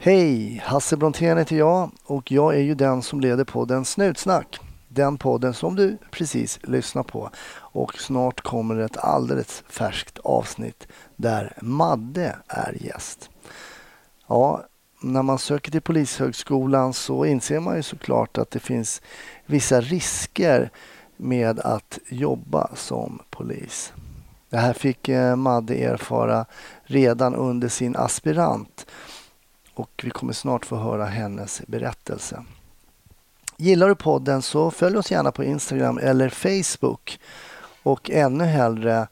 Hej! 0.00 0.62
Hasse 0.64 0.96
Brontén 0.96 1.38
heter 1.38 1.56
jag 1.56 1.90
och 2.04 2.32
jag 2.32 2.54
är 2.54 2.60
ju 2.60 2.74
den 2.74 3.02
som 3.02 3.20
leder 3.20 3.44
podden 3.44 3.84
Snutsnack. 3.84 4.60
Den 4.88 5.18
podden 5.18 5.54
som 5.54 5.76
du 5.76 5.98
precis 6.10 6.58
lyssnar 6.62 7.02
på. 7.02 7.30
Och 7.56 7.94
snart 7.94 8.40
kommer 8.40 8.76
ett 8.76 8.96
alldeles 8.96 9.64
färskt 9.68 10.18
avsnitt 10.18 10.88
där 11.16 11.52
Madde 11.60 12.36
är 12.48 12.76
gäst. 12.80 13.30
Ja, 14.26 14.64
när 15.02 15.22
man 15.22 15.38
söker 15.38 15.70
till 15.70 15.80
Polishögskolan 15.80 16.92
så 16.92 17.24
inser 17.24 17.60
man 17.60 17.76
ju 17.76 17.82
såklart 17.82 18.38
att 18.38 18.50
det 18.50 18.60
finns 18.60 19.02
vissa 19.46 19.80
risker 19.80 20.70
med 21.16 21.60
att 21.60 21.98
jobba 22.08 22.70
som 22.74 23.22
polis. 23.30 23.92
Det 24.50 24.56
här 24.56 24.72
fick 24.72 25.08
eh, 25.08 25.36
Madde 25.36 25.74
erfara 25.74 26.46
redan 26.84 27.34
under 27.34 27.68
sin 27.68 27.96
aspirant 27.96 28.86
och 29.78 30.02
vi 30.04 30.10
kommer 30.10 30.32
snart 30.32 30.66
få 30.66 30.76
höra 30.76 31.04
hennes 31.04 31.62
berättelse. 31.66 32.44
Gillar 33.56 33.88
du 33.88 33.94
podden 33.94 34.42
så 34.42 34.70
följ 34.70 34.96
oss 34.96 35.10
gärna 35.10 35.32
på 35.32 35.44
Instagram 35.44 35.98
eller 35.98 36.28
Facebook 36.28 37.20
och 37.82 38.10
ännu 38.10 38.44
hellre 38.44 39.08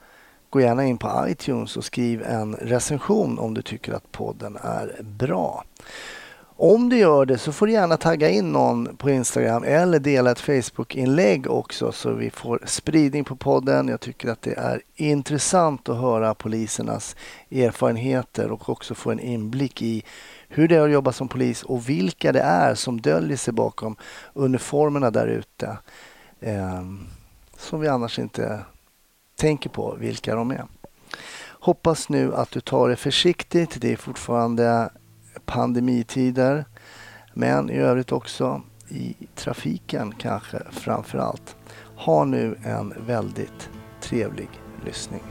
gå 0.51 0.61
gärna 0.61 0.85
in 0.85 0.99
på 0.99 1.25
iTunes 1.29 1.77
och 1.77 1.85
skriv 1.85 2.23
en 2.23 2.55
recension 2.55 3.39
om 3.39 3.55
du 3.55 3.63
tycker 3.63 3.93
att 3.93 4.13
podden 4.13 4.59
är 4.63 5.03
bra. 5.03 5.65
Om 6.59 6.89
du 6.89 6.99
gör 6.99 7.27
det 7.27 7.39
så 7.39 7.53
får 7.53 7.67
du 7.67 7.73
gärna 7.73 7.97
tagga 7.97 8.31
in 8.31 8.53
någon 8.53 8.97
på 8.97 9.11
Instagram 9.11 9.65
eller 9.65 9.99
dela 9.99 10.31
ett 10.31 10.41
Facebook-inlägg 10.41 11.51
också 11.51 11.93
så 11.93 12.13
vi 12.13 12.31
får 12.31 12.61
spridning 12.65 13.25
på 13.25 13.37
podden. 13.37 13.89
Jag 13.89 14.01
tycker 14.01 14.29
att 14.29 14.43
det 14.43 14.55
är 14.59 14.83
intressant 14.95 15.89
att 15.89 16.01
höra 16.01 16.35
polisernas 16.35 17.17
erfarenheter 17.51 18.51
och 18.51 18.69
också 18.69 18.95
få 18.95 19.11
en 19.11 19.21
inblick 19.21 19.83
i 19.83 20.05
hur 20.49 20.69
det 20.69 20.77
är 20.77 20.81
att 20.81 20.91
jobba 20.91 21.13
som 21.13 21.29
polis 21.29 21.63
och 21.63 21.89
vilka 21.89 22.33
det 22.33 22.41
är 22.41 22.75
som 22.75 23.01
döljer 23.01 23.37
sig 23.37 23.55
bakom 23.55 23.97
uniformerna 24.33 25.11
där 25.11 25.27
ute. 25.27 25.79
Eh, 26.41 26.85
som 27.57 27.81
vi 27.81 27.89
annars 27.89 28.19
inte 28.19 28.61
tänker 29.37 29.71
på 29.71 29.97
vilka 30.01 30.35
de 30.35 30.51
är. 30.51 30.65
Hoppas 31.61 32.09
nu 32.09 32.35
att 32.35 32.51
du 32.51 32.61
tar 32.61 32.89
det 32.89 32.97
försiktigt. 32.97 33.81
Det 33.81 33.93
är 33.93 33.97
fortfarande 33.97 34.91
pandemitider. 35.45 36.65
Men 37.35 37.71
i 37.71 37.77
övrigt 37.77 38.13
också 38.13 38.63
i 38.89 39.15
trafiken 39.35 40.15
kanske 40.19 40.63
framför 40.71 41.19
allt. 41.19 41.57
Ha 41.97 42.25
nu 42.25 42.59
en 42.65 42.95
väldigt 43.07 43.71
trevlig 44.01 44.49
lyssning. 44.85 45.23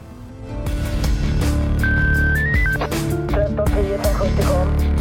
1310 3.35 3.93
1070 3.93 4.47
kom. 4.47 4.94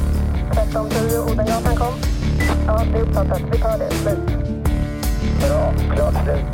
1310 0.51 1.19
Odengatan 1.19 1.77
kom. 1.77 1.95
Ja, 2.67 2.83
det 2.93 2.99
är 2.99 3.03
uppfattat. 3.03 3.43
Vi 3.53 3.59
tar 3.59 3.79
det. 3.79 3.91
Slut. 3.91 4.19
Bra. 5.41 5.75
Klart 5.95 6.15
slut. 6.25 6.45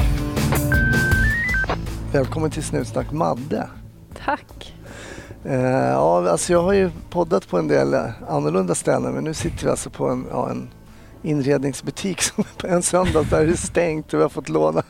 Välkommen 2.12 2.50
till 2.50 2.62
Snutsnack 2.62 3.12
Madde. 3.12 3.68
Tack. 4.24 4.74
Eh, 5.44 5.60
ja, 5.90 6.30
alltså 6.30 6.52
jag 6.52 6.62
har 6.62 6.72
ju 6.72 6.90
poddat 7.10 7.48
på 7.48 7.58
en 7.58 7.68
del 7.68 7.94
annorlunda 8.28 8.74
ställen 8.74 9.12
men 9.12 9.24
nu 9.24 9.34
sitter 9.34 9.64
vi 9.64 9.70
alltså 9.70 9.90
på 9.90 10.08
en, 10.08 10.26
ja, 10.30 10.50
en 10.50 10.70
inredningsbutik 11.22 12.22
som 12.22 12.44
på 12.56 12.66
en 12.66 12.82
söndag 12.82 13.22
där 13.30 13.46
det 13.46 13.52
är 13.52 13.56
stängt 13.56 14.14
och 14.14 14.18
vi 14.18 14.22
har 14.22 14.30
fått 14.30 14.48
låna. 14.48 14.82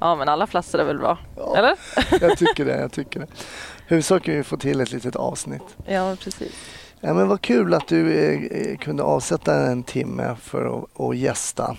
Ja, 0.00 0.16
men 0.16 0.28
alla 0.28 0.46
platser 0.46 0.78
är 0.78 0.84
väl 0.84 0.98
bra? 0.98 1.18
Ja. 1.36 1.56
Eller? 1.56 1.74
Jag 2.20 2.38
tycker 2.38 2.64
det. 2.64 2.80
Jag 2.80 2.92
tycker 2.92 3.20
det. 3.20 3.26
Huvudsaken 3.86 4.34
är 4.34 4.40
att 4.40 4.46
få 4.46 4.56
till 4.56 4.80
ett 4.80 4.92
litet 4.92 5.16
avsnitt. 5.16 5.76
Ja, 5.86 6.16
precis. 6.20 6.52
Ja, 7.00 7.14
men 7.14 7.28
vad 7.28 7.40
kul 7.40 7.74
att 7.74 7.88
du 7.88 8.12
eh, 8.14 8.60
eh, 8.60 8.76
kunde 8.76 9.02
avsätta 9.02 9.54
en 9.54 9.82
timme 9.82 10.36
för 10.40 10.78
att, 10.78 11.00
att 11.00 11.16
gästa. 11.16 11.76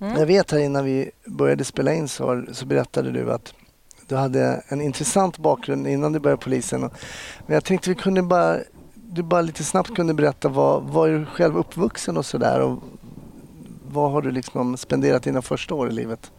Mm. 0.00 0.18
Jag 0.18 0.26
vet 0.26 0.50
här 0.50 0.58
innan 0.58 0.84
vi 0.84 1.10
började 1.26 1.64
spela 1.64 1.94
in 1.94 2.08
så, 2.08 2.44
så 2.52 2.66
berättade 2.66 3.10
du 3.10 3.32
att 3.32 3.54
du 4.08 4.16
hade 4.16 4.62
en 4.68 4.80
intressant 4.80 5.38
bakgrund 5.38 5.86
innan 5.86 6.12
du 6.12 6.18
började 6.18 6.42
polisen. 6.42 6.80
Men 7.46 7.54
jag 7.54 7.64
tänkte 7.64 7.90
vi 7.90 7.96
kunde 7.96 8.22
bara, 8.22 8.58
du 8.94 9.22
bara 9.22 9.40
lite 9.42 9.64
snabbt 9.64 9.94
kunde 9.94 10.14
berätta 10.14 10.48
var, 10.48 10.80
var 10.80 11.08
du 11.08 11.26
själv 11.26 11.56
uppvuxen 11.56 12.16
och 12.16 12.26
sådär 12.26 12.60
och 12.60 12.78
vad 13.92 14.10
har 14.12 14.22
du 14.22 14.30
liksom 14.30 14.76
spenderat 14.76 15.22
dina 15.22 15.42
första 15.42 15.74
år 15.74 15.88
i 15.88 15.92
livet? 15.92 16.32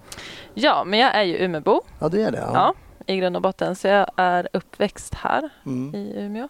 Ja, 0.53 0.83
men 0.83 0.99
jag 0.99 1.15
är 1.15 1.23
ju 1.23 1.37
Umeåbo. 1.37 1.81
Ja, 1.99 2.09
du 2.09 2.21
är 2.21 2.31
det? 2.31 2.37
Ja. 2.53 2.73
i 3.05 3.17
grund 3.17 3.35
och 3.35 3.41
botten. 3.41 3.75
Så 3.75 3.87
jag 3.87 4.07
är 4.15 4.47
uppväxt 4.53 5.13
här 5.13 5.49
Mm. 5.65 5.95
i 5.95 6.13
Umeå. 6.17 6.49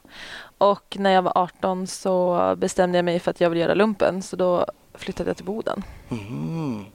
Och 0.58 0.96
när 1.00 1.12
jag 1.12 1.22
var 1.22 1.32
18 1.36 1.88
så 1.88 2.56
bestämde 2.58 2.98
jag 2.98 3.06
mig 3.06 3.20
för 3.20 3.32
att 3.32 3.42
jag 3.42 3.50
vill 3.50 3.60
göra 3.60 3.74
lumpen. 3.74 4.22
Så 4.22 4.36
då 4.36 4.66
flyttade 4.94 5.30
jag 5.30 5.38
till 5.38 5.46
Boden. 5.46 5.84
Mhm. 6.10 6.86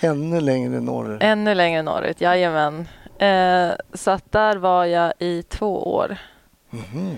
Ännu 0.00 0.40
längre 0.40 0.80
norrut. 0.80 1.22
Ännu 1.22 1.54
längre 1.54 1.82
norrut, 1.82 2.20
jajamän. 2.20 2.88
Eh, 3.18 3.70
så 3.94 4.10
att 4.10 4.32
där 4.32 4.56
var 4.56 4.84
jag 4.84 5.12
i 5.18 5.42
två 5.42 5.94
år. 5.94 6.16
Mhm. 6.70 7.16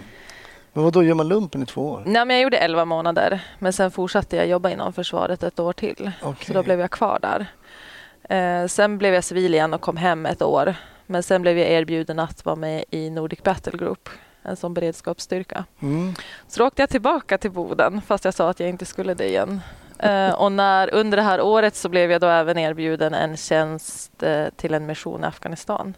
Men 0.72 0.84
vad 0.84 0.92
då 0.92 1.02
gör 1.02 1.14
man 1.14 1.28
lumpen 1.28 1.62
i 1.62 1.66
två 1.66 1.90
år? 1.90 2.02
Nej, 2.06 2.24
men 2.24 2.36
jag 2.36 2.42
gjorde 2.42 2.56
11 2.56 2.84
månader. 2.84 3.40
Men 3.58 3.72
sen 3.72 3.90
fortsatte 3.90 4.36
jag 4.36 4.46
jobba 4.46 4.70
inom 4.70 4.92
försvaret 4.92 5.42
ett 5.42 5.60
år 5.60 5.72
till. 5.72 6.10
Okej. 6.22 6.46
Så 6.46 6.52
då 6.52 6.62
blev 6.62 6.80
jag 6.80 6.90
kvar 6.90 7.18
där. 7.22 7.46
Eh, 8.28 8.66
sen 8.66 8.98
blev 8.98 9.14
jag 9.14 9.24
civil 9.24 9.54
igen 9.54 9.74
och 9.74 9.80
kom 9.80 9.96
hem 9.96 10.26
ett 10.26 10.42
år. 10.42 10.74
Men 11.06 11.22
sen 11.22 11.42
blev 11.42 11.58
jag 11.58 11.68
erbjuden 11.68 12.18
att 12.18 12.44
vara 12.44 12.56
med 12.56 12.84
i 12.90 13.10
Nordic 13.10 13.42
Battle 13.42 13.78
Group, 13.78 14.08
en 14.44 14.56
sån 14.56 14.74
beredskapsstyrka. 14.74 15.64
Mm. 15.82 16.14
Så 16.48 16.60
då 16.60 16.66
åkte 16.66 16.82
jag 16.82 16.90
tillbaka 16.90 17.38
till 17.38 17.50
Boden 17.50 18.00
fast 18.06 18.24
jag 18.24 18.34
sa 18.34 18.50
att 18.50 18.60
jag 18.60 18.68
inte 18.68 18.84
skulle 18.84 19.14
det 19.14 19.28
igen. 19.28 19.60
Eh, 19.98 20.30
och 20.34 20.52
när, 20.52 20.94
under 20.94 21.16
det 21.16 21.22
här 21.22 21.40
året 21.40 21.76
så 21.76 21.88
blev 21.88 22.10
jag 22.12 22.20
då 22.20 22.26
även 22.26 22.58
erbjuden 22.58 23.14
en 23.14 23.36
tjänst 23.36 24.22
eh, 24.22 24.46
till 24.56 24.74
en 24.74 24.86
mission 24.86 25.24
i 25.24 25.26
Afghanistan. 25.26 25.94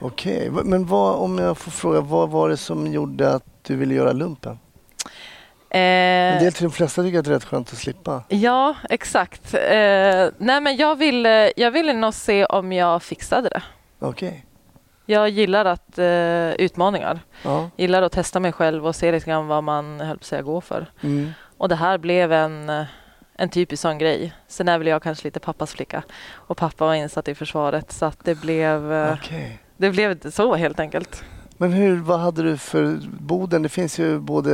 Okej, 0.00 0.48
Va- 0.48 0.62
men 0.64 0.86
vad, 0.86 1.16
om 1.16 1.38
jag 1.38 1.58
får 1.58 1.70
fråga, 1.70 2.00
vad 2.00 2.30
var 2.30 2.48
det 2.48 2.56
som 2.56 2.86
gjorde 2.86 3.34
att 3.34 3.44
du 3.62 3.76
ville 3.76 3.94
göra 3.94 4.12
lumpen? 4.12 4.58
En 5.70 6.34
Eh, 6.36 6.42
del 6.42 6.52
till 6.52 6.62
de 6.64 6.72
flesta 6.72 7.02
tycker 7.02 7.18
att 7.18 7.24
det 7.24 7.30
är 7.30 7.34
rätt 7.34 7.44
skönt 7.44 7.72
att 7.72 7.78
slippa. 7.78 8.22
ja, 8.28 8.74
exakt. 8.90 9.54
Eh, 9.54 10.28
nej, 10.38 10.60
men 10.60 10.76
jag 10.76 10.96
ville, 10.96 11.52
jag 11.56 11.70
ville 11.70 11.92
nog 11.92 12.14
se 12.14 12.44
om 12.44 12.72
jag 12.72 13.02
fixade 13.02 13.48
det. 13.48 13.62
Okej. 13.98 14.44
Jag 15.06 15.28
gillar 15.28 15.64
att 15.64 15.98
eh, 15.98 16.50
utmaningar. 16.50 17.20
Ja. 17.42 17.70
Gillar 17.76 18.02
att 18.02 18.12
testa 18.12 18.40
mig 18.40 18.52
själv 18.52 18.86
och 18.86 18.96
se 18.96 19.12
lite 19.12 19.26
grann 19.26 19.46
vad 19.46 19.64
man 19.64 20.00
höll 20.00 20.16
på 20.16 20.20
att 20.20 20.24
säga 20.24 20.42
gå 20.42 20.60
för. 20.60 20.86
Mm. 21.00 21.32
Och 21.58 21.68
det 21.68 21.76
här 21.76 21.98
blev 21.98 22.32
en, 22.32 22.70
eh, 22.70 22.84
en 23.36 23.48
typisk 23.48 23.82
sån 23.82 23.98
grej. 23.98 24.32
Sen 24.48 24.68
är 24.68 24.78
väl 24.78 24.86
jag 24.86 25.02
kanske 25.02 25.24
lite 25.28 25.40
pappas 25.40 25.72
flicka 25.72 26.02
och 26.32 26.56
pappa 26.56 26.86
var 26.86 26.94
insatt 26.94 27.28
i 27.28 27.34
försvaret 27.34 27.92
så 27.92 28.06
att 28.06 28.24
det 28.24 28.34
blev, 28.34 28.92
eh, 28.92 29.12
Okej. 29.12 29.58
det 29.76 29.90
blev 29.90 30.30
så 30.30 30.54
helt 30.54 30.80
enkelt. 30.80 31.24
Men 31.58 31.72
hur, 31.72 31.96
vad 32.00 32.20
hade 32.20 32.42
du 32.42 32.56
för 32.58 32.98
Boden? 33.20 33.62
Det 33.62 33.68
finns 33.68 33.98
ju 33.98 34.18
både, 34.18 34.52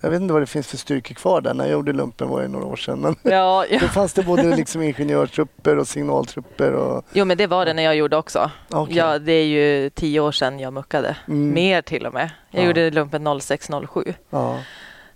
jag 0.00 0.10
vet 0.10 0.20
inte 0.20 0.32
vad 0.32 0.42
det 0.42 0.46
finns 0.46 0.66
för 0.66 0.76
styrkor 0.76 1.14
kvar 1.14 1.40
där. 1.40 1.54
När 1.54 1.64
jag 1.64 1.72
gjorde 1.72 1.92
lumpen 1.92 2.28
var 2.28 2.42
det 2.42 2.48
några 2.48 2.64
år 2.66 2.76
sedan. 2.76 3.00
Men 3.00 3.16
Ja, 3.22 3.64
ja. 3.70 3.78
då 3.80 3.86
fanns 3.88 4.12
det 4.12 4.22
både 4.22 4.56
liksom 4.56 4.82
ingenjörstrupper 4.82 5.78
och 5.78 5.88
signaltrupper. 5.88 6.72
Och, 6.72 7.04
Jo 7.12 7.24
men 7.24 7.36
det 7.38 7.46
var 7.46 7.64
det 7.66 7.72
när 7.74 7.82
jag 7.82 7.96
gjorde 7.96 8.16
också. 8.16 8.50
Okej. 8.70 8.96
Ja, 8.96 9.18
det 9.18 9.32
är 9.32 9.44
ju 9.46 9.90
tio 9.90 10.20
år 10.20 10.32
sedan 10.32 10.58
jag 10.60 10.72
muckade. 10.72 11.16
Mm. 11.28 11.54
Mer 11.54 11.82
till 11.82 12.06
och 12.06 12.14
med. 12.14 12.30
Jag 12.50 12.62
Ja. 12.62 12.66
gjorde 12.66 12.90
lumpen 12.90 13.40
0607. 13.40 14.14
ja. 14.30 14.58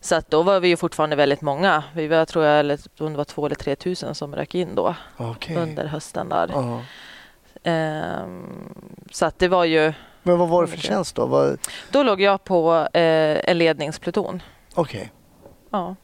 Så 0.00 0.14
att 0.14 0.30
då 0.30 0.42
var 0.42 0.60
vi 0.60 0.68
ju 0.68 0.76
fortfarande 0.76 1.16
väldigt 1.16 1.40
många. 1.40 1.82
Vi 1.94 2.08
var, 2.08 2.24
tror 2.24 2.44
jag, 2.44 2.58
eller, 2.60 2.78
om 2.98 3.12
det 3.12 3.16
var 3.18 3.24
två 3.24 3.46
eller 3.46 3.56
tre 3.56 3.76
tusen 3.76 4.14
som 4.14 4.34
rök 4.34 4.54
in 4.54 4.74
då 4.74 4.94
Okej. 5.16 5.56
under 5.56 5.86
hösten 5.86 6.28
där. 6.28 6.50
Ja. 6.52 6.80
Ehm, 7.62 8.74
så 9.10 9.26
att 9.26 9.38
det 9.38 9.48
var 9.48 9.64
ju... 9.64 9.92
Men 10.22 10.38
vad 10.38 10.48
var 10.48 10.62
det 10.62 10.68
för 10.68 10.78
tjänst 10.78 11.14
då? 11.16 11.26
Vad- 11.26 11.58
Då 11.90 12.02
låg 12.02 12.20
jag 12.20 12.44
på 12.44 12.88
eh, 12.92 13.50
en 13.50 13.58
ledningspluton. 13.58 14.42
Okej. 14.74 15.12
Ja. 15.70 15.96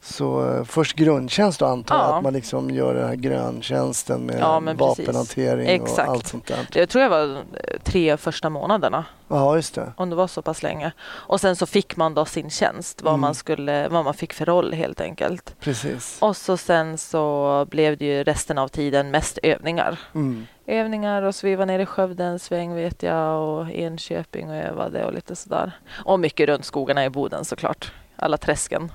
Så 0.00 0.54
eh, 0.54 0.64
först 0.64 0.96
grundtjänst 0.96 1.60
då 1.60 1.66
antar 1.66 1.94
jag, 1.98 2.04
Ja. 2.04 2.16
att 2.16 2.22
man 2.22 2.32
liksom 2.32 2.70
gör 2.70 2.94
den 2.94 3.08
här 3.08 3.14
gröntjänsten 3.14 4.26
med 4.26 4.38
Ja, 4.40 4.60
vapenhantering 4.78 5.82
och 5.82 5.98
allt 5.98 6.26
sånt 6.26 6.46
där. 6.46 6.68
Det 6.72 6.86
tror 6.86 7.02
jag 7.02 7.10
var 7.10 7.36
eh, 7.36 7.78
tre 7.82 8.16
första 8.16 8.50
månaderna, 8.50 9.04
Ja, 9.28 9.56
just 9.56 9.74
det. 9.74 9.92
om 9.96 10.10
det 10.10 10.16
var 10.16 10.26
så 10.26 10.42
pass 10.42 10.62
länge. 10.62 10.92
Och 11.00 11.40
sen 11.40 11.56
så 11.56 11.66
fick 11.66 11.96
man 11.96 12.14
då 12.14 12.24
sin 12.24 12.50
tjänst, 12.50 13.02
vad, 13.02 13.10
Mm. 13.12 13.20
man, 13.20 13.34
skulle, 13.34 13.88
vad 13.88 14.04
man 14.04 14.14
fick 14.14 14.32
för 14.32 14.44
roll 14.44 14.72
helt 14.72 15.00
enkelt. 15.00 15.54
Precis. 15.60 16.18
Och 16.20 16.36
så 16.36 16.56
sen 16.56 16.98
så 16.98 17.66
blev 17.70 17.96
det 17.96 18.04
ju 18.04 18.24
resten 18.24 18.58
av 18.58 18.68
tiden 18.68 19.10
mest 19.10 19.38
övningar. 19.42 19.98
Mm. 20.14 20.46
Övningar 20.70 21.22
och 21.22 21.34
så 21.34 21.46
vi 21.46 21.54
var 21.54 21.66
nere 21.66 21.82
i 21.82 21.86
Skövde 21.86 22.24
en 22.24 22.38
sväng 22.38 22.74
vet 22.74 23.02
jag 23.02 23.42
och 23.48 23.70
Enköping 23.70 24.50
och 24.50 24.56
övade 24.56 25.04
och 25.04 25.12
lite 25.12 25.36
sådär. 25.36 25.72
Och 26.04 26.20
mycket 26.20 26.48
runt 26.48 26.64
skogarna 26.64 27.04
i 27.04 27.10
Boden 27.10 27.44
såklart. 27.44 27.92
Alla 28.16 28.36
träsken. 28.36 28.92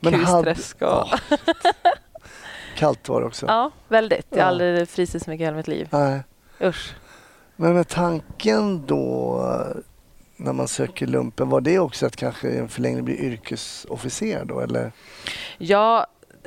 Men 0.00 0.14
hade- 0.14 0.54
Kusträsk 0.54 0.82
och... 0.82 0.88
Ja. 0.88 1.18
Kallt 2.76 3.08
var 3.08 3.20
det 3.20 3.26
också. 3.26 3.46
Ja, 3.46 3.70
väldigt. 3.88 4.26
Jag 4.30 4.38
Ja. 4.38 4.42
har 4.44 4.48
aldrig 4.50 4.88
frysit 4.88 5.22
så 5.22 5.30
mycket 5.30 5.42
i 5.42 5.44
hela 5.44 5.56
mitt 5.56 5.68
liv. 5.68 5.88
Nej. 5.90 6.20
Usch. 6.62 6.94
Men 7.56 7.74
med 7.74 7.88
tanken 7.88 8.86
då 8.86 9.44
när 10.36 10.52
man 10.52 10.68
söker 10.68 11.06
lumpen, 11.06 11.48
var 11.48 11.60
det 11.60 11.78
också 11.78 12.06
att 12.06 12.16
kanske 12.16 12.50
en 12.50 12.68
förlängning 12.68 13.04
bli 13.04 13.16
yrkesofficer 13.26 14.44
då 14.44 14.60
eller? 14.60 14.92
Ja, 15.58 16.06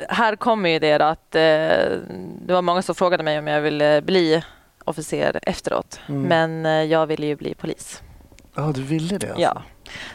här 0.10 0.36
kommer 0.36 0.70
ju 0.70 0.80
det 0.80 0.98
då 0.98 1.06
att 1.06 1.36
eh, 1.36 1.42
det 2.42 2.54
var 2.54 2.62
många 2.62 2.82
som 2.82 2.96
frågade 2.96 3.24
mig 3.24 3.40
om 3.40 3.48
jag 3.48 3.62
ville 3.62 4.02
bli 4.02 4.44
officer 4.86 5.40
efteråt. 5.42 6.00
Mm. 6.10 6.22
Men 6.22 6.66
eh, 6.66 6.92
jag 6.92 7.08
ville 7.08 7.26
ju 7.26 7.36
bli 7.36 7.54
polis. 7.56 8.02
Ja, 8.56 8.72
du 8.76 8.82
ville 8.84 9.18
det 9.18 9.28
alltså? 9.28 9.42
Ja. 9.42 9.62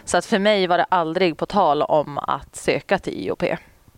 Så 0.05 0.17
att 0.17 0.27
för 0.27 0.39
mig 0.39 0.67
var 0.67 0.79
det 0.79 0.87
aldrig 0.89 1.37
på 1.39 1.47
tal 1.47 1.83
om 1.83 2.19
att 2.19 2.57
söka 2.57 2.99
till 2.99 3.27
IOP, 3.27 3.43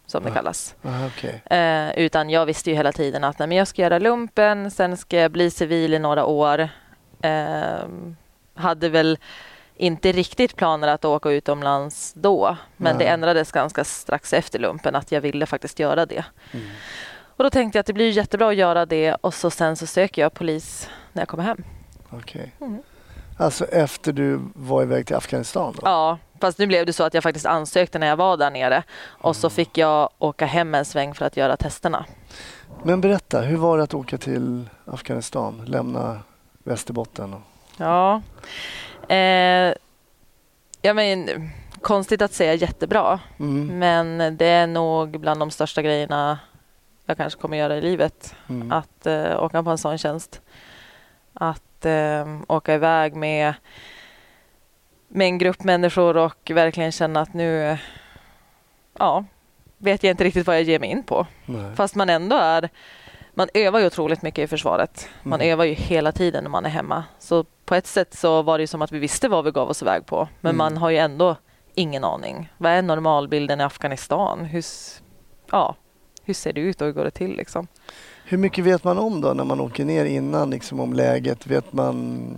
som 0.06 0.22
det 0.22 0.28
Ja. 0.28 0.34
kallas. 0.34 0.74
Aha, 0.84 1.06
okej. 1.06 1.42
Eh, 1.58 1.98
utan 2.04 2.30
jag 2.30 2.46
visste 2.46 2.70
ju 2.70 2.76
hela 2.76 2.92
tiden 2.92 3.24
att 3.24 3.38
nej, 3.38 3.48
men 3.48 3.56
jag 3.58 3.68
ska 3.68 3.82
göra 3.82 3.98
lumpen, 3.98 4.70
sen 4.70 4.96
ska 4.96 5.16
jag 5.16 5.30
bli 5.30 5.50
civil 5.50 5.94
i 5.94 5.98
några 5.98 6.24
år. 6.24 6.68
Eh, 7.22 7.84
hade 8.54 8.88
väl 8.88 9.18
inte 9.76 10.12
riktigt 10.12 10.56
planer 10.56 10.88
att 10.88 11.04
åka 11.04 11.30
utomlands 11.30 12.12
då, 12.16 12.56
men 12.76 12.96
Nej. 12.96 13.06
det 13.06 13.10
ändrades 13.12 13.52
ganska 13.52 13.84
strax 13.84 14.32
efter 14.32 14.58
lumpen 14.58 14.94
att 14.94 15.12
jag 15.12 15.20
ville 15.20 15.46
faktiskt 15.46 15.78
göra 15.78 16.06
det. 16.06 16.24
Mm. 16.52 16.66
Och 17.36 17.44
då 17.44 17.50
tänkte 17.50 17.76
jag 17.78 17.80
att 17.80 17.86
det 17.86 17.92
blir 17.92 18.10
jättebra 18.10 18.48
att 18.48 18.56
göra 18.56 18.86
det 18.86 19.14
och 19.14 19.34
så 19.34 19.50
sen 19.50 19.76
så 19.76 19.86
söker 19.86 20.22
jag 20.22 20.34
polis 20.34 20.88
när 21.12 21.22
jag 21.22 21.28
kommer 21.28 21.44
hem. 21.44 21.64
Okej. 22.10 22.52
Mm. 22.60 22.82
Alltså 23.38 23.64
efter 23.64 24.12
du 24.12 24.40
var 24.54 24.82
iväg 24.82 25.06
till 25.06 25.16
Afghanistan? 25.16 25.72
Då? 25.76 25.80
Ja, 25.84 26.18
fast 26.40 26.58
nu 26.58 26.66
blev 26.66 26.86
det 26.86 26.92
så 26.92 27.04
att 27.04 27.14
jag 27.14 27.22
faktiskt 27.22 27.46
ansökte 27.46 27.98
när 27.98 28.06
jag 28.06 28.16
var 28.16 28.36
där 28.36 28.50
nere 28.50 28.82
och 29.04 29.36
så 29.36 29.50
fick 29.50 29.78
jag 29.78 30.08
åka 30.18 30.46
hem 30.46 30.74
en 30.74 30.84
sväng 30.84 31.14
för 31.14 31.24
att 31.24 31.36
göra 31.36 31.56
testerna. 31.56 32.04
Men 32.82 33.00
berätta, 33.00 33.40
hur 33.40 33.56
var 33.56 33.76
det 33.78 33.82
att 33.84 33.94
åka 33.94 34.18
till 34.18 34.68
Afghanistan? 34.84 35.62
Lämna 35.66 36.20
Västerbotten? 36.64 37.34
Ja. 37.76 38.22
Eh, 39.08 39.74
ja 40.82 40.94
men, 40.94 41.50
konstigt 41.80 42.22
att 42.22 42.32
säga 42.32 42.54
jättebra, 42.54 43.20
Mm. 43.38 43.78
men 43.78 44.36
det 44.36 44.46
är 44.46 44.66
nog 44.66 45.20
bland 45.20 45.40
de 45.40 45.50
största 45.50 45.82
grejerna 45.82 46.38
jag 47.06 47.16
kanske 47.16 47.40
kommer 47.40 47.56
göra 47.56 47.76
i 47.76 47.80
livet. 47.80 48.34
Mm. 48.48 48.72
Att 48.72 49.06
eh, 49.06 49.42
åka 49.42 49.62
på 49.62 49.70
en 49.70 49.78
sån 49.78 49.98
tjänst. 49.98 50.40
Att 51.34 51.84
eh, 51.86 52.26
åka 52.48 52.74
iväg 52.74 53.16
med, 53.16 53.54
med 55.08 55.24
en 55.26 55.38
grupp 55.38 55.64
människor 55.64 56.16
och 56.16 56.50
verkligen 56.50 56.92
känna 56.92 57.20
att 57.20 57.34
nu 57.34 57.78
ja, 58.98 59.24
vet 59.78 60.02
jag 60.02 60.10
inte 60.10 60.24
riktigt 60.24 60.46
vad 60.46 60.56
jag 60.56 60.62
ger 60.62 60.78
mig 60.78 60.90
in 60.90 61.02
på. 61.02 61.26
Nej. 61.46 61.76
Fast 61.76 61.94
man 61.94 62.10
ändå 62.10 62.36
är... 62.36 62.68
Man 63.34 63.48
övar 63.54 63.80
ju 63.80 63.86
otroligt 63.86 64.22
mycket 64.22 64.44
i 64.44 64.46
försvaret. 64.46 65.08
Man 65.22 65.40
Mm. 65.40 65.52
övar 65.52 65.64
ju 65.64 65.72
hela 65.72 66.12
tiden 66.12 66.44
när 66.44 66.50
man 66.50 66.64
är 66.64 66.70
hemma. 66.70 67.04
Så 67.18 67.44
på 67.64 67.74
ett 67.74 67.86
sätt 67.86 68.14
så 68.14 68.42
var 68.42 68.58
det 68.58 68.62
ju 68.62 68.66
som 68.66 68.82
att 68.82 68.92
vi 68.92 68.98
visste 68.98 69.28
vad 69.28 69.44
vi 69.44 69.50
gav 69.50 69.70
oss 69.70 69.82
iväg 69.82 70.06
på. 70.06 70.28
Men 70.40 70.50
Mm. 70.50 70.58
man 70.58 70.76
har 70.76 70.90
ju 70.90 70.96
ändå 70.96 71.36
ingen 71.74 72.04
aning. 72.04 72.52
Vad 72.58 72.72
är 72.72 72.82
normalbilden 72.82 73.60
i 73.60 73.64
Afghanistan? 73.64 74.44
Hur, 74.44 74.64
ja, 75.50 75.74
hur 76.24 76.34
ser 76.34 76.52
det 76.52 76.60
ut 76.60 76.80
och 76.80 76.86
hur 76.86 76.92
går 76.92 77.04
det 77.04 77.10
till? 77.10 77.36
Liksom? 77.36 77.66
Hur 78.24 78.38
mycket 78.38 78.64
vet 78.64 78.84
man 78.84 78.98
om 78.98 79.20
då 79.20 79.32
när 79.32 79.44
man 79.44 79.60
åker 79.60 79.84
ner 79.84 80.04
innan 80.04 80.50
liksom 80.50 80.80
om 80.80 80.92
läget? 80.92 81.46
Vet 81.46 81.72
man, 81.72 82.34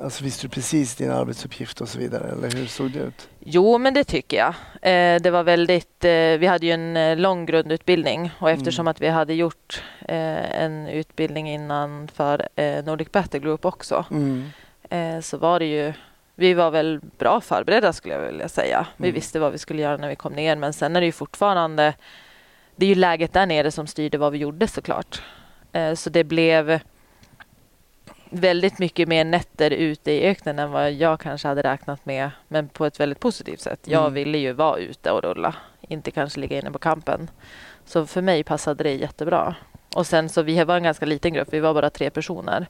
alltså 0.00 0.24
visste 0.24 0.46
du 0.46 0.50
precis 0.50 0.96
din 0.96 1.10
arbetsuppgift 1.10 1.80
och 1.80 1.88
så 1.88 1.98
vidare 1.98 2.28
eller 2.32 2.50
hur 2.50 2.66
såg 2.66 2.90
det 2.90 2.98
ut? 2.98 3.28
Jo, 3.40 3.78
men 3.78 3.94
det 3.94 4.04
tycker 4.04 4.36
jag. 4.36 4.54
Eh, 4.82 5.20
det 5.22 5.30
var 5.30 5.42
väldigt, 5.42 6.04
eh, 6.04 6.10
vi 6.10 6.46
hade 6.46 6.66
ju 6.66 6.72
en 6.72 6.96
eh, 6.96 7.16
lång 7.16 7.46
grundutbildning 7.46 8.30
och 8.38 8.50
eftersom 8.50 8.82
Mm. 8.82 8.90
att 8.90 9.00
vi 9.00 9.08
hade 9.08 9.34
gjort 9.34 9.82
eh, 10.00 10.60
en 10.62 10.88
utbildning 10.88 11.50
innan 11.50 12.08
för 12.08 12.48
Nordic 12.82 13.12
Battle 13.12 13.38
Group 13.40 13.64
också 13.64 14.04
Mm. 14.10 15.22
så 15.22 15.36
var 15.38 15.58
det 15.58 15.66
ju 15.66 15.92
vi 16.36 16.54
var 16.54 16.70
väl 16.70 17.00
bra 17.18 17.40
förberedda 17.40 17.92
skulle 17.92 18.14
jag 18.14 18.20
vilja 18.20 18.48
säga. 18.48 18.86
Vi 18.96 19.08
Mm. 19.08 19.14
visste 19.14 19.38
vad 19.40 19.52
vi 19.52 19.58
skulle 19.58 19.82
göra 19.82 19.96
när 19.96 20.08
vi 20.08 20.16
kom 20.16 20.32
ner 20.32 20.56
men 20.56 20.72
sen 20.72 20.96
är 20.96 21.00
det 21.00 21.06
ju 21.06 21.12
fortfarande 21.12 21.94
det 22.76 22.86
är 22.86 22.88
ju 22.88 22.94
läget 22.94 23.32
där 23.32 23.46
nere 23.46 23.70
som 23.70 23.86
styrde 23.86 24.18
vad 24.18 24.32
vi 24.32 24.38
gjorde 24.38 24.68
såklart. 24.68 25.22
Eh, 25.72 25.94
så 25.94 26.10
det 26.10 26.24
blev 26.24 26.80
väldigt 28.30 28.78
mycket 28.78 29.08
mer 29.08 29.24
nätter 29.24 29.70
ute 29.70 30.12
i 30.12 30.26
öknen 30.26 30.58
än 30.58 30.70
vad 30.70 30.92
jag 30.92 31.20
kanske 31.20 31.48
hade 31.48 31.62
räknat 31.62 32.06
med 32.06 32.30
men 32.48 32.68
på 32.68 32.86
ett 32.86 33.00
väldigt 33.00 33.20
positivt 33.20 33.60
sätt. 33.60 33.80
Jag 33.84 34.00
Mm. 34.00 34.14
ville 34.14 34.38
ju 34.38 34.52
vara 34.52 34.78
ute 34.78 35.10
och 35.10 35.22
rulla, 35.22 35.54
inte 35.80 36.10
kanske 36.10 36.40
ligga 36.40 36.58
inne 36.58 36.70
på 36.70 36.78
kampen. 36.78 37.30
Så 37.84 38.06
för 38.06 38.22
mig 38.22 38.44
passade 38.44 38.84
det 38.84 38.92
jättebra. 38.94 39.54
Och 39.96 40.06
sen 40.06 40.28
så 40.28 40.42
vi 40.42 40.64
var 40.64 40.76
en 40.76 40.82
ganska 40.82 41.06
liten 41.06 41.32
grupp, 41.32 41.48
vi 41.52 41.60
var 41.60 41.74
bara 41.74 41.90
tre 41.90 42.10
personer. 42.10 42.66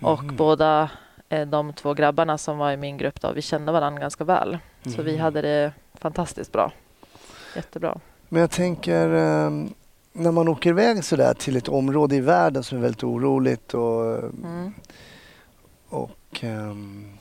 Och 0.00 0.22
Mhm. 0.24 0.36
båda 0.36 0.90
eh, 1.28 1.46
de 1.46 1.72
två 1.72 1.94
grabbarna 1.94 2.38
som 2.38 2.58
var 2.58 2.72
i 2.72 2.76
min 2.76 2.96
grupp 2.98 3.20
då, 3.20 3.32
vi 3.32 3.42
kände 3.42 3.72
varandra 3.72 4.00
ganska 4.00 4.24
väl. 4.24 4.58
Så 4.96 5.02
vi 5.02 5.12
Mhm. 5.12 5.20
hade 5.20 5.42
det 5.42 5.72
fantastiskt 5.94 6.52
bra. 6.52 6.72
Jättebra. 7.56 7.98
Men 8.32 8.40
jag 8.40 8.50
tänker 8.50 9.08
ehm, 9.08 9.74
när 10.12 10.32
man 10.32 10.48
åker 10.48 10.70
iväg 10.70 11.04
sådär 11.04 11.34
till 11.34 11.56
ett 11.56 11.68
område 11.68 12.16
i 12.16 12.20
världen 12.20 12.62
som 12.62 12.78
är 12.78 12.82
väldigt 12.82 13.02
oroligt 13.04 13.74
och, 13.74 14.18
Mm. 14.18 14.72
och 15.88 16.40
ehm, 16.40 17.18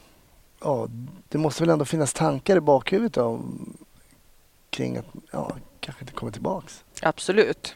ja, 0.61 0.87
det 1.29 1.37
måste 1.37 1.63
väl 1.63 1.69
ändå 1.69 1.85
finnas 1.85 2.13
tankar 2.13 2.57
i 2.57 2.59
bakhuvudet 2.59 3.13
då, 3.13 3.41
kring 4.69 4.97
att 4.97 5.05
ja, 5.31 5.51
kanske 5.79 6.01
inte 6.03 6.13
komma 6.13 6.31
tillbaks. 6.31 6.83
Absolut. 7.01 7.75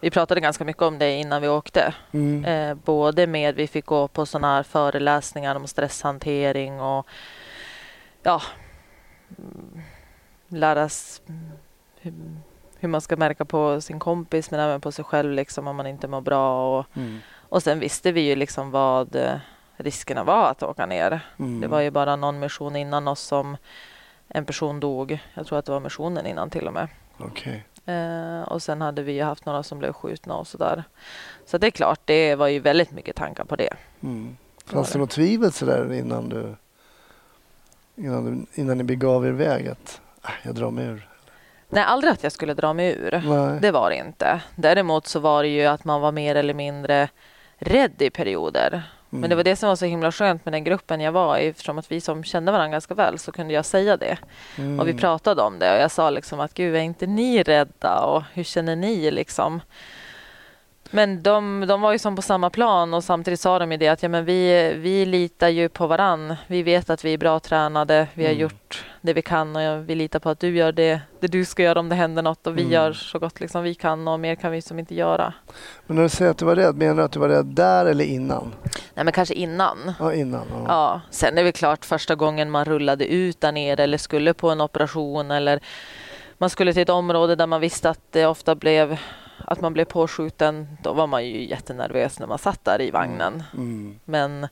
Vi 0.00 0.10
pratade 0.10 0.40
ganska 0.40 0.64
mycket 0.64 0.82
om 0.82 0.98
det 0.98 1.10
innan 1.12 1.42
vi 1.42 1.48
åkte. 1.48 1.94
Mm. 2.12 2.44
Eh, 2.44 2.74
både 2.84 3.26
med 3.26 3.54
vi 3.54 3.66
fick 3.66 3.86
gå 3.86 4.08
på 4.08 4.26
sådana 4.26 4.54
här 4.54 4.62
föreläsningar 4.62 5.54
om 5.56 5.66
stresshantering 5.66 6.80
och 6.80 7.06
ja, 8.22 8.42
mm, 9.38 9.82
lära 10.48 10.84
s- 10.84 11.22
hur, 12.82 12.88
man 12.88 13.00
ska 13.00 13.16
märka 13.16 13.44
på 13.44 13.80
sin 13.80 13.98
kompis 13.98 14.50
men 14.50 14.60
även 14.60 14.80
på 14.80 14.92
sig 14.92 15.04
själv 15.04 15.32
liksom 15.32 15.66
om 15.68 15.76
man 15.76 15.86
inte 15.86 16.08
mår 16.08 16.20
bra. 16.20 16.78
Och, 16.78 16.86
Mm. 16.96 17.18
och 17.48 17.62
sen 17.62 17.78
visste 17.80 18.12
vi 18.12 18.20
ju 18.20 18.34
liksom 18.36 18.70
vad 18.70 19.16
eh, 19.16 19.34
riskerna 19.76 20.24
var 20.24 20.50
att 20.50 20.62
åka 20.62 20.86
ner. 20.86 21.20
Mm. 21.38 21.60
Det 21.60 21.66
var 21.68 21.80
ju 21.80 21.90
bara 21.90 22.16
någon 22.16 22.38
mission 22.38 22.76
innan 22.76 23.08
oss 23.08 23.20
som 23.20 23.56
en 24.28 24.44
person 24.44 24.80
dog. 24.80 25.18
Jag 25.34 25.46
tror 25.46 25.58
att 25.58 25.64
det 25.64 25.72
var 25.72 25.80
missionen 25.80 26.26
innan 26.26 26.50
till 26.50 26.66
och 26.66 26.72
med. 26.72 26.88
Okej. 27.18 27.64
Eh, 27.86 28.42
och 28.42 28.62
sen 28.62 28.80
hade 28.80 29.02
vi 29.02 29.12
ju 29.12 29.22
haft 29.22 29.46
några 29.46 29.62
som 29.62 29.78
blev 29.78 29.92
skjutna 29.92 30.34
och 30.36 30.46
sådär. 30.46 30.84
Så 31.46 31.58
det 31.58 31.66
är 31.66 31.70
klart, 31.70 32.00
det 32.04 32.34
var 32.34 32.48
ju 32.48 32.58
väldigt 32.58 32.90
mycket 32.90 33.16
tankar 33.16 33.44
på 33.44 33.56
det. 33.56 33.74
Mm. 34.02 34.36
Fanns 34.66 34.88
det 34.92 34.98
det. 34.98 34.98
något 35.00 35.10
tvivel 35.10 35.52
sådär 35.52 35.92
innan 35.92 36.28
du 36.28 36.54
innan, 37.96 38.24
du, 38.24 38.60
innan 38.62 38.78
ni 38.78 38.84
begav 38.84 39.24
er 39.26 39.28
iväg 39.28 39.68
att 39.68 40.00
äh, 40.24 40.30
jag 40.42 40.54
drar 40.54 40.70
mig 40.70 40.84
ur? 40.86 41.08
Nej, 41.72 41.84
aldrig 41.84 42.12
att 42.12 42.22
jag 42.22 42.32
skulle 42.32 42.54
dra 42.54 42.72
mig 42.72 42.96
ur. 42.98 43.22
Nej. 43.26 43.58
Det 43.60 43.70
var 43.70 43.90
det 43.90 43.96
inte. 43.96 44.40
Däremot 44.54 45.06
så 45.06 45.20
var 45.20 45.42
det 45.42 45.48
ju 45.48 45.64
att 45.66 45.84
man 45.84 46.00
var 46.00 46.12
mer 46.12 46.34
eller 46.34 46.54
mindre 46.54 47.08
rädd 47.58 48.02
i 48.02 48.10
perioder. 48.10 48.82
Men 49.10 49.18
Mm. 49.18 49.30
det 49.30 49.36
var 49.36 49.44
det 49.44 49.56
som 49.56 49.68
var 49.68 49.76
så 49.76 49.84
himla 49.84 50.12
skönt 50.12 50.44
med 50.44 50.54
den 50.54 50.64
gruppen 50.64 51.00
jag 51.00 51.12
var 51.12 51.38
i. 51.38 51.46
Eftersom 51.48 51.78
att 51.78 51.92
vi 51.92 52.00
som 52.00 52.24
kände 52.24 52.52
varandra 52.52 52.72
ganska 52.72 52.94
väl 52.94 53.18
så 53.18 53.32
kunde 53.32 53.54
jag 53.54 53.64
säga 53.64 53.96
det. 53.96 54.18
Mm. 54.58 54.80
Och 54.80 54.88
vi 54.88 54.94
pratade 54.94 55.42
om 55.42 55.58
det 55.58 55.74
och 55.76 55.80
jag 55.82 55.90
sa 55.90 56.10
liksom 56.10 56.40
att 56.40 56.54
gud, 56.54 56.76
är 56.76 56.80
inte 56.80 57.06
ni 57.06 57.42
rädda 57.42 58.00
och 58.00 58.22
hur 58.32 58.44
känner 58.44 58.76
ni 58.76 59.10
liksom? 59.10 59.60
Men 60.94 61.22
de, 61.22 61.64
de 61.68 61.80
var 61.80 61.92
ju 61.92 61.98
som 61.98 62.16
på 62.16 62.22
samma 62.22 62.50
plan 62.50 62.94
och 62.94 63.04
samtidigt 63.04 63.40
sa 63.40 63.58
de 63.58 63.72
ju 63.72 63.78
det 63.78 63.88
att 63.88 64.02
ja, 64.02 64.08
men 64.08 64.24
vi, 64.24 64.72
vi 64.76 65.06
litar 65.06 65.48
ju 65.48 65.68
på 65.68 65.86
varann. 65.86 66.34
Vi 66.46 66.62
vet 66.62 66.90
att 66.90 67.04
vi 67.04 67.12
är 67.14 67.18
bra 67.18 67.40
tränade. 67.40 68.06
Vi 68.14 68.24
har 68.24 68.30
Mm. 68.30 68.42
gjort 68.42 68.84
det 69.00 69.12
vi 69.12 69.22
kan 69.22 69.56
och 69.56 69.88
vi 69.88 69.94
litar 69.94 70.18
på 70.18 70.28
att 70.30 70.40
du 70.40 70.56
gör 70.56 70.72
det, 70.72 71.00
det 71.20 71.26
du 71.26 71.44
ska 71.44 71.62
göra 71.62 71.80
om 71.80 71.88
det 71.88 71.94
händer 71.94 72.22
något 72.22 72.46
och 72.46 72.56
vi 72.58 72.60
Mm. 72.62 72.72
gör 72.72 72.92
så 72.92 73.18
gott 73.18 73.40
liksom 73.40 73.62
vi 73.62 73.74
kan 73.74 74.08
och 74.08 74.20
mer 74.20 74.34
kan 74.34 74.52
vi 74.52 74.62
som 74.62 74.78
inte 74.78 74.94
göra. 74.94 75.32
Men 75.86 75.96
när 75.96 76.02
du 76.02 76.08
säger 76.08 76.30
att 76.30 76.38
du 76.38 76.44
var 76.44 76.56
rädd, 76.56 76.76
menar 76.76 76.94
du 76.94 77.02
att 77.02 77.12
du 77.12 77.20
var 77.20 77.28
rädd 77.28 77.46
där 77.46 77.86
eller 77.86 78.04
innan? 78.04 78.52
Nej 78.94 79.04
men 79.04 79.12
kanske 79.12 79.34
innan. 79.34 79.92
Ja, 79.98 80.14
innan. 80.14 80.46
Ja. 80.52 80.64
Ja, 80.68 81.00
sen 81.10 81.38
är 81.38 81.44
det 81.44 81.52
klart 81.52 81.84
första 81.84 82.14
gången 82.14 82.50
man 82.50 82.64
rullade 82.64 83.06
ut 83.12 83.40
där 83.40 83.52
nere 83.52 83.82
eller 83.82 83.98
skulle 83.98 84.34
på 84.34 84.50
en 84.50 84.60
operation 84.60 85.30
eller 85.30 85.60
man 86.38 86.50
skulle 86.50 86.72
till 86.72 86.82
ett 86.82 86.88
område 86.88 87.36
där 87.36 87.46
man 87.46 87.60
visste 87.60 87.90
att 87.90 88.00
det 88.10 88.26
ofta 88.26 88.54
blev 88.54 88.98
att 89.46 89.60
man 89.60 89.72
blev 89.72 89.84
påskjuten. 89.84 90.76
Då 90.82 90.92
var 90.92 91.06
man 91.06 91.26
ju 91.26 91.44
jättenervös 91.48 92.18
när 92.18 92.26
man 92.26 92.38
satt 92.38 92.64
där 92.64 92.80
i 92.80 92.90
vagnen. 92.90 93.42
Mm. 93.54 93.98
Men 94.04 94.48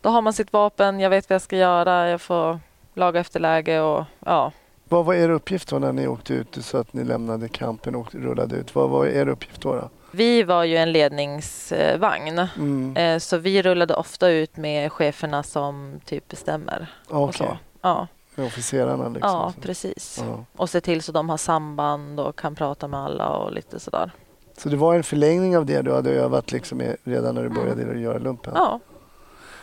då 0.00 0.08
har 0.08 0.22
man 0.22 0.32
sitt 0.32 0.52
vapen, 0.52 1.00
jag 1.00 1.10
vet 1.10 1.30
vad 1.30 1.34
jag 1.34 1.42
ska 1.42 1.56
göra, 1.56 2.08
jag 2.08 2.20
får 2.20 2.60
laga 2.94 3.20
efter 3.20 3.40
läge 3.40 3.80
och 3.80 4.04
ja. 4.26 4.52
Vad 4.88 5.04
var 5.04 5.14
er 5.14 5.28
uppgift 5.30 5.68
då 5.68 5.78
när 5.78 5.92
ni 5.92 6.06
åkte 6.06 6.34
ut 6.34 6.58
så 6.60 6.78
att 6.78 6.92
ni 6.92 7.04
lämnade 7.04 7.48
kampen 7.48 7.94
och 7.94 8.14
rullade 8.14 8.56
ut? 8.56 8.74
Vad 8.74 8.90
var 8.90 9.06
er 9.06 9.28
uppgift 9.28 9.60
då? 9.62 9.74
då? 9.74 9.88
Vi 10.10 10.42
var 10.42 10.64
ju 10.64 10.76
en 10.76 10.92
ledningsvagn. 10.92 12.38
Mm. 12.56 12.96
Eh, 12.96 13.18
Så 13.18 13.36
vi 13.38 13.62
rullade 13.62 13.94
ofta 13.94 14.28
ut 14.28 14.56
med 14.56 14.92
cheferna 14.92 15.42
som 15.42 16.00
typ 16.04 16.28
bestämmer. 16.28 16.86
och 17.08 17.22
Okej, 17.22 17.34
så. 17.38 17.56
Ja, 17.82 18.06
med 18.34 18.46
officerarna 18.46 19.08
liksom. 19.08 19.30
ja, 19.30 19.52
precis. 19.60 20.18
Ja. 20.26 20.44
Och 20.56 20.70
se 20.70 20.80
till 20.80 21.02
så 21.02 21.12
de 21.12 21.28
har 21.28 21.36
samband 21.36 22.20
och 22.20 22.38
kan 22.38 22.54
prata 22.54 22.88
med 22.88 23.00
alla 23.00 23.28
och 23.28 23.52
lite 23.52 23.80
sådär. 23.80 24.10
Så 24.56 24.68
det 24.68 24.76
var 24.76 24.94
en 24.94 25.02
förlängning 25.02 25.56
av 25.56 25.66
det 25.66 25.82
du 25.82 25.94
hade 25.94 26.10
övat 26.10 26.52
liksom 26.52 26.82
redan 27.04 27.34
när 27.34 27.42
du 27.42 27.48
började 27.48 28.00
göra 28.00 28.18
lumpen? 28.18 28.52
Ja, 28.56 28.80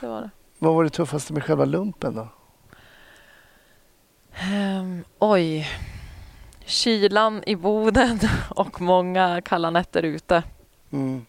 det 0.01 0.07
var 0.07 0.21
det. 0.21 0.29
Vad 0.59 0.75
var 0.75 0.83
det 0.83 0.89
tuffaste 0.89 1.33
med 1.33 1.43
själva 1.43 1.65
lumpen 1.65 2.15
då? 2.15 2.27
Oj. 5.19 5.67
Kylan 6.65 7.43
i 7.45 7.55
Boden 7.55 8.19
och 8.49 8.81
många 8.81 9.41
kalla 9.41 9.69
nätter 9.69 10.03
ute. 10.03 10.43
Mm. 10.91 11.25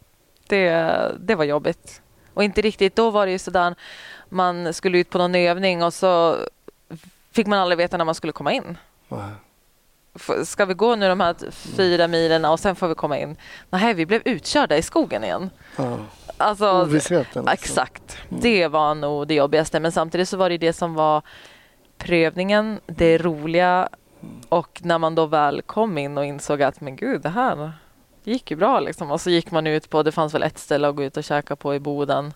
Det, 0.49 1.13
det 1.21 1.35
var 1.35 1.45
jobbigt. 1.45 2.03
Och 2.35 2.45
inte 2.45 2.61
riktigt, 2.61 2.97
då 2.97 3.11
var 3.11 3.27
det 3.27 3.33
ju 3.33 3.39
sådär, 3.39 3.75
man 4.29 4.75
skulle 4.75 4.99
ut 4.99 5.11
på 5.11 5.19
någon 5.19 5.35
övning 5.35 5.83
och 5.83 5.95
så 5.95 6.37
fick 7.33 7.47
man 7.47 7.59
aldrig 7.59 7.79
veta 7.79 7.97
när 7.97 8.05
man 8.05 8.15
skulle 8.15 8.33
komma 8.33 8.53
in. 8.53 8.79
Ska 10.45 10.65
vi 10.65 10.75
gå 10.75 10.97
nu 10.97 11.09
de 11.09 11.21
här 11.21 11.51
fyra 11.51 12.09
milen 12.09 12.45
och 12.45 12.61
sen 12.61 12.77
får 12.77 12.89
vi 12.89 12.95
komma 12.95 13.19
in? 13.19 13.37
Nej, 13.71 13.95
vi 13.95 14.07
blev 14.07 14.23
utkörda 14.25 14.77
i 14.77 14.83
skogen 14.83 15.25
igen. 15.25 15.51
Ja. 15.77 15.97
Alltså, 16.37 16.83
Ovissheten. 16.83 17.49
alltså. 17.49 17.65
Exakt. 17.65 18.19
Det 18.29 18.69
var 18.69 18.95
nog 18.95 19.29
det 19.29 19.35
jobbigaste. 19.35 19.81
Men 19.81 19.93
samtidigt 19.93 20.29
så 20.29 20.37
var 20.37 20.51
det 20.51 20.59
det 20.59 20.73
som 20.73 20.95
var 20.95 21.23
prövningen, 21.99 22.81
det 22.87 23.19
roliga 23.19 23.89
och 24.49 24.81
när 24.85 24.99
man 24.99 25.15
då 25.15 25.27
väl 25.27 25.63
kom 25.63 25.99
in 25.99 26.19
och 26.19 26.25
insåg 26.25 26.63
att 26.63 26.81
men 26.81 26.97
gud, 26.97 27.21
det 27.21 27.29
här 27.29 27.73
gick 28.25 28.51
ju 28.51 28.57
bra 28.57 28.81
liksom. 28.81 29.11
Och 29.11 29.21
så 29.21 29.31
gick 29.31 29.51
man 29.51 29.67
ut 29.67 29.91
på, 29.91 30.03
det 30.03 30.13
fanns 30.13 30.35
väl 30.35 30.43
ett 30.43 30.59
ställe 30.59 30.89
att 30.89 30.97
gå 30.97 31.05
ut 31.05 31.17
och 31.17 31.25
käka 31.25 31.57
på 31.57 31.75
i 31.75 31.81
Boden. 31.81 32.35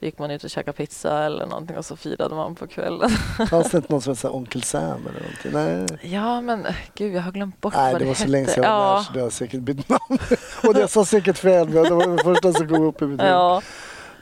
Gick 0.00 0.18
man 0.18 0.30
ut 0.30 0.44
och 0.44 0.50
käkade 0.50 0.76
pizza 0.76 1.24
eller 1.24 1.46
någonting 1.46 1.76
och 1.78 1.84
så 1.84 1.96
firade 1.96 2.34
man 2.34 2.54
på 2.54 2.66
kvällen. 2.66 3.10
Fanns 3.50 3.70
det 3.70 3.76
inte 3.76 3.92
någon 3.92 4.02
som 4.02 4.12
hette 4.14 4.28
Onkel 4.28 4.62
Sam 4.62 5.06
eller 5.08 5.20
någonting? 5.20 5.52
Nej. 6.00 6.12
Ja, 6.14 6.40
men 6.40 6.66
gud, 6.94 7.14
jag 7.14 7.22
har 7.22 7.32
glömt 7.32 7.60
bort 7.60 7.74
Nej, 7.76 7.92
vad 7.92 8.00
det 8.00 8.04
det 8.04 8.08
var 8.08 8.14
så 8.14 8.20
hette. 8.20 8.30
länge 8.32 8.46
sedan 8.46 8.64
jag 8.64 8.70
var 8.78 8.86
där 8.86 8.94
ja. 8.96 9.04
så 9.04 9.12
det 9.12 9.20
har 9.20 9.30
säkert 9.30 9.60
bytt 9.60 9.88
namn. 9.88 10.18
Och 10.66 10.74
det 10.74 10.88
sa 10.88 11.04
säkert 11.04 11.38
fel, 11.38 11.68
men 11.68 11.82
det 11.82 11.90
var 11.90 12.16
det 12.16 12.22
första 12.22 12.52
som 12.52 12.68
kom 12.68 12.82
upp 12.82 13.02
i 13.02 13.04
mitt 13.04 13.20
huvud. 13.20 13.32
ja, 13.32 13.62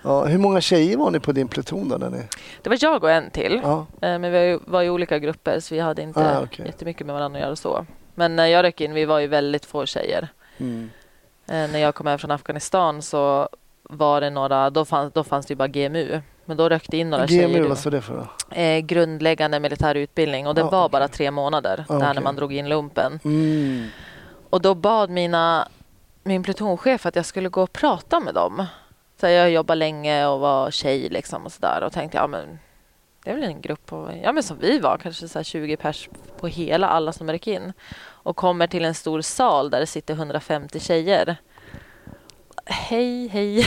Ja, 0.04 0.24
hur 0.24 0.38
många 0.38 0.60
tjejer 0.60 0.96
var 0.96 1.10
ni 1.10 1.20
på 1.20 1.32
din 1.32 1.48
pluton 1.48 1.88
då? 1.88 1.98
Där 1.98 2.10
ni? 2.10 2.22
det 2.62 2.70
var 2.70 2.78
jag 2.80 3.04
och 3.04 3.10
en 3.10 3.30
till. 3.30 3.60
Ja, 3.64 3.86
Eh, 4.02 4.18
Men 4.18 4.32
vi 4.32 4.58
var 4.66 4.82
i 4.82 4.90
olika 4.90 5.18
grupper 5.18 5.60
så 5.60 5.74
vi 5.74 5.80
hade 5.80 6.02
inte 6.02 6.36
Ah, 6.38 6.42
okej. 6.42 6.66
jättemycket 6.66 7.06
med 7.06 7.14
varandra 7.14 7.38
att 7.40 7.44
göra 7.46 7.56
så. 7.56 7.86
Men 8.14 8.36
när 8.36 8.46
jag 8.46 8.62
rök 8.62 8.80
in, 8.80 8.94
vi 8.94 9.04
var 9.04 9.18
ju 9.18 9.26
väldigt 9.26 9.64
få 9.64 9.86
tjejer. 9.86 10.28
mm. 10.58 10.90
Eh, 11.46 11.70
När 11.70 11.78
jag 11.78 11.94
kom 11.94 12.06
hem 12.06 12.18
från 12.18 12.30
Afghanistan 12.30 13.02
så 13.02 13.48
var 13.82 14.20
det 14.20 14.30
några, 14.30 14.70
då 14.70 14.84
fanns, 14.84 15.12
då 15.12 15.24
fanns 15.24 15.46
det 15.46 15.52
ju 15.52 15.56
bara 15.56 15.68
GMU. 15.68 16.20
Men 16.44 16.56
då 16.56 16.68
rökte 16.68 16.96
in 16.96 17.10
några 17.10 17.26
GMU, 17.26 17.36
tjejer. 17.42 17.62
vad 17.68 17.78
står 17.78 17.90
det 17.90 18.00
för? 18.00 18.26
Eh, 18.50 18.78
grundläggande 18.78 19.60
militär 19.60 19.94
utbildning 19.94 20.46
och 20.46 20.54
det 20.54 20.62
Ah, 20.64 20.70
var 20.70 20.84
okej. 20.84 20.92
bara 20.92 21.08
tre 21.08 21.30
månader. 21.30 21.84
Ah, 21.88 21.92
där 21.92 22.00
när 22.00 22.10
okej. 22.10 22.22
man 22.22 22.36
drog 22.36 22.52
in 22.52 22.68
lumpen. 22.68 23.20
Mm. 23.24 23.88
Och 24.50 24.60
då 24.60 24.74
bad 24.74 25.10
mina, 25.10 25.68
min 26.22 26.42
plutonchef 26.42 27.06
att 27.06 27.16
jag 27.16 27.26
skulle 27.26 27.48
gå 27.48 27.62
och 27.62 27.72
prata 27.72 28.20
med 28.20 28.34
dem. 28.34 28.66
Så 29.20 29.26
jag 29.26 29.50
jobbade 29.50 29.78
länge 29.78 30.26
och 30.26 30.40
var 30.40 30.70
tjej 30.70 31.08
liksom 31.08 31.44
och 31.46 31.52
sådär. 31.52 31.82
Och 31.82 31.92
tänkte, 31.92 32.18
ja 32.18 32.26
men 32.26 32.58
det 33.24 33.30
är 33.30 33.34
väl 33.34 33.44
en 33.44 33.60
grupp 33.60 33.86
på, 33.86 34.10
ja 34.22 34.32
men 34.32 34.42
som 34.42 34.58
vi 34.58 34.78
var, 34.78 34.98
kanske 34.98 35.28
så 35.28 35.38
här 35.38 35.44
20 35.44 35.76
pers 35.76 36.08
på 36.40 36.46
hela, 36.46 36.88
alla 36.88 37.12
som 37.12 37.30
rycker 37.32 37.52
in. 37.52 37.72
Och 38.02 38.36
kommer 38.36 38.66
till 38.66 38.84
en 38.84 38.94
stor 38.94 39.20
sal 39.20 39.70
där 39.70 39.80
det 39.80 39.86
sitter 39.86 40.14
150 40.14 40.80
tjejer. 40.80 41.36
Hej, 42.64 43.28
hej. 43.28 43.66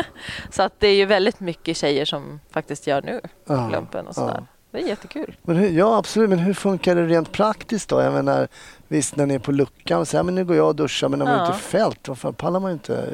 så 0.50 0.62
att 0.62 0.72
det 0.80 0.88
är 0.88 0.94
ju 0.94 1.04
väldigt 1.04 1.40
mycket 1.40 1.76
tjejer 1.76 2.04
som 2.04 2.40
faktiskt 2.50 2.86
gör 2.86 3.02
nu 3.02 3.20
Ja, 3.46 3.68
lumpen 3.72 4.06
och 4.06 4.10
ja. 4.10 4.20
sådär. 4.20 4.46
Det 4.70 4.78
är 4.78 4.86
jättekul. 4.86 5.36
Men 5.42 5.56
hur, 5.56 5.68
ja, 5.70 5.96
absolut. 5.98 6.30
Men 6.30 6.38
hur 6.38 6.54
funkar 6.54 6.94
det 6.94 7.06
rent 7.06 7.32
praktiskt 7.32 7.88
då? 7.88 8.00
Jag 8.00 8.12
menar, 8.12 8.48
visst 8.88 9.16
när 9.16 9.26
ni 9.26 9.34
är 9.34 9.38
på 9.38 9.52
luckan 9.52 10.00
och 10.00 10.08
säger 10.08 10.24
men 10.24 10.34
nu 10.34 10.44
går 10.44 10.56
jag 10.56 10.68
och 10.68 10.76
duschar, 10.76 11.08
men 11.08 11.18
när 11.18 11.26
man 11.26 11.34
är 11.34 11.38
Ja. 11.38 11.48
ute 11.48 11.58
i 11.58 11.60
fält, 11.60 12.08
vad 12.08 12.18
fan 12.18 12.34
pallar 12.34 12.60
man 12.60 12.72
inte? 12.72 13.08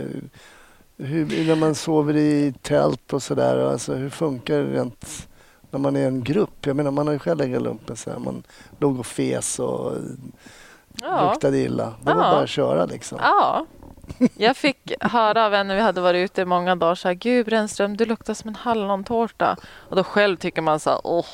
Hur, 0.98 1.46
när 1.46 1.54
man 1.56 1.74
sover 1.74 2.16
i 2.16 2.54
tält 2.62 3.12
och 3.12 3.22
sådär, 3.22 3.58
alltså 3.58 3.94
hur 3.94 4.10
funkar 4.10 4.58
det 4.58 4.64
rent 4.64 5.28
när 5.70 5.78
man 5.80 5.96
är 5.96 6.06
en 6.06 6.24
grupp? 6.24 6.66
Jag 6.66 6.76
menar, 6.76 6.90
man 6.90 7.06
har 7.06 7.12
ju 7.12 7.18
själv 7.18 7.38
legat 7.38 7.62
lumpen 7.62 7.96
så 7.96 8.10
här. 8.10 8.18
Man 8.18 8.42
låg 8.78 8.98
och 8.98 9.06
fes 9.06 9.58
och 9.58 9.92
Ja. 11.02 11.30
luktade 11.30 11.58
illa. 11.58 11.84
Det 11.84 12.14
var 12.14 12.22
Ja. 12.24 12.30
bara 12.32 12.42
att 12.42 12.48
köra 12.48 12.86
liksom. 12.86 13.18
Ja. 13.22 13.66
Jag 14.36 14.56
fick 14.56 14.92
höra 15.00 15.46
av 15.46 15.54
en 15.54 15.68
när 15.68 15.74
vi 15.74 15.80
hade 15.80 16.00
varit 16.00 16.24
ute 16.24 16.40
i 16.40 16.44
många 16.44 16.76
dagar 16.76 16.94
så 16.94 17.08
här, 17.08 17.14
Gud 17.14 17.46
Brännström, 17.46 17.96
du 17.96 18.04
luktar 18.04 18.34
som 18.34 18.48
en 18.48 18.54
hallontårta. 18.54 19.56
Och 19.74 19.96
då 19.96 20.04
själv 20.04 20.36
tycker 20.36 20.62
man 20.62 20.80
så 20.80 20.90
här, 20.90 21.00
åh. 21.04 21.26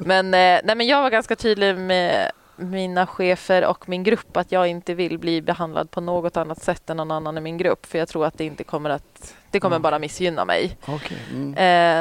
Men, 0.00 0.26
eh, 0.26 0.60
nej, 0.64 0.76
men 0.76 0.86
jag 0.86 1.02
var 1.02 1.10
ganska 1.10 1.36
tydlig 1.36 1.76
med 1.78 2.30
mina 2.56 3.06
chefer 3.06 3.66
och 3.66 3.88
min 3.88 4.02
grupp 4.02 4.36
att 4.36 4.52
jag 4.52 4.66
inte 4.68 4.94
vill 4.94 5.18
bli 5.18 5.42
behandlad 5.42 5.90
på 5.90 6.00
något 6.00 6.36
annat 6.36 6.62
sätt 6.62 6.90
än 6.90 6.96
någon 6.96 7.10
annan 7.10 7.38
i 7.38 7.40
min 7.40 7.58
grupp. 7.58 7.86
För 7.86 7.98
jag 7.98 8.08
tror 8.08 8.26
att 8.26 8.38
det 8.38 8.44
inte 8.44 8.64
kommer 8.64 8.90
att, 8.90 9.34
det 9.50 9.60
kommer 9.60 9.76
Mm. 9.76 9.82
bara 9.82 9.98
missgynna 9.98 10.44
mig. 10.44 10.76
Okej. 10.86 11.18
Mm. 11.32 11.54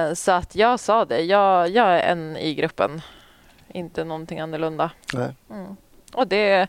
Eh, 0.10 0.13
så 0.13 0.32
att 0.32 0.56
jag 0.56 0.79
sa 0.79 1.06
det, 1.06 1.22
jag, 1.22 1.70
jag 1.70 1.88
är 1.88 2.00
en 2.12 2.38
i 2.38 2.53
gruppen. 2.53 3.01
Inte 3.67 4.03
någonting 4.03 4.39
annorlunda. 4.39 4.91
Mm. 5.50 5.75
Och 6.13 6.27
det, 6.27 6.67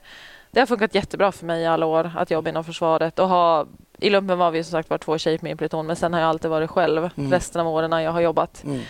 det 0.51 0.61
har 0.61 0.67
funkat 0.67 0.95
jättebra 0.95 1.33
för 1.33 1.47
mig 1.47 1.63
i 1.63 1.67
alla 1.67 1.87
år 1.87 2.11
att 2.17 2.31
jobba 2.31 2.51
inom 2.51 2.65
försvaret. 2.65 3.19
Och 3.19 3.29
ha, 3.29 3.67
I 3.99 4.11
lumpen 4.11 4.39
var 4.39 4.51
vi 4.51 4.65
som 4.65 4.71
sagt 4.71 4.91
var 4.91 4.99
två 4.99 5.19
tjejer 5.19 5.39
på 5.39 5.45
min 5.45 5.57
pluton 5.57 5.87
men 5.87 5.97
sen 5.97 6.13
har 6.13 6.21
jag 6.21 6.29
alltid 6.29 6.51
varit 6.51 6.71
själv 6.71 7.11
Mm. 7.17 7.33
resten 7.33 7.61
av 7.61 7.69
åren 7.69 7.91
när 7.91 8.01
jag 8.01 8.13
har 8.13 8.21
jobbat. 8.21 8.65
Mm. 8.65 8.81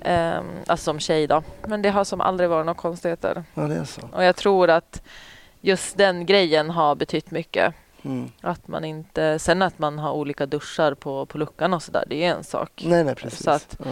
Ehm, 0.00 0.44
alltså 0.66 0.84
som 0.84 1.00
tjej 1.00 1.26
då. 1.26 1.42
Men 1.66 1.82
det 1.82 1.90
har 1.90 2.04
som 2.04 2.20
aldrig 2.20 2.50
varit 2.50 2.66
några 2.66 2.78
konstigheter. 2.78 3.44
Ja, 3.54 3.62
det 3.62 3.74
är 3.74 3.84
så. 3.84 4.00
Och 4.12 4.24
jag 4.24 4.36
tror 4.36 4.70
att 4.70 5.02
just 5.60 5.96
den 5.96 6.26
grejen 6.26 6.70
har 6.70 6.94
betytt 6.94 7.30
mycket. 7.30 7.74
Mm. 8.02 8.30
Att 8.40 8.68
man 8.68 8.84
inte, 8.84 9.38
sen 9.38 9.62
att 9.62 9.78
man 9.78 9.98
har 9.98 10.12
olika 10.12 10.46
duschar 10.46 10.94
på, 10.94 11.26
på 11.26 11.38
luckan 11.38 11.74
och 11.74 11.82
sådär, 11.82 12.04
det 12.06 12.24
är 12.24 12.30
en 12.36 12.44
sak. 12.44 12.82
Nej, 12.86 13.04
nej, 13.04 13.14
precis. 13.14 13.42
Så 13.42 13.50
att- 13.50 13.76
ja. 13.84 13.90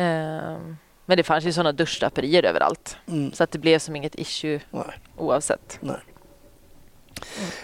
Ehm, 0.00 0.76
men 1.06 1.16
det 1.16 1.22
fanns 1.22 1.44
ju 1.44 1.52
sådana 1.52 1.72
duschdraperier 1.72 2.42
överallt. 2.44 2.96
mm. 3.06 3.32
Så 3.32 3.44
att 3.44 3.50
det 3.50 3.58
blev 3.58 3.78
som 3.78 3.96
inget 3.96 4.14
issue 4.14 4.60
Nej. 4.70 4.82
oavsett. 5.16 5.78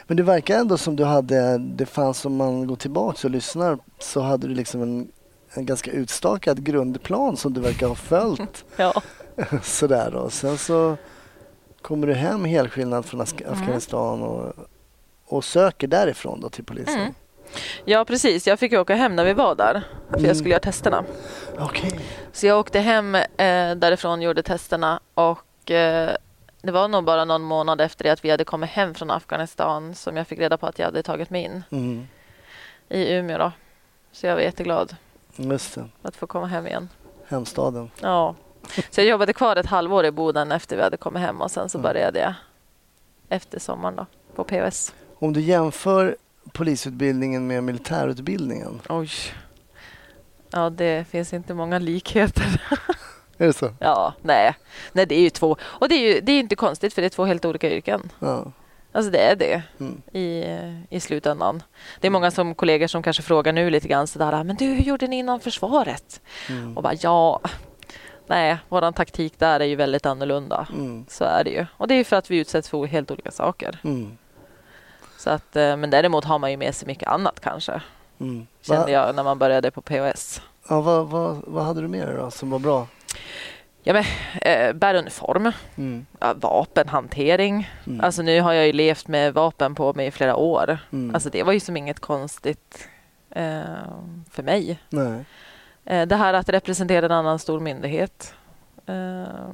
Men 0.06 0.16
det 0.16 0.22
verkar 0.22 0.58
ändå 0.58 0.78
som 0.78 0.96
du 0.96 1.04
hade, 1.04 1.58
det 1.58 1.86
fanns 1.86 2.24
om 2.24 2.36
man 2.36 2.66
går 2.66 2.76
tillbaka 2.76 3.26
och 3.26 3.30
lyssnar 3.30 3.78
så 3.98 4.20
hade 4.20 4.48
du 4.48 4.54
liksom 4.54 4.82
en, 4.82 5.08
en 5.54 5.66
ganska 5.66 5.90
utstakad 5.90 6.64
grundplan 6.64 7.36
som 7.36 7.54
du 7.54 7.60
verkar 7.60 7.88
ha 7.88 7.94
följt 7.94 8.64
Ja. 8.76 9.02
sådär 9.62 10.10
då. 10.12 10.30
Sen 10.30 10.58
så 10.58 10.96
kommer 11.82 12.06
du 12.06 12.14
hem 12.14 12.44
helskillnad 12.44 13.04
från 13.04 13.20
Af- 13.20 13.42
Mm. 13.42 13.52
Afghanistan 13.52 14.22
och, 14.22 14.52
och 15.26 15.44
söker 15.44 15.86
därifrån 15.86 16.40
då 16.40 16.48
till 16.48 16.64
polisen. 16.64 17.00
Mm. 17.00 17.14
Ja, 17.84 18.04
precis. 18.04 18.46
Jag 18.46 18.58
fick 18.58 18.72
ju 18.72 18.78
åka 18.80 18.94
hem 18.94 19.16
när 19.16 19.24
vi 19.24 19.32
var 19.32 19.54
där. 19.54 19.82
För 20.10 20.16
Mm. 20.16 20.28
jag 20.28 20.36
skulle 20.36 20.50
göra 20.50 20.60
testerna. 20.60 21.04
Okej. 21.58 22.00
Så 22.32 22.46
jag 22.46 22.58
åkte 22.60 22.78
hem 22.80 23.14
eh, 23.14 23.24
därifrån, 23.76 24.22
gjorde 24.22 24.42
testerna 24.42 25.00
och 25.14 25.70
eh, 25.70 26.10
det 26.62 26.72
var 26.72 26.88
nog 26.88 27.04
bara 27.04 27.24
någon 27.24 27.42
månad 27.42 27.80
efter 27.80 28.04
det 28.04 28.10
att 28.10 28.24
vi 28.24 28.30
hade 28.30 28.44
kommit 28.44 28.70
hem 28.70 28.94
från 28.94 29.10
Afghanistan 29.10 29.94
som 29.94 30.16
jag 30.16 30.26
fick 30.26 30.38
reda 30.38 30.56
på 30.56 30.66
att 30.66 30.78
jag 30.78 30.86
hade 30.86 31.02
tagit 31.02 31.30
mig 31.30 31.42
in 31.44 31.62
Mm. 31.70 32.06
i 32.88 33.12
Umeå. 33.12 33.38
Då. 33.38 33.52
Så 34.12 34.26
jag 34.26 34.34
var 34.34 34.42
jätteglad 34.42 34.96
att 36.02 36.16
få 36.16 36.26
komma 36.26 36.46
hem 36.46 36.66
igen. 36.66 36.88
hemstaden. 37.28 37.90
Ja. 38.00 38.34
Så 38.90 39.00
jag 39.00 39.06
jobbade 39.08 39.32
kvar 39.32 39.56
ett 39.56 39.66
halvår 39.66 40.04
i 40.04 40.10
Boden 40.10 40.52
efter 40.52 40.76
vi 40.76 40.82
hade 40.82 40.96
kommit 40.96 41.22
hem 41.22 41.40
och 41.40 41.50
sen 41.50 41.68
så 41.68 41.78
Mm. 41.78 41.82
började 41.92 42.18
jag 42.20 42.34
efter 43.28 43.58
sommaren 43.60 43.96
då, 43.96 44.06
på 44.34 44.44
POS. 44.44 44.94
Om 45.18 45.32
du 45.32 45.40
jämför 45.40 46.16
polisutbildningen 46.52 47.46
med 47.46 47.64
militärutbildningen, 47.64 48.80
Oj. 48.88 49.10
Ja, 50.50 50.70
det 50.70 51.04
finns 51.08 51.32
inte 51.32 51.54
många 51.54 51.78
likheter. 51.78 52.62
är 53.42 53.46
det 53.46 53.52
så? 53.52 53.70
Ja, 53.78 54.12
nej. 54.22 54.54
Nej, 54.92 55.06
det 55.06 55.14
är 55.14 55.20
ju 55.20 55.30
två. 55.30 55.56
Och 55.62 55.88
det 55.88 55.94
är 55.94 56.14
ju 56.14 56.20
det 56.20 56.32
är 56.32 56.40
inte 56.40 56.56
konstigt 56.56 56.94
för 56.94 57.02
det 57.02 57.06
är 57.06 57.10
två 57.10 57.24
helt 57.24 57.44
olika 57.44 57.70
yrken. 57.70 58.12
Ja. 58.18 58.52
Alltså 58.92 59.10
det 59.10 59.18
är 59.18 59.36
det 59.36 59.62
Mm. 59.80 60.02
i, 60.12 60.44
i 60.90 61.00
slutändan. 61.00 61.62
Det 62.00 62.06
är 62.06 62.10
många 62.10 62.30
som 62.30 62.54
kollegor 62.54 62.86
som 62.86 63.02
kanske 63.02 63.22
frågar 63.22 63.52
nu 63.52 63.70
lite 63.70 63.88
grann 63.88 64.06
sådär, 64.06 64.44
men 64.44 64.56
du, 64.56 64.64
hur 64.66 64.82
gjorde 64.82 65.06
ni 65.06 65.18
inom 65.18 65.40
försvaret? 65.40 66.20
Mm. 66.48 66.76
Och 66.76 66.82
bara, 66.82 66.94
ja, 67.00 67.40
nej, 68.26 68.56
våran 68.68 68.92
taktik 68.92 69.38
där 69.38 69.60
är 69.60 69.64
ju 69.64 69.76
väldigt 69.76 70.06
annorlunda. 70.06 70.66
Mm. 70.72 71.04
Så 71.08 71.24
är 71.24 71.44
det 71.44 71.50
ju. 71.50 71.66
Och 71.76 71.88
det 71.88 71.94
är 71.94 71.98
ju 71.98 72.04
för 72.04 72.16
att 72.16 72.30
vi 72.30 72.38
utsätts 72.38 72.68
för 72.68 72.84
helt 72.86 73.10
olika 73.10 73.30
saker. 73.30 73.78
Mm. 73.84 74.18
Så 75.18 75.30
att, 75.30 75.56
eh, 75.56 75.76
men 75.76 75.90
däremot 75.90 76.24
har 76.24 76.38
man 76.38 76.50
ju 76.50 76.56
med 76.56 76.74
sig 76.74 76.86
mycket 76.86 77.08
annat 77.08 77.40
kanske, 77.40 77.80
Mm. 78.20 78.46
kände 78.62 78.92
jag 78.92 79.14
när 79.14 79.22
man 79.24 79.38
började 79.38 79.70
på 79.70 79.80
POS. 79.82 80.42
ja, 80.68 80.80
vad, 80.80 81.06
vad, 81.08 81.42
vad 81.46 81.64
hade 81.64 81.80
du 81.80 81.88
med 81.88 82.08
dig 82.08 82.16
då 82.16 82.30
som 82.30 82.50
var 82.50 82.58
bra? 82.58 82.86
Eh, 83.84 84.72
bär 84.72 84.94
uniform, 84.94 85.52
Mm. 85.76 86.06
ja, 86.20 86.34
vapenhantering. 86.36 87.70
Mm. 87.86 88.00
Alltså 88.04 88.22
nu 88.22 88.40
har 88.40 88.52
jag 88.52 88.66
ju 88.66 88.72
levt 88.72 89.08
med 89.08 89.34
vapen 89.34 89.74
på 89.74 89.94
mig 89.94 90.06
i 90.06 90.10
flera 90.10 90.36
år. 90.36 90.78
Mm. 90.92 91.14
Alltså 91.14 91.30
det 91.30 91.42
var 91.42 91.52
ju 91.52 91.60
som 91.60 91.76
inget 91.76 92.00
konstigt 92.00 92.88
eh, 93.30 93.62
för 94.30 94.42
mig. 94.42 94.78
Nej. 94.88 95.24
Eh, 95.84 96.06
det 96.06 96.16
här 96.16 96.34
att 96.34 96.48
representera 96.48 97.06
en 97.06 97.12
annan 97.12 97.38
stor 97.38 97.60
myndighet. 97.60 98.34
Eh, 98.86 99.48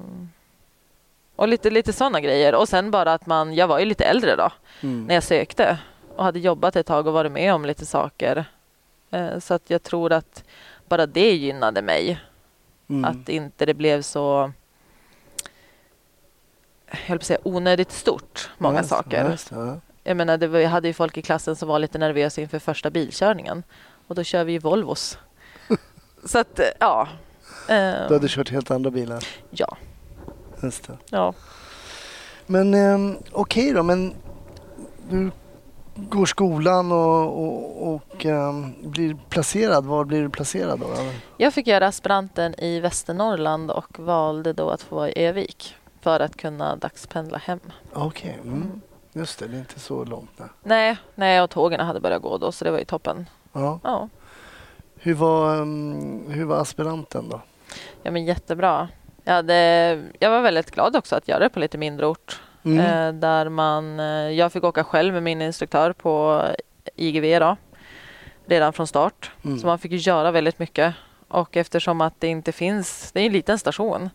och 1.36 1.48
lite, 1.48 1.70
lite 1.70 1.92
sådana 1.92 2.20
grejer. 2.20 2.54
Och 2.54 2.68
sen 2.68 2.90
bara 2.90 3.12
att 3.12 3.26
man, 3.26 3.54
jag 3.54 3.66
var 3.68 3.78
ju 3.78 3.84
lite 3.84 4.04
äldre 4.04 4.36
då 4.36 4.50
Mm. 4.82 5.04
när 5.06 5.14
jag 5.14 5.22
sökte 5.24 5.78
och 6.16 6.24
hade 6.24 6.38
jobbat 6.38 6.76
ett 6.76 6.86
tag 6.86 7.06
och 7.06 7.12
varit 7.12 7.32
med 7.32 7.54
om 7.54 7.64
lite 7.64 7.86
saker. 7.86 8.44
Eh, 9.10 9.38
så 9.38 9.54
att 9.54 9.70
jag 9.70 9.82
tror 9.82 10.12
att 10.12 10.44
bara 10.88 11.06
det 11.06 11.30
gynnade 11.36 11.82
mig. 11.82 12.20
Mm. 12.88 13.04
Att 13.04 13.28
inte 13.28 13.66
det 13.66 13.74
blev 13.74 14.02
så 14.02 14.52
jag 16.90 16.96
höll 16.98 17.18
på 17.18 17.22
att 17.22 17.26
säga, 17.26 17.38
onödigt 17.42 17.92
stort, 17.92 18.50
många 18.58 18.78
just- 18.78 18.88
saker. 18.90 19.24
det, 19.24 19.38
ja. 19.56 19.80
Jag 20.04 20.16
menar, 20.16 20.36
det 20.38 20.46
var, 20.48 20.58
jag 20.58 20.70
hade 20.70 20.88
ju 20.88 20.94
folk 20.94 21.16
i 21.16 21.22
klassen 21.22 21.56
som 21.56 21.68
var 21.68 21.78
lite 21.78 21.98
nervösa 21.98 22.40
inför 22.40 22.58
första 22.58 22.90
bilkörningen. 22.90 23.62
Och 24.06 24.14
då 24.14 24.22
kör 24.24 24.44
vi 24.44 24.52
ju 24.52 24.58
Volvos. 24.58 25.18
Så 26.24 26.38
att, 26.38 26.60
ja. 26.80 27.08
Eh, 27.68 28.08
Du 28.08 28.14
hade 28.14 28.28
kört 28.28 28.50
helt 28.50 28.70
andra 28.70 28.90
bilar. 28.90 29.24
Ja, 29.50 29.76
Just 30.62 30.86
det. 30.86 30.98
ja. 31.10 31.34
Men 32.46 32.74
eh, 32.74 33.16
okej 33.32 33.72
då, 33.72 33.82
men 33.82 34.14
du 35.10 35.30
går 35.96 36.26
skolan 36.26 36.92
och, 36.92 37.44
och, 37.44 37.94
och 37.94 38.26
ehm, 38.26 38.90
blir 38.90 39.16
placerad. 39.28 39.84
Var 39.86 40.04
blir 40.04 40.22
du 40.22 40.30
placerad 40.30 40.80
då? 40.80 40.86
Jag 41.36 41.54
fick 41.54 41.66
göra 41.66 41.86
aspiranten 41.86 42.60
i 42.60 42.80
Västernorrland 42.80 43.70
och 43.70 43.98
valde 43.98 44.52
då 44.52 44.70
att 44.70 44.82
få 44.82 44.94
vara 44.96 45.10
i 45.10 45.24
Övik 45.26 45.74
för 46.00 46.20
att 46.20 46.36
kunna 46.36 46.76
dagspendla 46.76 47.38
hem. 47.38 47.60
Okej, 47.92 48.38
mm. 48.44 48.80
just 49.12 49.38
det. 49.38 49.46
Det 49.46 49.56
är 49.56 49.58
inte 49.58 49.80
så 49.80 50.04
långt. 50.04 50.30
Nej. 50.36 50.48
Nej, 50.62 50.96
nej 51.14 51.42
och 51.42 51.50
tågen 51.50 51.80
hade 51.80 52.00
börjat 52.00 52.22
gå 52.22 52.38
då 52.38 52.52
så 52.52 52.64
det 52.64 52.70
var 52.70 52.78
ju 52.78 52.84
toppen. 52.84 53.26
Ja. 53.52 53.80
Ja, 53.84 54.08
Hur, 54.98 55.14
var, 55.14 55.56
ehm, 55.56 56.24
hur 56.28 56.44
var 56.44 56.56
aspiranten 56.56 57.28
då? 57.28 57.40
ja 58.02 58.10
men 58.10 58.24
jättebra. 58.24 58.88
Jag, 59.24 59.32
hade, 59.32 59.54
jag 60.18 60.30
var 60.30 60.40
väldigt 60.40 60.70
glad 60.70 60.96
också 60.96 61.16
att 61.16 61.28
göra 61.28 61.38
det 61.38 61.48
på 61.48 61.60
lite 61.60 61.78
mindre 61.78 62.06
ort. 62.06 62.40
Mm. 62.66 62.78
Eh, 62.78 63.20
där 63.20 63.48
man, 63.48 64.00
eh, 64.00 64.30
jag 64.30 64.52
fick 64.52 64.64
åka 64.64 64.84
själv 64.84 65.14
med 65.14 65.22
min 65.22 65.42
instruktör 65.42 65.92
på 65.92 66.42
IGV 66.96 67.40
då, 67.40 67.56
redan 68.46 68.72
från 68.72 68.86
start. 68.86 69.30
Mm. 69.44 69.58
Så 69.58 69.66
man 69.66 69.78
fick 69.78 69.92
göra 69.92 70.30
väldigt 70.30 70.58
mycket. 70.58 70.94
Och 71.28 71.56
eftersom 71.56 72.00
att 72.00 72.20
det 72.20 72.26
inte 72.26 72.52
finns, 72.52 73.12
det 73.12 73.20
är 73.20 73.26
en 73.26 73.32
liten 73.32 73.58
station. 73.58 74.10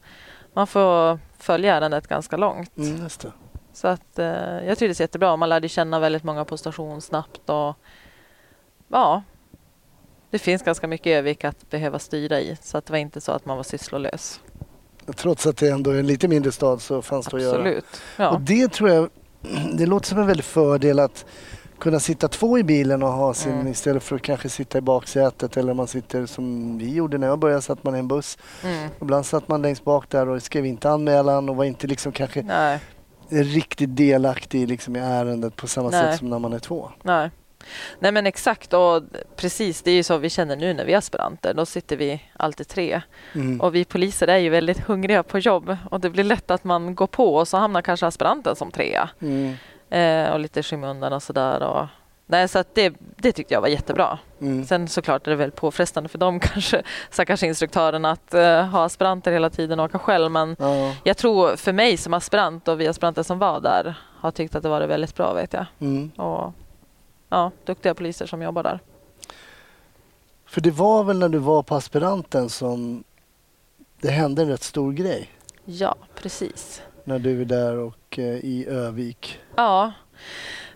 Man 0.53 0.67
får 0.67 1.19
följa 1.37 1.75
ärendet 1.75 2.07
ganska 2.07 2.37
långt. 2.37 2.77
Mm. 2.77 3.09
Så 3.73 3.87
att 3.87 4.19
eh, 4.19 4.65
jag 4.65 4.77
trivdes 4.77 5.01
jättebra. 5.01 5.35
Man 5.37 5.49
lärde 5.49 5.69
känna 5.69 5.99
väldigt 5.99 6.23
många 6.23 6.45
på 6.45 6.57
station 6.57 7.01
snabbt 7.01 7.49
och 7.49 7.75
ja, 8.87 9.23
det 10.29 10.39
finns 10.39 10.63
ganska 10.63 10.87
mycket 10.87 11.07
Övik 11.07 11.43
att 11.43 11.69
behöva 11.69 11.99
styra 11.99 12.39
i. 12.39 12.57
Så 12.61 12.77
att 12.77 12.85
det 12.85 12.93
var 12.93 12.97
inte 12.97 13.21
så 13.21 13.31
att 13.31 13.45
man 13.45 13.57
var 13.57 13.63
sysslolös. 13.63 14.41
Trots 15.13 15.47
att 15.47 15.57
det 15.57 15.69
ändå 15.69 15.91
är 15.91 15.99
en 15.99 16.07
lite 16.07 16.27
mindre 16.27 16.51
stad 16.51 16.81
så 16.81 17.01
fanns 17.01 17.25
det 17.27 17.37
att 17.37 17.43
göra. 17.43 17.55
Absolut. 17.57 17.85
Ja. 18.17 18.29
Och 18.29 18.41
det 18.41 18.71
tror 18.71 18.89
jag, 18.89 19.09
det 19.73 19.85
låter 19.85 20.07
som 20.07 20.19
en 20.19 20.27
väldig 20.27 20.45
fördel 20.45 20.99
att 20.99 21.25
kunna 21.79 21.99
sitta 21.99 22.27
två 22.27 22.57
i 22.57 22.63
bilen 22.63 23.03
och 23.03 23.09
ha 23.11 23.33
sin 23.33 23.53
Mm. 23.53 23.67
istället 23.67 24.03
för 24.03 24.15
att 24.15 24.21
kanske 24.21 24.49
sitta 24.49 24.77
i 24.77 24.81
baksätet 24.81 25.57
eller 25.57 25.73
man 25.73 25.87
sitter 25.87 26.25
som 26.25 26.77
vi 26.77 26.93
gjorde 26.93 27.17
när 27.17 27.27
jag 27.27 27.39
började 27.39 27.61
satt 27.61 27.83
man 27.83 27.95
i 27.95 27.99
en 27.99 28.07
buss. 28.07 28.37
Mm. 28.63 28.89
Ibland 29.01 29.25
satt 29.25 29.47
man 29.47 29.61
längst 29.61 29.83
bak 29.83 30.09
där 30.09 30.27
och 30.29 30.43
skrev 30.43 30.65
inte 30.65 30.89
anmälan 30.89 31.49
och 31.49 31.55
var 31.55 31.63
inte 31.65 31.87
liksom 31.87 32.11
kanske 32.11 32.41
Nej, 32.41 32.79
riktigt 33.29 33.95
delaktig 33.97 34.67
liksom 34.67 34.95
i 34.95 34.99
ärendet 34.99 35.55
på 35.55 35.67
samma 35.67 35.89
Nej. 35.89 36.01
sätt 36.11 36.19
som 36.19 36.29
när 36.29 36.39
man 36.39 36.53
är 36.53 36.59
två. 36.59 36.89
nej. 37.03 37.31
Nej 37.99 38.11
men 38.11 38.27
exakt 38.27 38.73
och 38.73 39.03
precis 39.35 39.81
det 39.81 39.91
är 39.91 39.95
ju 39.95 40.03
så 40.03 40.17
vi 40.17 40.29
känner 40.29 40.55
nu 40.55 40.73
när 40.73 40.85
vi 40.85 40.93
är 40.93 40.97
aspiranter. 40.97 41.53
Då 41.53 41.65
sitter 41.65 41.97
vi 41.97 42.21
alltid 42.37 42.67
tre. 42.67 43.01
Mm. 43.35 43.61
Och 43.61 43.75
vi 43.75 43.85
poliser 43.85 44.27
är 44.27 44.37
ju 44.37 44.49
väldigt 44.49 44.79
hungriga 44.79 45.23
på 45.23 45.39
jobb 45.39 45.77
och 45.89 45.99
det 45.99 46.09
blir 46.09 46.23
lätt 46.23 46.51
att 46.51 46.63
man 46.63 46.95
går 46.95 47.07
på 47.07 47.35
och 47.35 47.47
så 47.47 47.57
hamnar 47.57 47.81
kanske 47.81 48.07
aspiranten 48.07 48.55
som 48.55 48.71
trea. 48.71 49.09
Mm. 49.21 49.55
Eh, 49.89 50.33
och 50.33 50.39
lite 50.39 50.63
skymundan 50.63 51.13
och 51.13 51.23
sådär. 51.23 51.63
Och... 51.63 51.87
Nej, 52.25 52.47
så 52.47 52.59
att 52.59 52.75
det, 52.75 52.93
det 53.17 53.31
tyckte 53.31 53.53
jag 53.53 53.61
var 53.61 53.67
jättebra. 53.67 54.19
Mm. 54.41 54.65
Sen 54.65 54.87
såklart 54.87 55.27
är 55.27 55.31
det 55.31 55.37
väl 55.37 55.51
påfrestande 55.51 56.09
för 56.09 56.17
dem 56.17 56.39
kanske, 56.53 56.83
stackars 57.09 57.43
instruktören 57.43 58.05
att 58.05 58.33
eh, 58.33 58.63
ha 58.65 58.85
aspiranter 58.85 59.31
hela 59.31 59.49
tiden 59.49 59.79
och 59.79 59.85
åka 59.85 59.99
själv. 59.99 60.31
Men 60.31 60.55
Ja. 60.59 60.95
jag 61.03 61.17
tror 61.17 61.55
för 61.55 61.73
mig 61.73 61.97
som 61.97 62.13
aspirant 62.13 62.67
och 62.67 62.81
vi 62.81 62.87
aspiranter 62.87 63.23
som 63.23 63.39
var 63.39 63.59
där 63.59 63.95
har 64.19 64.31
tyckt 64.31 64.55
att 64.55 64.63
det 64.63 64.69
var 64.69 64.81
väldigt 64.81 65.15
bra 65.15 65.33
vet 65.33 65.53
jag. 65.53 65.65
Mm. 65.79 66.09
Och 66.09 66.53
ja, 67.31 67.51
duktiga 67.65 67.93
poliser 67.93 68.25
som 68.25 68.41
jobbar 68.41 68.63
där. 68.63 68.79
För 70.45 70.61
det 70.61 70.71
var 70.71 71.03
väl 71.03 71.19
när 71.19 71.29
du 71.29 71.37
var 71.37 71.63
på 71.63 71.75
aspiranten 71.75 72.49
som 72.49 73.03
det 74.01 74.09
hände 74.11 74.41
en 74.41 74.47
rätt 74.47 74.63
stor 74.63 74.93
grej 74.93 75.29
Ja, 75.65 75.95
precis. 76.15 76.81
när 77.03 77.19
du 77.19 77.41
är 77.41 77.45
där 77.45 77.77
och 77.77 78.19
eh, 78.19 78.23
i 78.25 78.65
Övik. 78.69 79.39
Ja, 79.55 79.91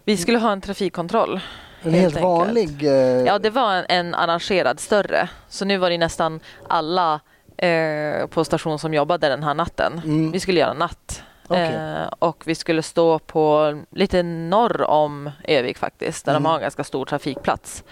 vi 0.03 0.17
skulle 0.17 0.37
ha 0.37 0.51
en 0.51 0.61
trafikkontroll. 0.61 1.39
En 1.81 1.93
Helt 1.93 2.13
helt, 2.13 2.23
vanlig... 2.23 2.83
eh, 2.83 2.91
Ja, 3.25 3.39
det 3.39 3.49
var 3.49 3.73
en, 3.73 3.85
en 3.89 4.15
arrangerad 4.15 4.79
större. 4.79 5.29
Så 5.49 5.65
nu 5.65 5.77
var 5.77 5.89
det 5.89 5.97
nästan 5.97 6.39
alla 6.67 7.19
eh, 7.57 8.27
på 8.27 8.45
station 8.45 8.79
som 8.79 8.93
jobbade 8.93 9.29
den 9.29 9.43
här 9.43 9.53
natten. 9.53 10.01
Mm. 10.05 10.31
Vi 10.31 10.39
skulle 10.39 10.59
göra 10.59 10.73
natt. 10.73 11.23
Okej. 11.47 11.75
Eh, 11.75 12.07
och 12.19 12.43
vi 12.45 12.55
skulle 12.55 12.81
stå 12.83 13.19
på 13.19 13.73
lite 13.91 14.23
norr 14.23 14.81
om 14.81 15.31
Övik 15.43 15.77
faktiskt, 15.77 16.25
där 16.25 16.31
Mm. 16.31 16.43
de 16.43 16.49
har 16.49 16.55
en 16.55 16.61
ganska 16.61 16.83
stor 16.83 17.05
trafikplats. 17.05 17.83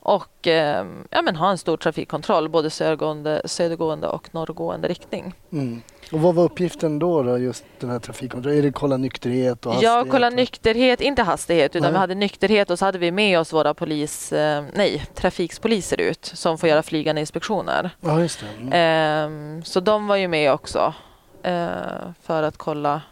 Och 0.00 0.46
eh, 0.46 0.86
ja, 1.10 1.22
men 1.22 1.36
ha 1.36 1.50
en 1.50 1.58
stor 1.58 1.76
trafikkontroll, 1.76 2.48
både 2.48 2.70
södergående, 2.70 3.42
södergående 3.44 4.08
och 4.08 4.34
norrgående 4.34 4.88
riktning. 4.88 5.34
Mm. 5.52 5.82
Och 6.12 6.20
vad 6.20 6.34
var 6.34 6.44
uppgiften 6.44 6.98
då, 6.98 7.22
då 7.22 7.38
just 7.38 7.64
den 7.80 7.90
här 7.90 7.98
trafikkontrollen? 7.98 8.58
Är 8.58 8.62
det 8.62 8.72
kolla 8.72 8.96
nykterhet 8.96 9.66
och 9.66 9.72
hastighet? 9.72 9.94
Ja, 10.06 10.12
kolla 10.12 10.30
nykterhet, 10.30 11.00
inte 11.00 11.22
hastighet, 11.22 11.76
utan 11.76 11.82
Nej. 11.82 11.92
vi 11.92 11.98
hade 11.98 12.14
nykterhet 12.14 12.70
och 12.70 12.78
så 12.78 12.84
hade 12.84 12.98
vi 12.98 13.10
med 13.10 13.38
oss 13.40 13.52
våra 13.52 13.74
polis, 13.74 14.32
eh, 14.32 14.64
nej, 14.74 15.06
trafikspoliser 15.14 16.00
ut 16.00 16.24
som 16.34 16.58
får 16.58 16.68
göra 16.68 16.82
flygande 16.82 17.20
inspektioner. 17.20 17.90
Ja, 18.00 18.20
just 18.20 18.40
det. 18.40 18.62
Mm. 18.62 18.72
Ehm, 18.72 19.64
så 19.64 19.80
de 19.80 20.06
var 20.06 20.16
ju 20.16 20.28
med 20.28 20.52
också 20.52 20.94
för 22.22 22.42
att 22.42 22.56
kolla 22.56 23.02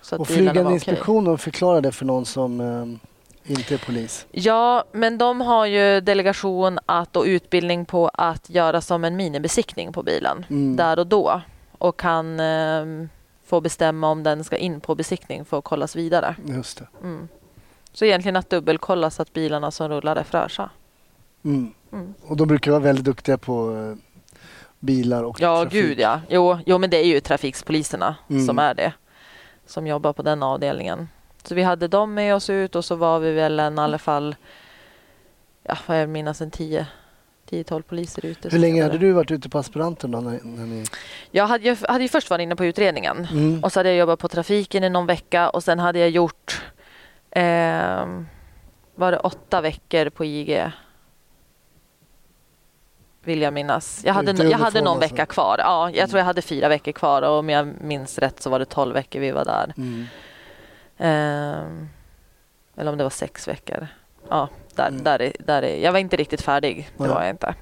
så 0.00 0.14
att 0.14 0.20
och 0.20 0.28
flygande 0.28 0.72
inspektionen, 0.72 1.38
förklara 1.38 1.80
det 1.80 1.92
för 1.92 2.04
någon 2.04 2.26
som 2.26 2.60
eh, 2.60 3.52
inte 3.52 3.74
är 3.74 3.78
polis. 3.78 4.26
Ja, 4.30 4.84
men 4.92 5.18
de 5.18 5.40
har 5.40 5.66
ju 5.66 6.00
delegation 6.00 6.78
att, 6.86 7.16
och 7.16 7.24
utbildning 7.24 7.84
på 7.84 8.08
att 8.08 8.50
göra 8.50 8.80
som 8.80 9.04
en 9.04 9.16
minibesiktning 9.16 9.92
på 9.92 10.02
bilen 10.02 10.46
Mm. 10.50 10.76
där 10.76 10.98
och 10.98 11.06
då 11.06 11.40
och 11.78 11.96
kan 11.96 12.40
ehm, 12.40 13.08
få 13.46 13.60
bestämma 13.60 14.08
om 14.10 14.22
den 14.22 14.44
ska 14.44 14.56
in 14.56 14.80
på 14.80 14.94
besiktning 14.94 15.44
för 15.44 15.58
att 15.58 15.64
kollas 15.64 15.96
vidare. 15.96 16.36
Just 16.44 16.78
det. 16.78 16.86
Mm. 17.02 17.28
Så 17.92 18.04
egentligen 18.04 18.36
att 18.36 18.50
dubbelkolla 18.50 19.10
så 19.10 19.22
att 19.22 19.32
bilarna 19.32 19.70
som 19.70 19.88
rullar 19.88 20.16
är 20.16 20.24
fräscha. 20.24 20.70
Mm. 21.44 21.74
Mm. 21.92 22.14
Och 22.26 22.36
de 22.36 22.48
brukar 22.48 22.70
vara 22.70 22.80
väldigt 22.80 23.04
duktiga 23.04 23.38
på 23.38 23.76
eh, 23.76 24.13
bilar 24.84 25.22
och 25.24 25.40
Ja, 25.40 25.62
trafik. 25.62 25.72
gud 25.82 26.00
ja. 26.00 26.20
Jo, 26.28 26.58
jo, 26.66 26.78
men 26.78 26.90
det 26.90 26.96
är 26.96 27.06
ju 27.06 27.20
trafikspoliserna 27.20 28.16
Mm. 28.30 28.46
som 28.46 28.58
är 28.58 28.74
det. 28.74 28.92
Som 29.66 29.86
jobbar 29.86 30.12
på 30.12 30.22
den 30.22 30.42
avdelningen. 30.42 31.08
Så 31.44 31.54
vi 31.54 31.62
hade 31.62 31.88
dem 31.88 32.14
med 32.14 32.34
oss 32.34 32.50
ut 32.50 32.76
och 32.76 32.84
så 32.84 32.94
var 32.96 33.18
vi 33.18 33.32
väl 33.32 33.60
en 33.60 33.78
i 33.78 33.80
alla 33.80 33.98
fall, 33.98 34.36
ja, 35.62 35.76
vad 35.86 36.00
jag 36.00 36.08
minns, 36.08 36.40
en 36.40 36.50
10 36.50 36.86
10-12 37.50 37.82
poliser 37.82 38.26
ute. 38.26 38.48
Hur 38.48 38.58
länge 38.58 38.82
hade 38.82 38.98
du 38.98 39.12
varit 39.12 39.30
ute 39.30 39.48
på 39.48 39.58
aspiranten 39.58 40.10
då? 40.10 40.20
När, 40.20 40.40
när 40.42 40.66
ni... 40.66 40.84
Jag 41.30 41.46
hade 41.46 41.64
ju, 41.64 41.76
hade 41.88 42.04
ju 42.04 42.08
först 42.08 42.30
varit 42.30 42.42
inne 42.42 42.56
på 42.56 42.64
utredningen 42.64 43.28
mm. 43.32 43.64
och 43.64 43.72
så 43.72 43.78
hade 43.78 43.88
jag 43.88 43.98
jobbat 43.98 44.18
på 44.18 44.28
trafiken 44.28 44.84
i 44.84 44.90
någon 44.90 45.06
vecka 45.06 45.48
och 45.50 45.64
sen 45.64 45.78
hade 45.78 45.98
jag 45.98 46.10
gjort 46.10 46.62
ehm, 47.30 48.26
var 48.94 49.12
det 49.12 49.18
åtta 49.18 49.60
veckor 49.60 50.08
på 50.10 50.24
IG. 50.24 50.64
Vill 53.24 53.42
jag 53.42 53.52
minnas. 53.52 54.00
Jag 54.04 54.14
hade, 54.14 54.44
jag 54.44 54.58
hade 54.58 54.80
någon 54.80 54.96
alltså. 54.96 55.14
vecka 55.14 55.26
kvar. 55.26 55.56
Ja, 55.58 55.90
jag 55.90 56.08
tror 56.08 56.18
jag 56.18 56.24
hade 56.26 56.42
fyra 56.42 56.68
veckor 56.68 56.92
kvar 56.92 57.22
och 57.22 57.38
om 57.38 57.48
jag 57.50 57.68
minns 57.80 58.18
rätt 58.18 58.42
så 58.42 58.50
var 58.50 58.58
det 58.58 58.64
tolv 58.64 58.94
veckor 58.94 59.20
vi 59.20 59.30
var 59.30 59.44
där. 59.44 59.72
Mm. 59.76 60.06
Ehm, 60.98 61.88
eller 62.76 62.92
om 62.92 62.98
det 62.98 63.04
var 63.04 63.10
sex 63.10 63.48
veckor. 63.48 63.86
Ja, 64.28 64.48
där, 64.74 64.88
Mm. 64.88 65.04
där, 65.04 65.22
är, 65.22 65.32
där 65.38 65.62
är, 65.62 65.76
jag 65.84 65.92
var 65.92 65.98
inte 65.98 66.16
riktigt 66.16 66.40
färdig. 66.42 66.90
Det 66.96 67.08
var 67.08 67.20
jag 67.20 67.30
inte. 67.30 67.54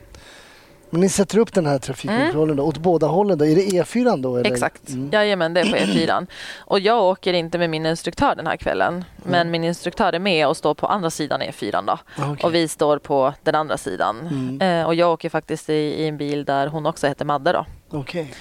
Men 0.92 1.00
ni 1.00 1.09
sätter 1.09 1.38
upp 1.38 1.52
den 1.52 1.66
här 1.66 1.78
trafikkontrollen 1.78 2.57
då, 2.57 2.62
åt 2.64 2.78
båda 2.78 3.07
hållen 3.07 3.38
då? 3.38 3.46
Är 3.46 3.55
det 3.57 3.62
E4 3.62 4.22
då? 4.22 4.31
Eller? 4.37 4.40
Mm. 4.40 4.52
Exakt. 4.52 4.88
Mm. 4.88 5.11
Jajamän, 5.12 5.55
det 5.55 5.61
är 5.61 5.64
på 5.70 5.76
E4. 5.76 6.26
Och 6.59 6.81
jag 6.81 7.02
åker 7.02 7.33
inte 7.33 7.59
med 7.59 7.70
min 7.70 7.87
instruktör 7.87 8.35
den 8.35 8.46
här 8.46 8.57
kvällen. 8.57 9.05
Men 9.16 9.35
Mm. 9.40 9.50
min 9.50 9.64
instruktör 9.64 10.12
är 10.12 10.18
med 10.18 10.48
och 10.48 10.57
står 10.57 10.74
på 10.74 10.87
andra 10.87 11.11
sidan 11.11 11.42
E4 11.42 11.87
då. 11.87 11.92
Ah, 11.92 11.98
okej. 12.33 12.44
Och 12.44 12.55
vi 12.55 12.68
står 12.68 12.98
på 12.98 13.35
den 13.42 13.55
andra 13.55 13.76
sidan. 13.78 14.20
Mm. 14.20 14.81
Eh, 14.81 14.87
och 14.87 14.94
jag 14.94 15.12
åker 15.12 15.28
faktiskt 15.31 15.70
i, 15.70 15.72
i 15.72 16.09
en 16.09 16.16
bil 16.16 16.44
där 16.44 16.66
hon 16.66 16.87
också 16.87 17.07
heter 17.07 17.24
Madde 17.24 17.52
då. 17.52 17.66
Okej. 17.90 18.35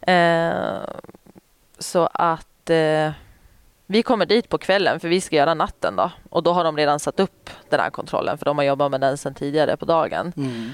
Eh, 0.00 0.52
så 1.78 2.08
att 2.12 2.70
eh, 2.70 3.10
vi 3.86 4.02
kommer 4.02 4.26
dit 4.26 4.48
på 4.48 4.58
kvällen 4.58 5.00
för 5.00 5.08
vi 5.08 5.20
ska 5.20 5.36
göra 5.36 5.54
natten 5.54 5.96
då. 5.96 6.10
Och 6.30 6.42
då 6.42 6.52
har 6.52 6.64
de 6.64 6.76
redan 6.76 7.00
satt 7.00 7.20
upp 7.20 7.50
den 7.70 7.80
här 7.80 7.90
kontrollen 7.90 8.38
för 8.38 8.44
de 8.44 8.58
har 8.58 8.64
jobbat 8.64 8.90
med 8.90 9.00
den 9.00 9.18
sedan 9.18 9.34
tidigare 9.34 9.76
på 9.76 9.84
dagen. 9.84 10.32
Mm. 10.36 10.70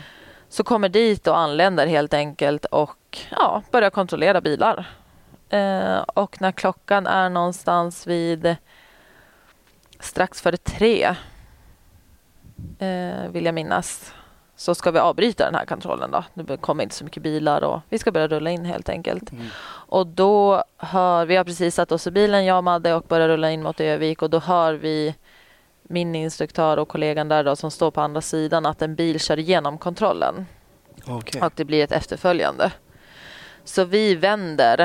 Så 0.48 0.64
kommer 0.64 0.88
dit 0.88 1.26
och 1.26 1.38
anländer 1.38 1.87
helt 1.87 2.14
enkelt 2.14 2.64
och 2.64 3.18
ja, 3.30 3.62
börjar 3.70 3.90
kontrollera 3.90 4.40
bilar. 4.40 4.87
Eh, 5.48 5.98
och 5.98 6.40
när 6.40 6.52
klockan 6.52 7.06
är 7.06 7.28
någonstans 7.28 8.06
vid 8.06 8.56
strax 10.00 10.42
före 10.42 10.56
tre, 10.56 11.16
eh, 12.78 13.28
vill 13.30 13.44
jag 13.44 13.54
minnas, 13.54 14.14
så 14.56 14.74
ska 14.74 14.90
vi 14.90 14.98
avbryta 14.98 15.44
den 15.44 15.54
här 15.54 15.66
kontrollen. 15.66 16.11
Då. 16.11 16.24
Det 16.34 16.56
kommer 16.56 16.82
inte 16.82 16.94
så 16.94 17.04
mycket 17.04 17.22
bilar 17.22 17.64
och 17.64 17.80
vi 17.88 17.98
ska 17.98 18.12
börja 18.12 18.28
rulla 18.28 18.50
in 18.50 18.64
helt 18.64 18.88
enkelt. 18.88 19.32
Mm. 19.32 19.46
Och 19.66 20.06
då 20.06 20.64
hör 20.76 21.26
vi 21.26 21.37
har 21.37 21.44
precis 21.44 21.74
satt 21.74 21.92
oss 21.92 22.06
i 22.06 22.11
bilen, 22.11 22.44
jag 22.44 22.58
och 22.58 22.64
Madde, 22.64 22.94
och 22.94 23.02
börjar 23.08 23.28
rulla 23.28 23.50
in 23.50 23.62
mot 23.62 23.80
Övik 23.80 24.22
och 24.22 24.30
då 24.30 24.38
hör 24.38 24.74
vi 24.74 25.14
min 25.88 26.14
instruktör 26.14 26.77
och 26.77 26.88
kollegan 26.88 27.29
där 27.29 27.44
då, 27.44 27.57
som 27.57 27.70
står 27.70 27.90
på 27.90 28.01
andra 28.01 28.20
sidan 28.20 28.66
att 28.66 28.83
en 28.83 28.94
bil 28.94 29.20
kör 29.20 29.38
igenom 29.38 29.79
kontrollen 29.79 30.46
Okej. 31.07 31.42
och 31.42 31.53
det 31.55 31.64
blir 31.64 31.85
ett 31.85 31.92
efterföljande. 31.92 32.72
Så 33.64 33.85
vi 33.85 34.14
vänder 34.14 34.81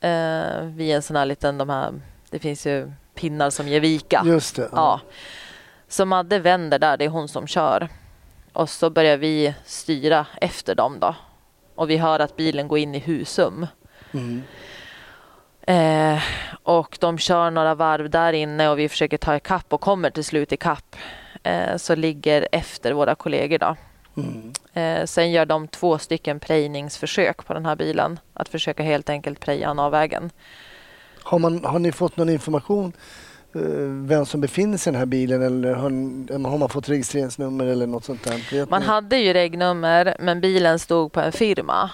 eh, 0.00 0.60
vid 0.64 0.94
en 0.94 1.02
sån 1.02 1.16
här 1.16 1.26
liten, 1.26 1.58
de 1.58 1.68
här, 1.68 2.00
det 2.30 2.38
finns 2.38 2.66
ju 2.66 2.92
pinnar 3.14 3.50
som 3.50 3.68
ger 3.68 3.80
vika. 3.80 4.22
Just 4.26 4.56
det. 4.56 4.68
Ja. 4.72 5.00
Så 5.88 6.04
Madde 6.04 6.38
vänder 6.38 6.78
där, 6.78 6.96
det 6.96 7.04
är 7.04 7.08
hon 7.08 7.28
som 7.28 7.46
kör. 7.46 7.88
Och 8.52 8.70
så 8.70 8.90
börjar 8.90 9.16
vi 9.16 9.54
styra 9.64 10.26
efter 10.40 10.74
dem 10.74 11.00
då. 11.00 11.14
Och 11.74 11.90
vi 11.90 11.96
hör 11.96 12.20
att 12.20 12.36
bilen 12.36 12.68
går 12.68 12.78
in 12.78 12.94
i 12.94 12.98
Husum. 12.98 13.66
Mm. 14.12 14.42
Eh, 15.66 16.22
och 16.62 16.98
de 17.00 17.18
kör 17.18 17.50
några 17.50 17.74
varv 17.74 18.10
där 18.10 18.32
inne 18.32 18.68
och 18.68 18.78
vi 18.78 18.88
försöker 18.88 19.16
ta 19.16 19.36
ikapp 19.36 19.72
och 19.72 19.80
kommer 19.80 20.10
till 20.10 20.24
slut 20.24 20.52
ikapp. 20.52 20.96
Eh, 21.42 21.76
så 21.76 21.94
ligger 21.94 22.48
efter 22.52 22.92
våra 22.92 23.14
kollegor 23.14 23.58
då. 23.58 23.76
Mm. 24.16 24.52
Eh, 24.72 25.06
sen 25.06 25.32
gör 25.32 25.46
de 25.46 25.68
två 25.68 25.98
stycken 25.98 26.40
prejningsförsök 26.40 27.46
på 27.46 27.54
den 27.54 27.66
här 27.66 27.76
bilen. 27.76 28.18
Att 28.32 28.48
försöka 28.48 28.82
helt 28.82 29.10
enkelt 29.10 29.40
preja 29.40 29.68
han 29.68 29.78
av 29.78 29.92
vägen. 29.92 30.30
Har, 31.22 31.38
man, 31.38 31.64
har 31.64 31.78
ni 31.78 31.92
fått 31.92 32.16
någon 32.16 32.28
information 32.28 32.92
eh, 33.54 33.60
vem 34.06 34.26
som 34.26 34.40
befinner 34.40 34.78
sig 34.78 34.90
i 34.90 34.92
den 34.92 34.98
här 34.98 35.06
bilen 35.06 35.42
eller 35.42 35.74
har, 35.74 36.48
har 36.48 36.58
man 36.58 36.68
fått 36.68 36.88
registreringsnummer 36.88 37.66
eller 37.66 37.86
något 37.86 38.04
sånt 38.04 38.24
där? 38.24 38.66
Man 38.70 38.82
hade 38.82 39.16
ju 39.16 39.32
regnummer 39.32 40.16
men 40.20 40.40
bilen 40.40 40.78
stod 40.78 41.12
på 41.12 41.20
en 41.20 41.32
firma. 41.32 41.90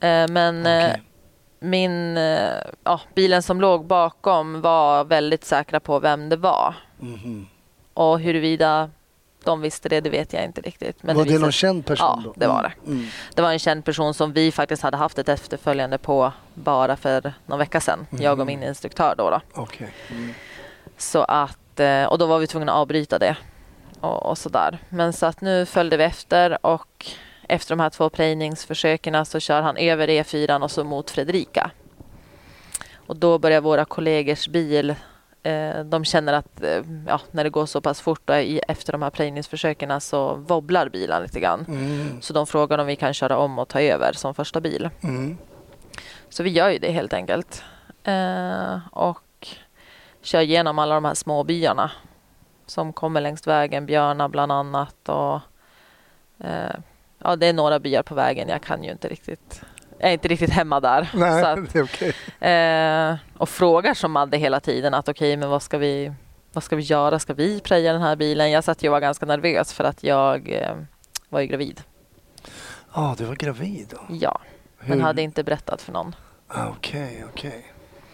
Eh, 0.00 0.28
men 0.28 0.66
eh, 0.66 0.84
Okej. 0.84 1.02
Min, 1.60 2.16
eh, 2.16 2.50
ja, 2.84 3.00
bilen 3.14 3.42
som 3.42 3.60
låg 3.60 3.84
bakom 3.86 4.60
var 4.60 5.04
väldigt 5.04 5.44
säkra 5.44 5.80
på 5.80 5.98
vem 5.98 6.28
det 6.28 6.36
var. 6.36 6.74
Mhm. 6.98 7.46
Och 7.94 8.20
huruvida 8.20 8.90
de 9.44 9.60
visste 9.60 9.88
det, 9.88 10.00
det 10.00 10.10
vet 10.10 10.32
jag 10.32 10.44
inte 10.44 10.60
riktigt. 10.60 11.02
Men 11.02 11.16
var 11.16 11.24
det 11.24 11.28
visade- 11.28 11.42
någon 11.44 11.52
känd 11.52 11.86
person 11.86 12.22
Ja, 12.24 12.30
då? 12.30 12.32
det 12.36 12.46
var 12.46 12.62
det. 12.62 12.90
Mm. 12.90 13.06
Det 13.34 13.42
var 13.42 13.52
en 13.52 13.58
känd 13.58 13.84
person 13.84 14.14
som 14.14 14.32
vi 14.32 14.52
faktiskt 14.52 14.82
hade 14.82 14.96
haft 14.96 15.18
ett 15.18 15.28
efterföljande 15.28 15.98
på 15.98 16.32
bara 16.54 16.96
för 16.96 17.32
någon 17.46 17.58
vecka 17.58 17.80
sedan. 17.80 18.06
Jag 18.10 18.40
och 18.40 18.46
min 18.46 18.62
instruktör 18.62 19.14
då. 19.18 19.30
då. 19.30 19.40
Okej. 19.54 19.90
Mm. 20.10 20.34
Så 20.96 21.22
att, 21.22 21.80
eh, 21.80 22.04
och 22.04 22.18
då 22.18 22.26
var 22.26 22.38
vi 22.38 22.46
tvungna 22.46 22.72
att 22.72 22.78
avbryta 22.78 23.18
det. 23.18 23.36
Och, 24.00 24.26
och 24.26 24.38
sådär. 24.38 24.78
Men 24.88 25.12
så 25.12 25.26
att 25.26 25.40
nu 25.40 25.66
följde 25.66 25.96
vi 25.96 26.04
efter 26.04 26.66
och 26.66 27.06
efter 27.48 27.76
de 27.76 27.80
här 27.80 27.90
två 27.90 28.10
prejningsförsöken 28.10 29.26
så 29.26 29.40
kör 29.40 29.62
han 29.62 29.76
över 29.76 30.08
E4 30.08 30.62
och 30.62 30.70
så 30.70 30.84
mot 30.84 31.10
Fredrika. 31.10 31.70
Och 32.94 33.16
då 33.16 33.38
börjar 33.38 33.60
våra 33.60 33.84
kollegors 33.84 34.48
bil 34.48 34.94
eh, 35.42 35.84
de 35.84 36.04
känner 36.04 36.32
att 36.32 36.62
eh, 36.62 36.82
ja, 37.06 37.20
när 37.30 37.44
det 37.44 37.50
går 37.50 37.66
så 37.66 37.80
pass 37.80 38.00
fort 38.00 38.22
då, 38.24 38.34
i, 38.34 38.60
efter 38.68 38.92
de 38.92 39.02
här 39.02 39.10
prejningsförsöken 39.10 40.00
så 40.00 40.34
wobblar 40.34 40.88
bilen 40.88 41.22
lite 41.22 41.40
grann. 41.40 41.64
Mm. 41.68 42.22
Så 42.22 42.32
de 42.32 42.46
frågar 42.46 42.78
om 42.78 42.86
vi 42.86 42.96
kan 42.96 43.14
köra 43.14 43.38
om 43.38 43.58
och 43.58 43.68
ta 43.68 43.80
över 43.80 44.12
som 44.12 44.34
första 44.34 44.60
bil. 44.60 44.90
Mm. 45.00 45.38
Så 46.28 46.42
vi 46.42 46.50
gör 46.50 46.68
ju 46.68 46.78
det 46.78 46.92
helt 46.92 47.12
enkelt. 47.12 47.62
Eh, 48.04 48.78
och 48.92 49.48
kör 50.22 50.40
igenom 50.40 50.78
alla 50.78 50.94
de 50.94 51.04
här 51.04 51.14
små 51.14 51.44
byarna 51.44 51.90
som 52.66 52.92
kommer 52.92 53.20
längs 53.20 53.46
vägen. 53.46 53.86
Björna 53.86 54.28
bland 54.28 54.52
annat. 54.52 55.08
Och, 55.08 55.40
eh, 56.46 56.74
ja, 57.24 57.36
det 57.36 57.46
är 57.46 57.52
några 57.52 57.78
byar 57.78 58.02
på 58.02 58.14
vägen. 58.14 58.48
Jag 58.48 58.62
kan 58.62 58.84
ju 58.84 58.90
inte 58.92 59.08
riktigt. 59.08 59.62
Jag 59.98 60.08
är 60.08 60.12
inte 60.12 60.28
riktigt 60.28 60.50
hemma 60.50 60.80
där. 60.80 61.10
Nej, 61.14 61.42
att, 61.44 61.72
det 61.72 61.78
är 61.78 61.82
okej. 61.84 62.14
eh, 62.52 63.16
och 63.38 63.48
frågar 63.48 63.94
som 63.94 64.12
Madde 64.12 64.36
hela 64.36 64.60
tiden 64.60 64.94
att 64.94 65.08
okej, 65.08 65.36
men 65.36 65.50
vad 65.50 65.62
ska 65.62 65.78
vi 65.78 66.12
vad 66.52 66.64
ska 66.64 66.76
vi 66.76 66.82
göra? 66.82 67.18
Ska 67.18 67.34
vi 67.34 67.60
preja 67.60 67.92
den 67.92 68.02
här 68.02 68.16
bilen? 68.16 68.50
Jag 68.50 68.64
satt 68.64 68.82
ju 68.82 68.88
och 68.88 68.92
var 68.92 69.00
ganska 69.00 69.26
nervös 69.26 69.72
för 69.72 69.84
att 69.84 70.02
jag 70.02 70.50
eh, 70.52 70.76
var 71.28 71.40
ju 71.40 71.46
gravid. 71.46 71.80
Ja, 72.94 73.14
du 73.18 73.24
var 73.24 73.34
gravid 73.34 73.86
då? 73.90 74.14
Ja, 74.20 74.40
men 74.80 74.92
Hur- 74.92 75.00
hade 75.00 75.22
inte 75.22 75.44
berättat 75.44 75.82
för 75.82 75.92
någon. 75.92 76.14
Ah, 76.48 76.66
Okej, 76.68 77.24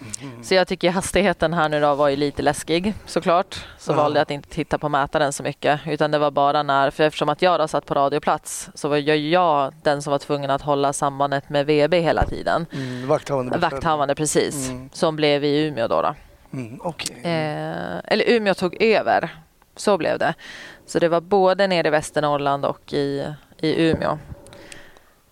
okej. 0.00 0.28
Så 0.42 0.54
jag 0.54 0.68
tycker 0.68 0.90
hastigheten 0.90 1.52
här 1.54 1.68
nu 1.68 1.80
då 1.80 1.94
var 1.94 2.08
ju 2.08 2.16
lite 2.16 2.42
läskig 2.42 2.94
såklart. 3.06 3.66
Så 3.78 3.92
Ja. 3.92 3.96
valde 3.96 4.18
jag 4.18 4.22
att 4.22 4.30
inte 4.30 4.48
titta 4.48 4.78
på 4.78 4.88
mätaren 4.88 5.32
så 5.32 5.42
mycket. 5.42 5.80
Utan 5.86 6.10
det 6.10 6.18
var 6.18 6.30
bara 6.30 6.62
när, 6.62 6.90
för 6.90 7.04
eftersom 7.04 7.28
att 7.28 7.42
jag 7.42 7.60
då 7.60 7.68
satt 7.68 7.86
på 7.86 7.94
radioplats 7.94 8.70
så 8.74 8.88
var 8.88 8.96
jag, 8.96 9.16
jag 9.16 9.74
den 9.82 10.02
som 10.02 10.10
var 10.10 10.18
tvungen 10.18 10.50
att 10.50 10.62
hålla 10.62 10.92
sambandet 10.92 11.48
med 11.48 11.66
VB 11.66 12.00
hela 12.00 12.24
tiden. 12.26 12.66
Mm, 12.72 13.08
vakthavande. 13.08 13.58
Vakthavande 13.58 14.14
precis. 14.14 14.68
Mm. 14.68 14.90
Som 14.92 15.16
blev 15.16 15.44
i 15.44 15.66
Umeå 15.66 15.88
då. 15.88 16.02
då. 16.02 16.14
Mm, 16.52 16.80
okej. 16.82 17.16
Eh, 17.22 17.98
eller 18.04 18.24
Umeå 18.30 18.54
tog 18.54 18.82
över. 18.82 19.28
Så 19.76 19.98
blev 19.98 20.18
det. 20.18 20.34
Så 20.86 20.98
det 20.98 21.08
var 21.08 21.20
både 21.20 21.66
nere 21.66 21.88
i 21.88 21.90
Västernorrland 21.90 22.64
och 22.64 22.92
i, 22.92 23.26
i 23.58 23.90
Umeå. 23.90 24.18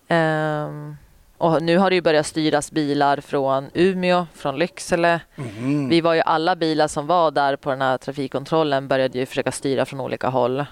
Ehm, 0.07 0.97
och 1.43 1.61
nu 1.61 1.77
har 1.77 1.89
det 1.89 1.95
ju 1.95 2.01
börjat 2.01 2.25
styras 2.25 2.71
bilar 2.71 3.17
från 3.21 3.69
Umeå, 3.73 4.25
från 4.33 4.59
Lycksele. 4.59 5.19
Mhm. 5.35 5.89
Vi 5.89 6.01
var 6.01 6.13
ju 6.13 6.21
alla 6.21 6.55
bilar 6.55 6.87
som 6.87 7.07
var 7.07 7.31
där 7.31 7.55
på 7.55 7.69
den 7.69 7.81
här 7.81 7.97
trafikkontrollen 7.97 8.87
började 8.87 9.17
ju 9.19 9.25
försöka 9.25 9.51
styra 9.51 9.85
från 9.85 9.99
olika 10.01 10.27
håll. 10.29 10.65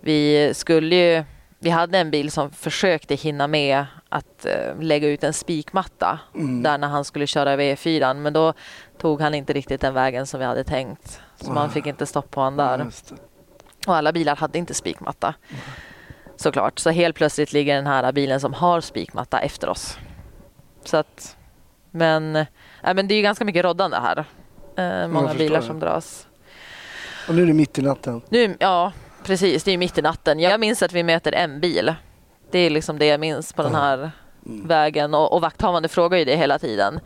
Vi 0.00 0.50
skulle 0.54 0.96
ju, 0.96 1.24
vi 1.58 1.70
hade 1.70 1.98
en 1.98 2.10
bil 2.10 2.30
som 2.30 2.50
försökte 2.50 3.14
hinna 3.14 3.46
med 3.46 3.86
att 4.08 4.46
eh, 4.46 4.80
lägga 4.80 5.08
ut 5.08 5.24
en 5.24 5.32
spikmatta 5.32 6.18
Mm. 6.34 6.62
där 6.62 6.78
när 6.78 6.88
han 6.88 7.04
skulle 7.04 7.26
köra 7.26 7.52
över 7.52 7.64
E4 7.64 8.14
men 8.14 8.32
då 8.32 8.52
tog 8.98 9.20
han 9.20 9.34
inte 9.34 9.52
riktigt 9.52 9.80
den 9.80 9.94
vägen 9.94 10.26
som 10.26 10.40
vi 10.40 10.46
hade 10.46 10.64
tänkt. 10.64 11.20
Så 11.40 11.50
man 11.52 11.66
Ah. 11.66 11.68
fick 11.68 11.86
inte 11.86 12.06
stopp 12.06 12.30
på 12.30 12.40
honom 12.40 12.56
där. 12.56 12.86
Och 13.86 13.96
alla 13.96 14.12
bilar 14.12 14.36
hade 14.36 14.58
inte 14.58 14.74
spikmatta. 14.74 15.34
Såklart. 16.36 16.78
Så 16.78 16.90
helt 16.90 17.16
plötsligt 17.16 17.52
ligger 17.52 17.74
den 17.76 17.86
här 17.86 18.12
bilen 18.12 18.40
som 18.40 18.52
har 18.54 18.80
spikmatta 18.80 19.38
efter 19.40 19.68
oss. 19.68 19.98
Så 20.84 20.96
att, 20.96 21.36
men, 21.90 22.36
äh, 22.36 22.44
men 22.82 23.08
det 23.08 23.14
är 23.14 23.16
ju 23.16 23.22
ganska 23.22 23.44
mycket 23.44 23.64
roddande 23.64 23.96
här. 23.96 24.24
Eh, 24.76 25.08
många 25.08 25.34
bilar 25.34 25.60
det. 25.60 25.66
som 25.66 25.80
dras. 25.80 26.26
Och 27.28 27.34
nu 27.34 27.42
är 27.42 27.46
det 27.46 27.52
mitt 27.52 27.78
i 27.78 27.82
natten. 27.82 28.20
Nu, 28.28 28.56
ja, 28.60 28.92
precis. 29.24 29.64
Det 29.64 29.72
är 29.72 29.78
mitt 29.78 29.98
i 29.98 30.02
natten. 30.02 30.40
Jag 30.40 30.60
minns 30.60 30.82
att 30.82 30.92
vi 30.92 31.02
möter 31.02 31.32
en 31.32 31.60
bil. 31.60 31.94
Det 32.50 32.58
är 32.58 32.70
liksom 32.70 32.98
det 32.98 33.06
jag 33.06 33.20
minns 33.20 33.52
på 33.52 33.62
den 33.62 33.72
Ja. 33.72 33.78
här 33.78 34.10
Mm. 34.46 34.68
vägen. 34.68 35.14
Och, 35.14 35.32
och 35.32 35.40
vakthavande 35.40 35.88
frågar 35.88 36.18
ju 36.18 36.24
det 36.24 36.36
hela 36.36 36.58
tiden. 36.58 37.00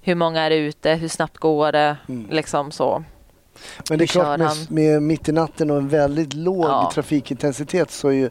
Hur 0.00 0.14
många 0.14 0.40
är 0.42 0.50
ute? 0.50 0.90
Hur 0.94 1.08
snabbt 1.08 1.38
går 1.38 1.72
det? 1.72 1.96
Mm. 2.08 2.26
Liksom 2.30 2.70
så. 2.70 3.04
Men 3.88 3.98
det 3.98 4.04
är 4.04 4.06
klart 4.06 4.38
med, 4.38 4.50
med 4.70 5.02
mitt 5.02 5.28
i 5.28 5.32
natten 5.32 5.70
och 5.70 5.76
en 5.76 5.88
väldigt 5.88 6.34
låg 6.34 6.64
Ja. 6.64 6.90
trafikintensitet 6.94 7.90
så 7.90 8.08
är 8.08 8.12
ju 8.12 8.30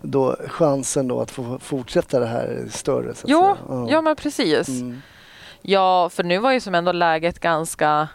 då 0.00 0.36
chansen 0.48 1.08
då 1.08 1.20
att 1.20 1.30
få 1.30 1.58
fortsätta 1.58 2.20
det 2.20 2.26
här 2.26 2.66
större. 2.70 3.14
Så 3.14 3.26
Jo, 3.30 3.56
säga. 3.66 3.86
ja 3.88 4.00
men 4.00 4.16
precis. 4.16 4.68
Mm. 4.68 5.02
Ja, 5.62 6.08
för 6.08 6.24
nu 6.24 6.38
var 6.38 6.52
ju 6.52 6.60
som 6.60 6.74
ändå 6.74 6.92
läget 6.92 7.40
ganska 7.40 8.08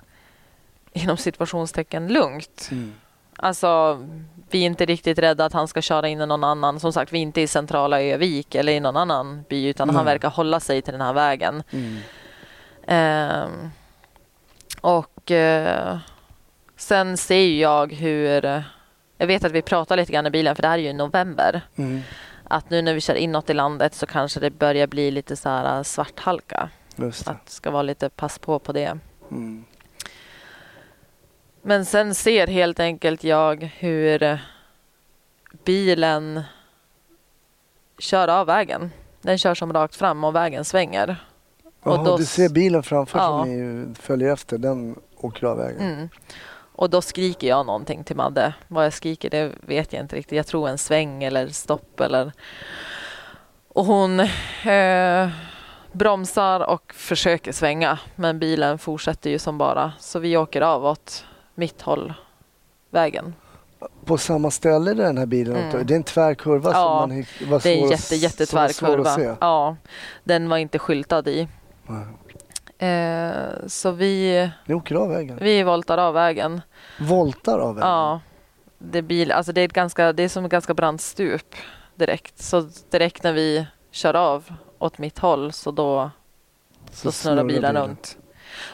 inom 0.94 1.18
situationstecken 1.18 2.08
lugnt. 2.08 2.70
Mm. 2.72 2.94
Alltså, 3.36 4.00
vi 4.50 4.62
är 4.62 4.66
inte 4.66 4.86
riktigt 4.86 5.20
rädda 5.20 5.46
att 5.46 5.54
han 5.54 5.68
ska 5.68 5.82
köra 5.82 6.08
in 6.08 6.22
i 6.22 6.26
någon 6.26 6.44
annan. 6.44 6.80
Som 6.80 6.94
sagt, 6.94 7.14
vi 7.14 7.18
är 7.18 7.22
inte 7.22 7.42
i 7.42 7.48
centrala 7.48 8.02
Övik 8.02 8.56
eller 8.56 8.74
i 8.74 8.80
någon 8.80 8.98
annan 8.98 9.44
by 9.50 9.68
utan 9.68 9.90
han 9.90 10.06
Nej. 10.06 10.14
verkar 10.14 10.30
hålla 10.30 10.60
sig 10.60 10.82
till 10.82 10.92
den 10.92 11.02
här 11.02 11.14
vägen. 11.14 11.64
Mm. 11.72 11.98
Ehm, 12.88 13.70
och 14.82 15.32
eh, 15.32 15.98
sen 16.78 17.18
ser 17.18 17.60
jag 17.60 17.94
hur... 17.94 18.64
Jag 19.22 19.28
vet 19.28 19.44
att 19.44 19.52
vi 19.52 19.62
pratar 19.62 19.98
lite 19.98 20.12
grann 20.12 20.28
i 20.28 20.30
bilen 20.30 20.56
för 20.56 20.62
det 20.62 20.68
här 20.68 20.78
är 20.78 20.82
ju 20.82 20.94
november. 20.94 21.62
Mm. 21.76 22.02
Att 22.44 22.70
nu 22.70 22.82
när 22.82 22.94
vi 22.94 23.02
kör 23.02 23.16
inåt 23.16 23.50
i 23.50 23.54
landet 23.54 23.96
så 23.96 24.06
kanske 24.06 24.40
det 24.40 24.50
börjar 24.50 24.88
bli 24.88 25.12
lite 25.12 25.36
så 25.36 25.50
här 25.50 25.78
eh, 25.78 25.84
svarthalka. 25.84 26.70
Just 26.96 27.26
det. 27.26 27.32
Att 27.32 27.46
det 27.46 27.52
ska 27.52 27.72
vara 27.72 27.82
lite 27.82 28.10
pass 28.10 28.40
på 28.40 28.60
på 28.60 28.72
det. 28.72 28.98
Mm. 29.32 29.66
Men 31.62 31.86
sen 31.86 32.16
ser 32.16 32.48
helt 32.48 32.80
enkelt 32.80 33.24
jag 33.24 33.64
hur 33.78 34.40
bilen 35.64 36.42
kör 38.00 38.28
av 38.28 38.48
vägen. 38.48 38.92
Den 39.22 39.38
kör 39.38 39.56
som 39.56 39.74
rakt 39.74 39.96
fram 39.96 40.24
och 40.24 40.36
vägen 40.36 40.66
svänger. 40.66 41.26
Och 41.84 41.92
Jaha, 41.92 42.04
då 42.04 42.18
du 42.18 42.26
ser 42.26 42.50
bilen 42.50 42.84
framför 42.84 43.20
Ja. 43.20 43.28
som 43.44 43.50
ni 43.50 43.96
följer 43.96 44.34
efter. 44.34 44.58
Den 44.58 44.96
åker 45.18 45.48
av 45.48 45.58
vägen. 45.58 45.82
Mm. 45.82 46.10
Och 46.82 46.90
då 46.90 47.02
skriker 47.02 47.48
jag 47.48 47.66
någonting 47.66 48.04
till 48.04 48.16
Madde. 48.16 48.54
Vad 48.68 48.86
jag 48.86 48.94
skriker 48.94 49.30
det 49.30 49.52
vet 49.62 49.94
jag 49.94 50.04
inte 50.04 50.16
riktigt. 50.16 50.38
Jag 50.38 50.48
tror 50.48 50.70
en 50.70 50.78
sväng 50.78 51.24
eller 51.24 51.48
stopp 51.48 52.00
eller... 52.00 52.32
Och 53.68 53.86
hon 53.86 54.20
eh, 54.20 55.30
bromsar 55.92 56.60
och 56.60 56.94
försöker 56.94 57.52
svänga. 57.52 58.00
Men 58.16 58.40
bilen 58.40 58.78
fortsätter 58.78 59.30
ju 59.30 59.40
som 59.40 59.58
bara. 59.58 59.94
Så 60.00 60.20
vi 60.20 60.38
åker 60.38 60.62
av 60.62 60.86
åt 60.86 61.26
mitt 61.56 61.82
håll 61.82 62.14
vägen. 62.90 63.34
på 64.06 64.18
samma 64.18 64.52
ställe 64.52 64.94
där 64.94 65.04
den 65.04 65.18
här 65.18 65.26
bilen 65.26 65.56
Mm. 65.56 65.88
Det 65.88 65.94
är 65.94 65.98
en 65.98 66.04
tvär 66.04 66.34
kurva 66.34 66.72
Ja, 66.72 67.00
som 67.02 67.10
man 67.10 67.26
var 67.52 67.60
Det 67.60 67.70
är 67.70 67.78
svår 67.78 67.86
en 67.86 67.90
jätte, 67.90 68.16
jättetvär 68.16 68.68
svår 68.68 68.88
kurva. 68.88 69.36
Ja, 69.42 69.76
den 70.24 70.50
var 70.50 70.58
inte 70.58 70.80
skyltad 70.80 71.28
i. 71.28 71.48
Nej. 71.88 72.06
Eh, 72.82 73.68
så 73.68 73.92
vi, 73.92 74.50
Ni 74.66 74.74
åker 74.74 74.96
av 74.96 75.10
vägen? 75.10 75.38
vi 75.42 75.64
voltar 75.64 75.98
av 75.98 76.14
vägen. 76.14 76.62
Voltar 77.00 77.60
av 77.60 77.76
vägen? 77.76 77.90
Ja, 77.90 78.20
det, 78.78 79.02
bil, 79.02 79.32
alltså 79.32 79.52
det, 79.52 79.62
är 79.62 79.66
ett 79.66 79.74
ganska, 79.74 80.14
det 80.14 80.24
är 80.24 80.30
som 80.30 80.46
ett 80.46 80.52
ganska 80.52 80.74
brant 80.74 81.02
stup 81.02 81.56
direkt. 81.96 82.40
Så 82.42 82.70
direkt 82.90 83.24
när 83.24 83.34
vi 83.34 83.68
kör 83.92 84.14
av 84.14 84.54
åt 84.80 84.98
mitt 84.98 85.20
håll 85.20 85.52
så 85.54 85.72
då, 85.72 86.10
Så 86.92 87.08
då 87.08 87.12
snurrar 87.12 87.44
bilen 87.44 87.76
runt. 87.76 88.18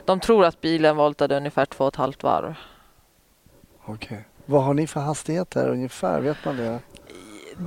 De 0.06 0.20
tror 0.20 0.46
att 0.46 0.62
bilen 0.62 0.96
voltade 0.98 1.38
ungefär 1.38 1.66
två 1.66 1.84
och 1.84 1.88
ett 1.94 1.96
halvt 1.96 2.24
varv. 2.24 2.56
Okej. 3.86 4.26
Vad 4.46 4.64
har 4.64 4.74
ni 4.74 4.88
för 4.88 5.00
hastighet 5.00 5.54
här 5.56 5.70
ungefär? 5.70 6.22
Vet 6.22 6.46
man 6.46 6.58
det? 6.58 6.80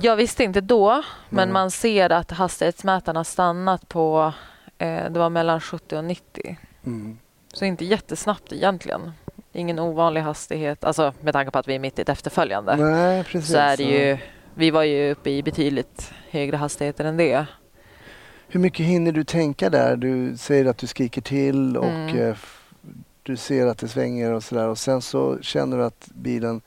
Jag 0.01 0.15
visste 0.15 0.43
inte 0.43 0.61
då, 0.61 1.03
men 1.29 1.47
Nej. 1.47 1.53
man 1.53 1.71
ser 1.71 2.09
att 2.09 2.31
hastighetsmätarna 2.31 3.23
stannat 3.23 3.87
på 3.89 4.33
det 4.85 5.19
var 5.19 5.29
mellan 5.29 5.61
70 5.61 5.97
och 5.97 6.03
90. 6.03 6.57
Mm. 6.85 7.17
Så 7.53 7.65
inte 7.65 7.85
jättesnabbt 7.85 8.53
egentligen. 8.53 9.11
Ingen 9.53 9.79
ovanlig 9.79 10.21
hastighet, 10.21 10.83
alltså 10.83 11.13
med 11.21 11.33
tanke 11.33 11.51
på 11.51 11.59
att 11.59 11.67
vi 11.67 11.75
är 11.75 11.79
mitt 11.79 11.99
i 11.99 12.01
ett 12.01 12.09
efterföljande. 12.09 12.75
Nej, 12.75 13.23
precis. 13.23 13.51
så 13.51 13.57
är 13.57 13.77
det 13.77 13.83
ju, 13.83 14.17
vi 14.55 14.71
var 14.71 14.83
ju 14.83 15.11
uppe 15.11 15.29
i 15.29 15.43
betydligt 15.43 16.11
högre 16.29 16.57
hastigheter 16.57 17.05
än 17.05 17.17
det. 17.17 17.45
Hur 18.47 18.59
mycket 18.59 18.85
hinner 18.85 19.11
du 19.11 19.23
tänka 19.23 19.69
där? 19.69 19.95
Du 19.95 20.37
säger 20.37 20.65
att 20.65 20.77
du 20.77 20.87
skriker 20.87 21.21
till 21.21 21.77
och 21.77 21.85
Mm. 21.85 22.17
eh, 22.29 22.35
du 23.23 23.37
ser 23.37 23.67
att 23.67 23.77
det 23.77 23.87
svänger 23.87 24.31
och 24.33 24.43
sådär 24.43 24.67
och 24.67 24.77
sen 24.77 25.01
så 25.01 25.37
känner 25.41 25.77
du 25.77 25.83
att 25.83 26.07
bilen 26.15 26.61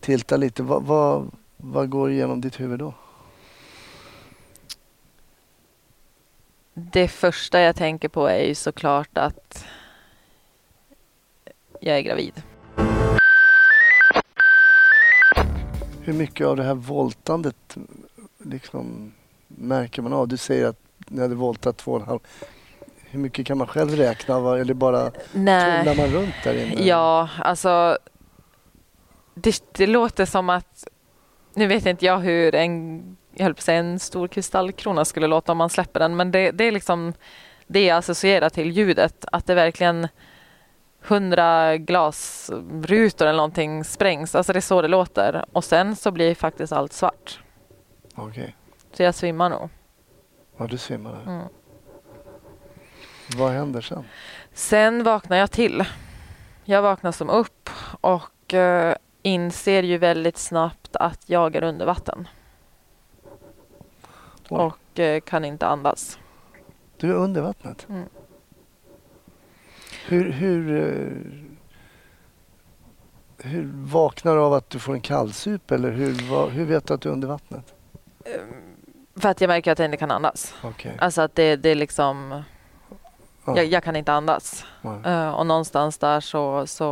tiltar 0.00 0.38
lite. 0.38 0.62
Vad, 0.62 0.82
vad, 0.82 1.30
vad 1.56 1.90
går 1.90 2.10
igenom 2.10 2.40
ditt 2.40 2.60
huvud 2.60 2.78
då? 2.78 2.94
Det 6.92 7.08
första 7.08 7.60
jag 7.60 7.76
tänker 7.76 8.08
på 8.08 8.26
är 8.26 8.44
ju 8.44 8.54
såklart 8.54 9.18
att 9.18 9.64
jag 11.80 11.96
är 11.96 12.00
gravid. 12.00 12.42
Hur 16.02 16.12
mycket 16.12 16.46
av 16.46 16.56
det 16.56 16.62
här 16.62 16.74
voltandet 16.74 17.76
liksom, 18.38 19.12
märker 19.48 20.02
man 20.02 20.12
av? 20.12 20.28
Du 20.28 20.36
säger 20.36 20.66
att 20.66 20.80
ni 21.08 21.22
hade 21.22 21.34
voltat 21.34 21.76
två 21.76 21.92
och 21.92 22.00
en 22.00 22.06
halv. 22.06 22.20
Hur 23.04 23.18
mycket 23.18 23.46
kan 23.46 23.58
man 23.58 23.66
själv 23.66 23.90
räkna? 23.90 24.58
Eller 24.58 24.74
bara 24.74 25.12
Nej, 25.32 25.96
man 25.96 26.06
runt 26.06 26.34
där 26.44 26.54
inne? 26.54 26.86
ja, 26.86 27.28
alltså 27.38 27.98
det, 29.34 29.62
det 29.72 29.86
låter 29.86 30.24
som 30.24 30.50
att, 30.50 30.88
nu 31.54 31.66
vet 31.66 31.86
inte 31.86 32.06
jag 32.06 32.18
hur 32.18 32.54
en, 32.54 33.16
jag 33.40 33.44
höll 33.44 33.54
på 33.54 33.58
att 33.58 33.64
säga 33.64 33.78
en 33.78 33.98
stor 33.98 34.28
kristallkrona 34.28 35.04
skulle 35.04 35.26
låta 35.26 35.52
om 35.52 35.58
man 35.58 35.70
släpper 35.70 36.00
den, 36.00 36.16
men 36.16 36.30
det, 36.30 36.50
det 36.50 36.64
är 36.64 36.72
liksom 36.72 37.12
det 37.66 37.84
jag 37.84 37.98
associerar 37.98 38.48
till 38.48 38.70
ljudet, 38.70 39.24
att 39.32 39.46
det 39.46 39.54
verkligen 39.54 40.08
hundra 41.02 41.76
glasrutor 41.76 43.26
eller 43.26 43.36
någonting 43.36 43.84
sprängs, 43.84 44.34
alltså 44.34 44.52
det 44.52 44.58
är 44.58 44.60
så 44.60 44.82
det 44.82 44.88
låter. 44.88 45.44
Och 45.52 45.64
sen 45.64 45.96
så 45.96 46.10
blir 46.10 46.34
faktiskt 46.34 46.72
allt 46.72 46.92
svart. 46.92 47.40
Okej. 48.14 48.56
Så 48.92 49.02
jag 49.02 49.14
svimmar 49.14 49.50
nog. 49.50 49.68
Ja, 50.56 50.66
du 50.66 50.78
svimmar 50.78 51.12
där. 51.12 51.32
Mm. 51.32 51.46
Vad 53.36 53.52
händer 53.52 53.80
sen? 53.80 54.04
Sen 54.52 55.02
vaknar 55.04 55.36
jag 55.36 55.50
till. 55.50 55.84
Jag 56.64 56.82
vaknar 56.82 57.12
som 57.12 57.30
upp 57.30 57.70
och 58.00 58.54
eh, 58.54 58.96
inser 59.22 59.82
ju 59.82 59.98
väldigt 59.98 60.38
snabbt 60.38 60.96
att 60.96 61.22
jag 61.26 61.56
är 61.56 61.62
under 61.62 61.86
vatten. 61.86 62.28
Och 64.56 64.98
eh, 64.98 65.20
kan 65.20 65.44
inte 65.44 65.66
andas. 65.66 66.18
Du 66.96 67.10
är 67.10 67.14
under 67.14 67.42
vattnet? 67.42 67.86
Mm. 67.88 68.08
Hur, 70.06 70.30
hur, 70.30 70.76
eh, 70.76 71.12
hur 73.50 73.70
vaknar 73.74 74.34
du 74.34 74.40
av 74.40 74.52
att 74.52 74.70
du 74.70 74.78
får 74.78 74.94
en 74.94 75.00
kallsup 75.00 75.70
eller 75.70 75.90
hur, 75.90 76.50
hur 76.50 76.64
vet 76.64 76.86
du 76.86 76.94
att 76.94 77.00
du 77.00 77.08
är 77.08 77.12
under 77.12 77.28
vattnet? 77.28 77.74
För 79.16 79.28
att 79.28 79.40
jag 79.40 79.48
märker 79.48 79.72
att 79.72 79.78
jag 79.78 79.86
inte 79.86 79.96
kan 79.96 80.10
andas. 80.10 80.54
Okej. 80.64 80.96
Alltså 81.00 81.22
att 81.22 81.34
det, 81.34 81.56
det 81.56 81.68
är 81.68 81.74
liksom, 81.74 82.42
Ja. 83.44 83.56
jag, 83.56 83.66
jag 83.66 83.84
kan 83.84 83.96
inte 83.96 84.12
andas. 84.12 84.64
Eh, 85.04 85.30
och 85.30 85.46
någonstans 85.46 85.98
där 85.98 86.20
så, 86.20 86.66
så 86.66 86.86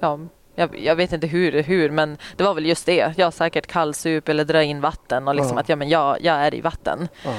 ja, 0.00 0.18
jag, 0.56 0.78
jag 0.78 0.96
vet 0.96 1.12
inte 1.12 1.26
hur, 1.26 1.62
hur, 1.62 1.90
men 1.90 2.18
det 2.36 2.44
var 2.44 2.54
väl 2.54 2.66
just 2.66 2.86
det. 2.86 3.14
Jag 3.16 3.32
säkert 3.32 3.66
kallsup 3.66 4.28
eller 4.28 4.44
dra 4.44 4.62
in 4.62 4.80
vatten 4.80 5.28
och 5.28 5.34
liksom 5.34 5.56
Ja. 5.56 5.60
att 5.60 5.68
ja, 5.68 5.76
men 5.76 5.88
jag, 5.88 6.16
jag 6.20 6.36
är 6.36 6.54
i 6.54 6.60
vatten. 6.60 7.08
Ja. 7.24 7.34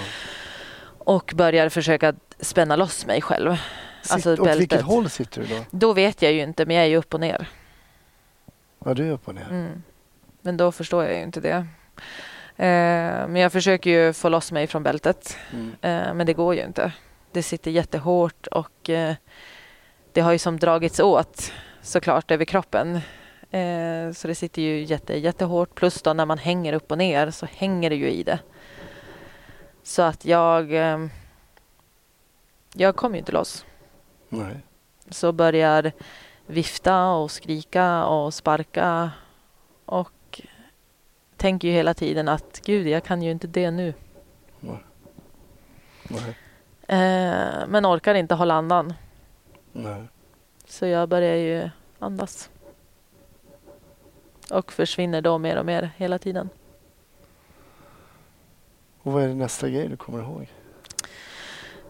Och 0.99 1.31
börjar 1.35 1.69
försöka 1.69 2.13
spänna 2.39 2.75
loss 2.75 3.05
mig 3.05 3.21
själv. 3.21 3.55
Sitt, 4.01 4.11
Alltså 4.13 4.33
åt 4.33 4.39
vilket 4.39 4.69
bältet. 4.69 4.81
håll 4.81 5.09
sitter 5.09 5.41
du 5.41 5.47
då? 5.47 5.63
Då 5.71 5.93
vet 5.93 6.21
jag 6.21 6.33
ju 6.33 6.41
inte, 6.41 6.65
men 6.65 6.75
jag 6.75 6.85
är 6.85 6.89
ju 6.89 6.97
upp 6.97 7.13
och 7.13 7.19
ner. 7.19 7.49
Ja, 8.85 8.93
du 8.93 9.07
är 9.07 9.11
upp 9.11 9.27
och 9.27 9.35
ner. 9.35 9.47
Mm. 9.49 9.83
Men 10.41 10.57
då 10.57 10.71
förstår 10.71 11.03
jag 11.03 11.13
ju 11.15 11.21
inte 11.23 11.39
det. 11.41 11.65
Eh, 12.59 13.27
men 13.27 13.35
jag 13.35 13.51
försöker 13.51 13.89
ju 13.89 14.13
få 14.13 14.29
loss 14.29 14.51
mig 14.51 14.67
från 14.67 14.83
bältet. 14.83 15.37
Mm. 15.53 15.71
Eh, 15.81 16.13
men 16.13 16.25
det 16.25 16.33
går 16.33 16.55
ju 16.55 16.63
inte. 16.63 16.91
Det 17.31 17.43
sitter 17.43 17.71
jättehårt 17.71 18.47
och 18.47 18.89
eh, 18.89 19.15
det 20.13 20.21
har 20.21 20.31
ju 20.31 20.39
som 20.39 20.59
dragits 20.59 20.99
åt 20.99 21.51
såklart 21.87 22.31
över 22.31 22.45
kroppen. 22.45 22.95
Eh, 23.51 24.11
så 24.13 24.27
det 24.27 24.35
sitter 24.35 24.61
ju 24.61 24.83
jätte, 24.83 25.17
jättehårt. 25.17 25.75
Plus 25.75 26.01
då 26.01 26.13
när 26.13 26.25
man 26.25 26.37
hänger 26.37 26.73
upp 26.73 26.91
och 26.91 26.97
ner 26.97 27.31
så 27.31 27.45
hänger 27.45 27.89
det 27.89 27.95
ju 27.95 28.09
i 28.09 28.23
det. 28.23 28.39
Så 29.83 30.01
att 30.01 30.25
jag... 30.25 30.73
Eh, 30.73 31.07
jag 32.73 32.95
kommer 32.95 33.15
ju 33.15 33.19
inte 33.19 33.31
loss. 33.31 33.65
Nej. 34.29 34.57
Så 35.09 35.31
börjar 35.31 35.91
vifta 36.45 37.09
och 37.09 37.31
skrika 37.31 38.05
och 38.05 38.33
sparka 38.33 39.11
och 39.85 40.41
tänker 41.37 41.67
ju 41.67 41.73
hela 41.73 41.93
tiden 41.93 42.27
att 42.27 42.61
gud, 42.65 42.87
jag 42.87 43.03
kan 43.03 43.21
ju 43.21 43.31
inte 43.31 43.47
det 43.47 43.71
nu. 43.71 43.93
Nej. 44.59 44.83
Nej. 46.03 46.35
Eh, 46.87 47.67
men 47.67 47.85
orkar 47.85 48.15
inte 48.15 48.35
hålla 48.35 48.53
andan. 48.53 48.93
Nej. 49.71 50.03
Så 50.65 50.85
jag 50.85 51.09
börjar 51.09 51.35
ju 51.35 51.69
andas. 51.99 52.49
Och 54.51 54.73
försvinner 54.73 55.21
då 55.21 55.37
mer 55.37 55.57
och 55.57 55.65
mer 55.65 55.91
hela 55.97 56.19
tiden. 56.19 56.49
Och 59.01 59.13
vad 59.13 59.23
är 59.23 59.27
det 59.27 59.35
nästa 59.35 59.69
grej 59.69 59.87
du 59.87 59.97
kommer 59.97 60.19
ihåg? 60.19 60.47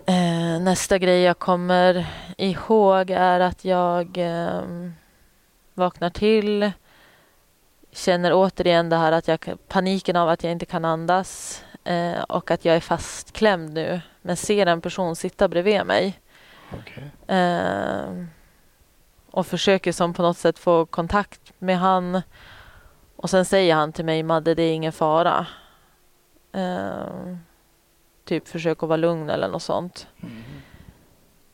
Eh, 0.06 0.62
nästa 0.62 0.98
grej 0.98 1.22
jag 1.22 1.39
kommer 1.39 2.06
ihåg 2.38 3.10
är 3.10 3.39
att 3.39 3.65
jag 3.65 4.17
eh, 4.17 4.62
vaknar 5.74 6.10
till. 6.10 6.72
Känner 7.91 8.32
återigen 8.34 8.89
det 8.89 8.96
här 8.96 9.12
att 9.12 9.28
jag, 9.28 9.39
paniken 9.67 10.15
av 10.15 10.30
att 10.30 10.43
jag 10.43 10.52
inte 10.52 10.65
kan 10.65 10.86
andas. 10.86 11.63
Eh, 11.84 12.22
och 12.22 12.52
att 12.52 12.65
jag 12.65 12.76
är 12.76 12.80
fastklämd 12.80 13.74
nu. 13.74 14.02
Men 14.22 14.38
ser 14.38 14.65
en 14.65 14.82
person 14.82 15.15
sitta 15.15 15.48
bredvid 15.48 15.86
mig. 15.86 16.20
Okej. 16.74 17.12
Och 19.38 19.47
försöker 19.47 19.91
som 19.91 20.13
på 20.13 20.21
något 20.21 20.38
sätt 20.38 20.60
få 20.60 20.86
kontakt 20.86 21.54
med 21.60 21.80
han. 21.80 22.21
Och 23.15 23.30
sen 23.30 23.45
säger 23.45 23.76
han 23.76 23.91
till 23.91 24.06
mig, 24.06 24.23
Madde 24.23 24.56
det 24.56 24.63
är 24.63 24.73
ingen 24.73 24.91
fara. 24.91 25.47
Eh, 26.52 27.36
typ 28.26 28.47
försök 28.47 28.84
att 28.84 28.89
vara 28.89 28.97
lugn 28.97 29.30
eller 29.30 29.47
något 29.47 29.63
sånt. 29.63 30.08
Mm. 30.23 30.43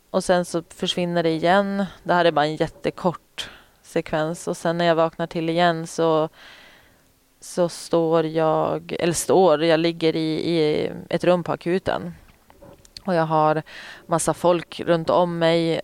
Och 0.10 0.24
sen 0.24 0.46
så 0.46 0.64
försvinner 0.70 1.24
det 1.24 1.30
igen. 1.30 1.86
Det 2.04 2.14
här 2.14 2.26
är 2.26 2.32
bara 2.32 2.46
en 2.46 2.56
jättekort 2.56 3.50
sekvens. 3.82 4.48
Och 4.48 4.58
sen 4.58 4.78
när 4.78 4.86
jag 4.86 4.96
vaknar 4.96 5.28
till 5.28 5.50
igen 5.50 5.88
så, 5.88 6.30
så 7.40 7.70
står 7.70 8.26
jag, 8.26 8.96
eller 9.00 9.14
står, 9.14 9.64
jag 9.64 9.80
ligger 9.80 10.16
i, 10.16 10.50
i 10.50 10.92
ett 11.10 11.24
rum 11.24 11.44
på 11.44 11.52
akuten. 11.52 12.16
Och 13.06 13.14
jag 13.14 13.26
har 13.26 13.64
massa 14.08 14.34
folk 14.34 14.80
runt 14.80 15.10
om 15.10 15.40
mig. 15.40 15.82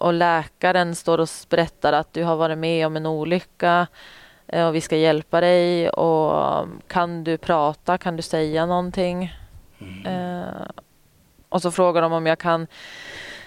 Och 0.00 0.12
läkaren 0.12 0.94
står 0.94 1.18
och 1.18 1.28
berättar 1.48 1.92
att 1.92 2.12
du 2.12 2.24
har 2.24 2.36
varit 2.36 2.58
med 2.58 2.86
om 2.86 2.96
en 2.96 3.06
olycka. 3.06 3.86
eh, 4.46 4.66
Och 4.66 4.74
vi 4.74 4.80
ska 4.80 4.96
hjälpa 4.96 5.40
dig. 5.40 5.90
Och 5.90 6.66
kan 6.88 7.24
du 7.24 7.38
prata? 7.38 7.98
Kan 7.98 8.16
du 8.16 8.22
säga 8.22 8.66
någonting? 8.66 9.34
Mm. 9.78 10.06
Eh, 10.06 10.66
och 11.48 11.62
så 11.62 11.70
frågar 11.70 12.02
de 12.02 12.12
om 12.12 12.26
jag 12.26 12.38
kan 12.38 12.66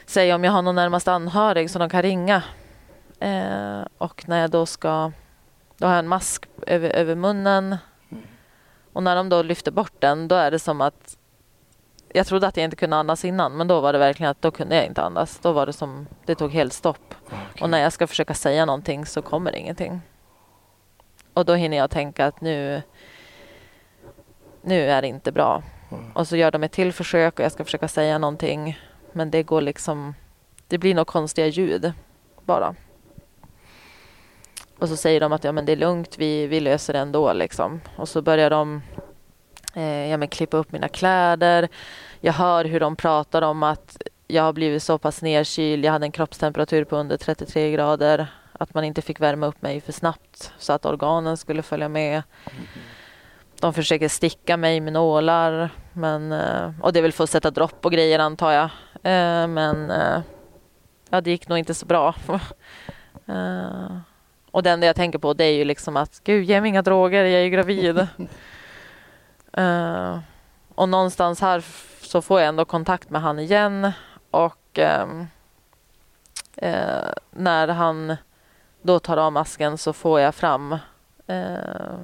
säga 0.05 0.35
om 0.35 0.43
jag 0.43 0.51
har 0.51 0.61
någon 0.61 0.75
närmast 0.75 1.07
anhörig 1.07 1.69
som 1.69 1.79
de 1.79 1.89
kan 1.89 2.01
ringa. 2.01 2.43
Eh, 3.19 3.81
och 3.97 4.23
när 4.29 4.41
jag 4.41 4.49
då 4.51 4.65
ska... 4.65 5.11
Då 5.77 5.87
har 5.87 5.93
jag 5.93 5.99
en 5.99 6.07
mask 6.07 6.45
över, 6.67 6.89
över 6.89 7.15
munnen. 7.15 7.77
Och 8.93 9.03
när 9.03 9.15
de 9.15 9.29
då 9.29 9.41
lyfter 9.41 9.71
bort 9.71 9.93
den, 9.99 10.27
då 10.27 10.35
är 10.35 10.51
det 10.51 10.59
som 10.59 10.81
att 10.81 11.17
jag 12.13 12.27
trodde 12.27 12.47
att 12.47 12.57
jag 12.57 12.63
inte 12.63 12.75
kunde 12.75 12.95
andas 12.95 13.25
innan 13.25 13.57
men 13.57 13.67
då 13.67 13.81
var 13.81 13.93
det 13.93 13.99
verkligen 13.99 14.29
att 14.29 14.41
då 14.41 14.51
kunde 14.51 14.75
jag 14.75 14.85
inte 14.85 15.01
andas. 15.01 15.39
Då 15.39 15.51
var 15.51 15.65
det 15.65 15.73
som, 15.73 16.07
det 16.25 16.35
tog 16.35 16.51
helt 16.51 16.73
stopp. 16.73 17.15
Okej. 17.25 17.39
Och 17.61 17.69
när 17.69 17.79
jag 17.79 17.93
ska 17.93 18.07
försöka 18.07 18.33
säga 18.33 18.65
någonting 18.65 19.05
så 19.05 19.21
kommer 19.21 19.51
det 19.51 19.59
ingenting. 19.59 20.01
Och 21.33 21.45
då 21.45 21.53
hinner 21.53 21.77
jag 21.77 21.89
tänka 21.89 22.25
att 22.25 22.41
nu, 22.41 22.81
nu 24.61 24.89
är 24.89 25.01
det 25.01 25.07
inte 25.07 25.31
bra. 25.31 25.63
Mm. 25.91 26.11
Och 26.11 26.27
så 26.27 26.35
gör 26.35 26.51
de 26.51 26.63
ett 26.63 26.71
till 26.71 26.93
försök 26.93 27.39
och 27.39 27.45
jag 27.45 27.51
ska 27.51 27.63
försöka 27.63 27.87
säga 27.87 28.17
någonting. 28.17 28.79
Men 29.11 29.31
det 29.31 29.43
går 29.43 29.61
liksom, 29.61 30.15
det 30.67 30.77
blir 30.77 30.95
några 30.95 31.05
konstiga 31.05 31.47
ljud 31.47 31.93
bara. 32.43 32.75
Och 34.79 34.89
så 34.89 34.97
säger 34.97 35.19
de 35.19 35.33
att 35.33 35.43
ja, 35.43 35.51
men 35.51 35.65
det 35.65 35.71
är 35.71 35.75
lugnt, 35.75 36.17
vi, 36.17 36.47
vi 36.47 36.59
löser 36.59 36.93
det 36.93 36.99
ändå. 36.99 37.33
Liksom. 37.33 37.81
Och 37.95 38.09
så 38.09 38.21
börjar 38.21 38.49
de 38.49 38.81
ja, 39.81 40.17
men 40.17 40.27
klippa 40.27 40.57
upp 40.57 40.71
mina 40.71 40.87
kläder. 40.87 41.67
Jag 42.21 42.33
hör 42.33 42.65
hur 42.65 42.79
de 42.79 42.95
pratar 42.95 43.41
om 43.41 43.63
att 43.63 43.97
jag 44.27 44.43
har 44.43 44.53
blivit 44.53 44.83
så 44.83 44.97
pass 44.97 45.21
nedkyld. 45.21 45.85
Jag 45.85 45.91
hade 45.91 46.05
en 46.05 46.11
kroppstemperatur 46.11 46.83
på 46.83 46.95
under 46.97 47.17
33 47.17 47.71
grader. 47.71 48.27
Att 48.53 48.73
man 48.73 48.83
inte 48.83 49.01
fick 49.01 49.19
värma 49.19 49.45
upp 49.45 49.61
mig 49.61 49.81
för 49.81 49.91
snabbt 49.91 50.53
så 50.57 50.73
att 50.73 50.85
organen 50.85 51.37
skulle 51.37 51.61
följa 51.61 51.89
med. 51.89 52.23
De 53.59 53.73
försöker 53.73 54.07
sticka 54.09 54.57
mig 54.57 54.79
med 54.79 54.93
nålar. 54.93 55.69
Men, 55.93 56.31
eh, 56.31 56.71
och 56.81 56.93
det 56.93 56.99
är 56.99 57.03
väl 57.03 57.11
för 57.11 57.23
att 57.23 57.29
sätta 57.29 57.51
dropp 57.51 57.85
och 57.85 57.91
grejer 57.91 58.19
antar 58.19 58.51
jag. 58.51 58.63
Eh, 58.93 59.47
Men 59.47 59.91
eh, 59.91 60.21
ja, 61.09 61.21
det 61.21 61.31
gick 61.31 61.47
nog 61.47 61.57
inte 61.57 61.73
så 61.73 61.85
bra. 61.85 62.15
Eh, 63.27 63.97
Och 64.51 64.63
det 64.63 64.69
enda 64.71 64.87
jag 64.87 64.95
tänker 64.95 65.19
på 65.19 65.33
det 65.33 65.43
är 65.43 65.51
ju 65.53 65.65
liksom 65.65 65.97
att 65.97 66.21
gud, 66.23 66.43
ge 66.45 66.61
mig 66.61 66.69
inga 66.69 66.81
droger, 66.81 67.23
jag 67.23 67.39
är 67.39 67.43
ju 67.43 67.49
gravid. 67.49 68.07
Eh, 69.53 70.19
och 70.75 70.89
någonstans 70.89 71.41
här 71.41 71.65
så 72.01 72.21
får 72.21 72.39
jag 72.39 72.49
ändå 72.49 72.65
kontakt 72.65 73.09
med 73.09 73.21
han 73.21 73.39
igen. 73.39 73.91
Och 74.31 74.79
ehm, 74.79 75.27
eh, 76.55 77.09
när 77.31 77.67
han 77.67 78.15
då 78.81 78.99
tar 78.99 79.17
av 79.17 79.31
masken 79.31 79.77
så 79.77 79.93
får 79.93 80.19
jag 80.19 80.35
fram 80.35 80.77
eh, 81.27 81.97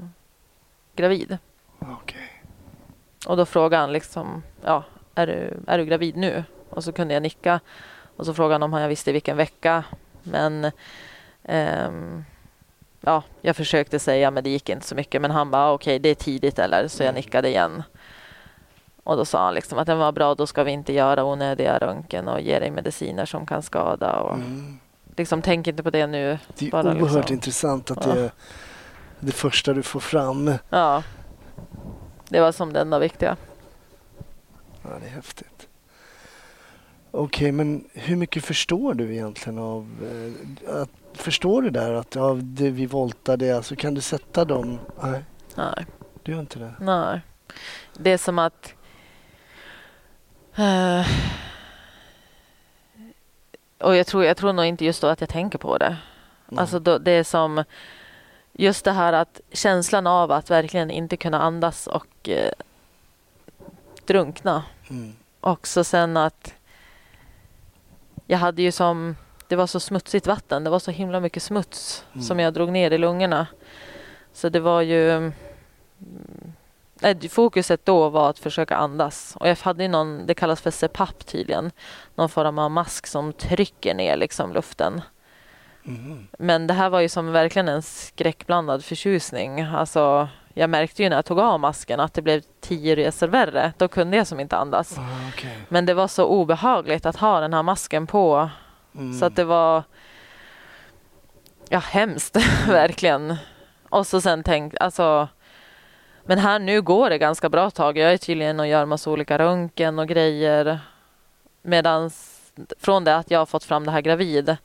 gravid. 0.96 1.38
Okej. 1.80 2.44
Och 3.28 3.38
då 3.38 3.46
frågar 3.46 3.80
han 3.80 3.92
liksom, 3.92 4.44
ja, 4.64 4.84
är 5.16 5.28
du, 5.28 5.60
är 5.68 5.78
du 5.78 5.86
gravid 5.86 6.16
nu? 6.16 6.44
Och 6.70 6.84
så 6.84 6.92
kunde 6.92 7.14
jag 7.14 7.24
nicka. 7.24 7.60
Och 8.16 8.26
så 8.26 8.34
frågade 8.34 8.54
han 8.54 8.74
om 8.74 8.82
jag 8.82 8.90
visste 8.90 9.12
vilken 9.12 9.38
vecka. 9.38 9.84
Men 10.24 10.72
ehm, 11.44 12.26
ja, 13.02 13.24
jag 13.42 13.56
försökte 13.56 14.00
säga 14.00 14.32
men 14.32 14.44
det 14.44 14.50
gick 14.50 14.70
inte 14.70 14.88
så 14.88 14.96
mycket. 14.96 15.22
Men 15.22 15.32
han 15.32 15.52
bara, 15.52 15.72
okej 15.72 16.00
det 16.00 16.10
är 16.10 16.16
tidigt 16.16 16.60
eller? 16.60 16.88
Så 16.88 17.04
jag 17.04 17.16
nickade 17.16 17.48
igen. 17.48 17.84
Och 19.04 19.18
då 19.18 19.26
sa 19.26 19.46
han 19.46 19.54
liksom 19.54 19.78
att 19.80 19.88
det 19.88 19.96
var 19.96 20.12
bra, 20.12 20.36
då 20.36 20.48
ska 20.48 20.64
vi 20.64 20.72
inte 20.72 20.94
göra 20.94 21.24
onödiga 21.24 21.78
röntgen 21.78 22.28
och 22.28 22.42
ge 22.42 22.60
dig 22.60 22.72
mediciner 22.72 23.26
som 23.26 23.46
kan 23.46 23.62
skada. 23.62 24.20
Och 24.20 24.34
Mm. 24.36 24.80
liksom, 25.16 25.42
tänk 25.42 25.68
inte 25.68 25.84
på 25.84 25.90
det 25.90 26.08
nu. 26.08 26.38
Det 26.58 26.68
är 26.68 26.72
Bara 26.72 26.84
oerhört 26.92 27.02
liksom- 27.16 27.34
intressant 27.34 27.92
att 27.92 28.06
Ja. 28.06 28.14
det 28.14 28.20
är 28.22 28.32
det 29.20 29.32
första 29.32 29.74
du 29.74 29.84
får 29.84 30.00
fram. 30.00 30.54
Ja, 30.70 31.04
det 32.30 32.40
var 32.42 32.52
som 32.52 32.74
det 32.74 32.80
enda 32.82 33.00
viktiga. 33.00 33.38
Ja, 34.84 34.90
det 35.02 35.06
är 35.06 35.12
häftigt. 35.12 35.68
Okej, 37.12 37.52
men 37.52 37.84
hur 37.94 38.16
mycket 38.16 38.46
förstår 38.46 38.94
du 38.94 39.14
egentligen 39.14 39.60
av... 39.60 39.88
Eh, 40.68 40.82
att, 40.82 40.90
förstår 41.14 41.62
du 41.62 41.70
där 41.70 41.94
att 41.94 42.16
ja, 42.16 42.38
det 42.42 42.70
vi 42.70 42.86
voltade, 42.86 43.56
alltså 43.56 43.76
kan 43.76 43.94
du 43.94 44.02
sätta 44.02 44.46
dem? 44.46 44.80
Nej, 45.02 45.24
Nej. 45.56 45.86
du 46.24 46.32
gör 46.32 46.40
inte 46.40 46.60
det. 46.60 46.74
Nej. 46.80 47.22
Det 47.94 48.10
är 48.12 48.18
som 48.18 48.40
att... 48.40 48.74
eh, 50.56 51.08
och 53.78 53.96
jag 53.96 54.08
tror, 54.08 54.26
jag 54.26 54.38
tror 54.38 54.54
nog 54.54 54.66
inte 54.66 54.86
just 54.86 55.02
då 55.02 55.08
att 55.08 55.22
jag 55.22 55.30
tänker 55.30 55.58
på 55.58 55.78
det. 55.78 55.98
Nej. 56.48 56.62
Alltså 56.62 56.80
då, 56.80 56.98
det 56.98 57.12
är 57.12 57.24
som... 57.24 57.64
Just 58.54 58.86
det 58.86 58.92
här 58.92 59.14
att 59.14 59.42
känslan 59.52 60.08
av 60.08 60.32
att 60.32 60.50
verkligen 60.50 60.92
inte 60.92 61.18
kunna 61.18 61.42
andas 61.42 61.88
och 61.88 62.30
eh, 62.30 62.52
drunkna. 64.06 64.64
Mm. 64.90 65.16
Också 65.42 65.84
sen 65.84 66.18
att 66.18 66.54
jag 68.28 68.38
hade 68.38 68.62
ju 68.62 68.72
som, 68.72 69.16
det 69.50 69.56
var 69.56 69.68
så 69.68 69.80
smutsigt 69.80 70.28
vatten, 70.28 70.64
det 70.64 70.70
var 70.70 70.80
så 70.80 70.92
himla 70.92 71.20
mycket 71.20 71.44
smuts 71.44 72.06
Mm. 72.14 72.24
som 72.24 72.40
jag 72.40 72.54
drog 72.54 72.72
ner 72.72 72.92
i 72.92 72.98
lungorna. 72.98 73.48
Så 74.34 74.50
det 74.50 74.60
var 74.60 74.82
ju, 74.82 75.12
mm, 75.12 75.34
nej, 77.02 77.30
fokuset 77.30 77.86
då 77.86 78.10
var 78.10 78.30
att 78.30 78.40
försöka 78.40 78.76
andas. 78.76 79.36
Och 79.40 79.50
jag 79.50 79.56
hade 79.62 79.84
ju 79.84 79.90
någon, 79.90 80.26
det 80.26 80.34
kallas 80.34 80.62
för 80.62 80.72
CPAP 80.72 81.24
tydligen, 81.26 81.72
någon 82.16 82.30
form 82.30 82.60
av 82.60 82.72
mask 82.72 83.08
som 83.08 83.34
trycker 83.34 83.96
ner 83.96 84.18
liksom 84.18 84.54
luften. 84.54 85.02
Mhm. 85.84 86.28
Men 86.40 86.68
det 86.68 86.74
här 86.74 86.90
var 86.90 87.00
ju 87.00 87.10
som 87.10 87.32
verkligen 87.32 87.68
en 87.70 87.82
skräckblandad 87.82 88.86
förtjusning. 88.86 89.62
Alltså, 89.62 90.28
jag 90.54 90.70
märkte 90.70 91.04
ju 91.04 91.10
när 91.10 91.16
jag 91.16 91.26
tog 91.26 91.40
av 91.40 91.60
masken 91.60 92.00
att 92.00 92.14
det 92.14 92.22
blev 92.22 92.42
tio 92.62 92.96
resor 92.96 93.28
värre. 93.28 93.74
Då 93.78 93.88
kunde 93.88 94.18
jag 94.18 94.28
som 94.28 94.40
inte 94.40 94.58
andas. 94.58 94.98
Ah, 94.98 95.02
okej. 95.34 95.58
Men 95.70 95.86
det 95.86 95.94
var 95.94 96.08
så 96.08 96.26
obehagligt 96.26 97.06
att 97.06 97.16
ha 97.16 97.40
den 97.40 97.54
här 97.54 97.64
masken 97.64 98.08
på. 98.08 98.50
Mm. 98.96 99.20
Så 99.20 99.26
att 99.26 99.36
det 99.36 99.44
var 99.44 99.84
ja, 101.70 101.80
hemskt, 101.80 102.36
verkligen. 102.68 103.36
Och 103.90 104.08
så 104.08 104.22
sen 104.22 104.44
tänkt, 104.44 104.78
alltså 104.80 105.28
men 106.30 106.40
här 106.40 106.60
nu 106.60 106.82
går 106.82 107.10
det 107.10 107.18
ganska 107.18 107.50
bra 107.50 107.70
tag. 107.70 107.98
Jag 107.98 108.14
är 108.14 108.18
tydligen 108.18 108.60
och 108.60 108.68
gör 108.68 108.86
massa 108.86 109.12
olika 109.12 109.38
röntgen 109.38 110.00
och 110.00 110.08
grejer. 110.08 110.80
Medan 111.62 112.12
från 112.80 113.04
det 113.04 113.16
att 113.16 113.32
jag 113.32 113.40
har 113.40 113.46
fått 113.46 113.64
fram 113.64 113.86
det 113.86 113.92
här 113.92 114.02
gravid. 114.02 114.58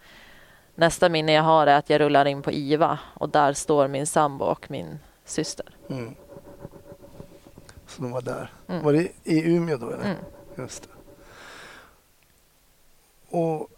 Nästa 0.75 1.09
minne 1.09 1.33
jag 1.33 1.43
har 1.43 1.67
är 1.67 1.79
att 1.79 1.91
jag 1.91 2.01
rullar 2.01 2.27
in 2.27 2.43
på 2.43 2.53
IVA 2.53 2.99
och 3.15 3.29
där 3.29 3.53
står 3.53 3.89
min 3.89 4.07
sambo 4.07 4.45
och 4.45 4.71
min 4.71 4.99
syster. 5.25 5.67
Mm. 5.91 6.15
Så 7.87 8.03
de 8.03 8.13
var 8.13 8.23
där. 8.23 8.53
Mm. 8.69 8.85
Var 8.85 8.93
det 8.93 9.09
i 9.25 9.55
Umeå 9.57 9.77
då 9.77 9.91
eller? 9.91 10.05
Mm. 10.05 10.17
Just 10.57 10.83
det. 10.83 10.89
Och 13.37 13.69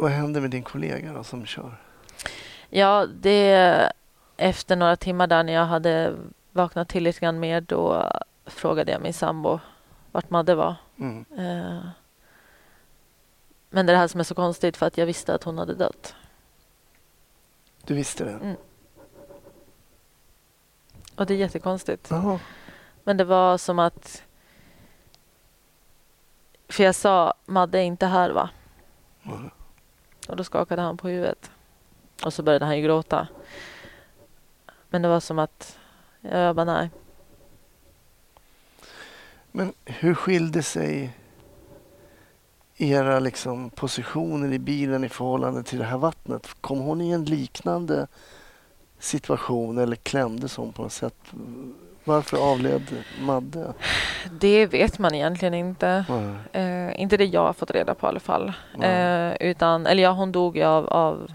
vad 0.00 0.10
händer 0.10 0.40
med 0.40 0.50
din 0.50 0.62
kollega 0.62 1.12
då 1.12 1.24
som 1.24 1.46
kör? 1.46 1.76
Ja, 2.70 3.06
det 3.06 3.92
efter 4.36 4.76
några 4.76 4.96
timmar 4.96 5.26
där 5.26 5.42
när 5.42 5.52
jag 5.52 5.66
hade 5.66 6.16
vaknat 6.52 6.88
till 6.88 7.02
lite 7.02 7.20
grann 7.20 7.40
mer 7.40 7.60
då 7.60 8.12
frågade 8.46 8.92
jag 8.92 9.02
min 9.02 9.12
sambo 9.14 9.60
vart 10.12 10.30
Madde 10.30 10.54
var. 10.54 10.74
Mm. 10.98 11.24
Eh, 11.38 11.86
Men 13.70 13.86
det 13.86 13.92
är 13.92 13.94
det 13.94 14.00
här 14.00 14.08
som 14.08 14.20
är 14.20 14.24
så 14.24 14.34
konstigt 14.34 14.76
för 14.76 14.86
att 14.86 14.98
jag 14.98 15.06
visste 15.06 15.34
att 15.34 15.44
hon 15.44 15.58
hade 15.58 15.74
dött. 15.74 16.14
Du 17.84 17.94
visste 17.94 18.24
det? 18.24 18.30
Mm. 18.30 18.56
Och 21.16 21.26
det 21.26 21.34
är 21.34 21.38
jättekonstigt. 21.38 22.10
Jaha. 22.10 22.40
Men 23.04 23.16
det 23.16 23.24
var 23.24 23.58
som 23.58 23.78
att... 23.78 24.22
För 26.68 26.84
jag 26.84 26.94
sa 26.94 27.34
Madde 27.46 27.78
är 27.78 27.82
inte 27.82 28.06
här 28.06 28.30
va? 28.30 28.50
Mm. 29.22 29.50
Och 30.30 30.36
då 30.36 30.44
skakade 30.44 30.82
han 30.82 30.96
på 30.96 31.08
huvudet. 31.08 31.50
Och 32.24 32.34
så 32.34 32.42
började 32.42 32.64
han 32.64 32.76
ju 32.76 32.82
gråta. 32.82 33.28
Men 34.88 35.02
det 35.02 35.08
var 35.08 35.20
som 35.20 35.38
att 35.38 35.78
jag 36.20 36.56
bara 36.56 36.64
nej. 36.64 36.90
Men 39.52 39.72
hur 39.84 40.14
skilde 40.14 40.62
sig 40.62 41.16
era 42.76 43.20
liksom 43.20 43.70
positioner 43.70 44.52
i 44.52 44.58
bilen 44.58 45.04
i 45.04 45.08
förhållande 45.08 45.62
till 45.62 45.78
det 45.78 45.84
här 45.84 45.98
vattnet? 45.98 46.48
Kom 46.60 46.78
hon 46.78 47.00
i 47.00 47.10
en 47.10 47.24
liknande 47.24 48.06
situation 48.98 49.78
eller 49.78 49.96
klämdes 49.96 50.56
hon 50.56 50.72
på 50.72 50.82
något 50.82 50.92
sätt? 50.92 51.32
Varför 52.10 52.36
avled 52.52 52.82
Madde? 53.20 53.72
Det 54.30 54.66
vet 54.66 54.98
man 54.98 55.14
egentligen 55.14 55.54
inte. 55.54 56.04
Eh, 56.52 57.00
inte 57.00 57.16
det 57.16 57.24
jag 57.24 57.40
har 57.40 57.52
fått 57.52 57.70
reda 57.70 57.94
på 57.94 58.06
i 58.06 58.08
alla 58.08 58.20
fall. 58.20 58.52
Eh, 58.82 59.32
utan, 59.40 59.86
eller 59.86 60.02
ja, 60.02 60.10
hon 60.10 60.32
dog 60.32 60.60
av, 60.60 60.86
av 60.88 61.30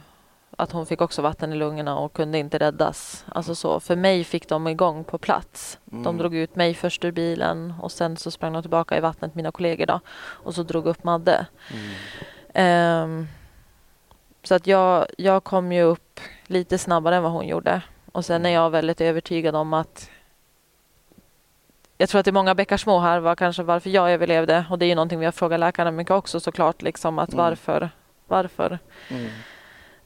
att 0.58 0.72
hon 0.72 0.86
fick 0.86 1.02
också 1.02 1.22
vatten 1.22 1.54
i 1.54 1.56
lungorna 1.56 1.98
och 1.98 2.14
kunde 2.14 2.38
inte 2.38 2.58
räddas. 2.58 3.26
Alltså 3.30 3.56
så. 3.56 3.80
För 3.80 3.96
mig 3.96 4.24
fick 4.24 4.50
de 4.50 4.68
igång 4.68 5.04
på 5.04 5.18
plats. 5.18 5.80
De 5.86 5.96
Mm. 6.06 6.18
drog 6.18 6.36
ut 6.36 6.56
mig 6.56 6.74
först 6.74 7.06
ur 7.06 7.12
bilen 7.12 7.74
och 7.82 7.92
sen 7.92 8.18
så 8.18 8.32
sprang 8.32 8.54
de 8.54 8.62
tillbaka 8.62 8.98
i 8.98 9.00
vattnet, 9.00 9.36
mina 9.36 9.52
kollegor 9.52 9.86
då. 9.86 10.00
Och 10.18 10.56
så 10.56 10.64
drog 10.64 10.86
upp 10.86 11.04
Madde. 11.04 11.46
Mm. 11.74 11.90
Ehm, 12.54 13.28
så 14.44 14.56
att 14.56 14.68
jag, 14.68 15.06
jag 15.18 15.44
kom 15.44 15.72
ju 15.72 15.82
upp 15.84 16.20
lite 16.48 16.78
snabbare 16.78 17.16
än 17.16 17.24
vad 17.24 17.32
hon 17.32 17.48
gjorde. 17.48 17.82
Och 18.12 18.26
sen 18.26 18.46
är 18.46 18.50
jag 18.50 18.70
väldigt 18.70 19.02
övertygad 19.02 19.56
om 19.56 19.74
att 19.74 20.10
jag 21.98 22.10
tror 22.10 22.20
att 22.20 22.26
det 22.26 22.32
är 22.32 22.34
många 22.34 22.56
bäckar 22.56 22.78
små 22.78 23.00
här 23.00 23.20
var 23.20 23.36
kanske 23.36 23.64
varför 23.64 23.90
jag 23.90 24.12
överlevde. 24.12 24.66
Och 24.70 24.80
det 24.80 24.86
är 24.86 24.88
ju 24.88 24.96
någonting 24.96 25.20
vi 25.20 25.26
har 25.26 25.32
frågat 25.32 25.60
läkarna 25.60 25.92
mycket 25.92 26.12
också 26.12 26.40
såklart. 26.40 26.82
Liksom, 26.82 27.20
att 27.20 27.34
Mm. 27.34 27.46
varför? 27.46 27.90
Varför? 28.28 28.80
Mm. 29.10 29.30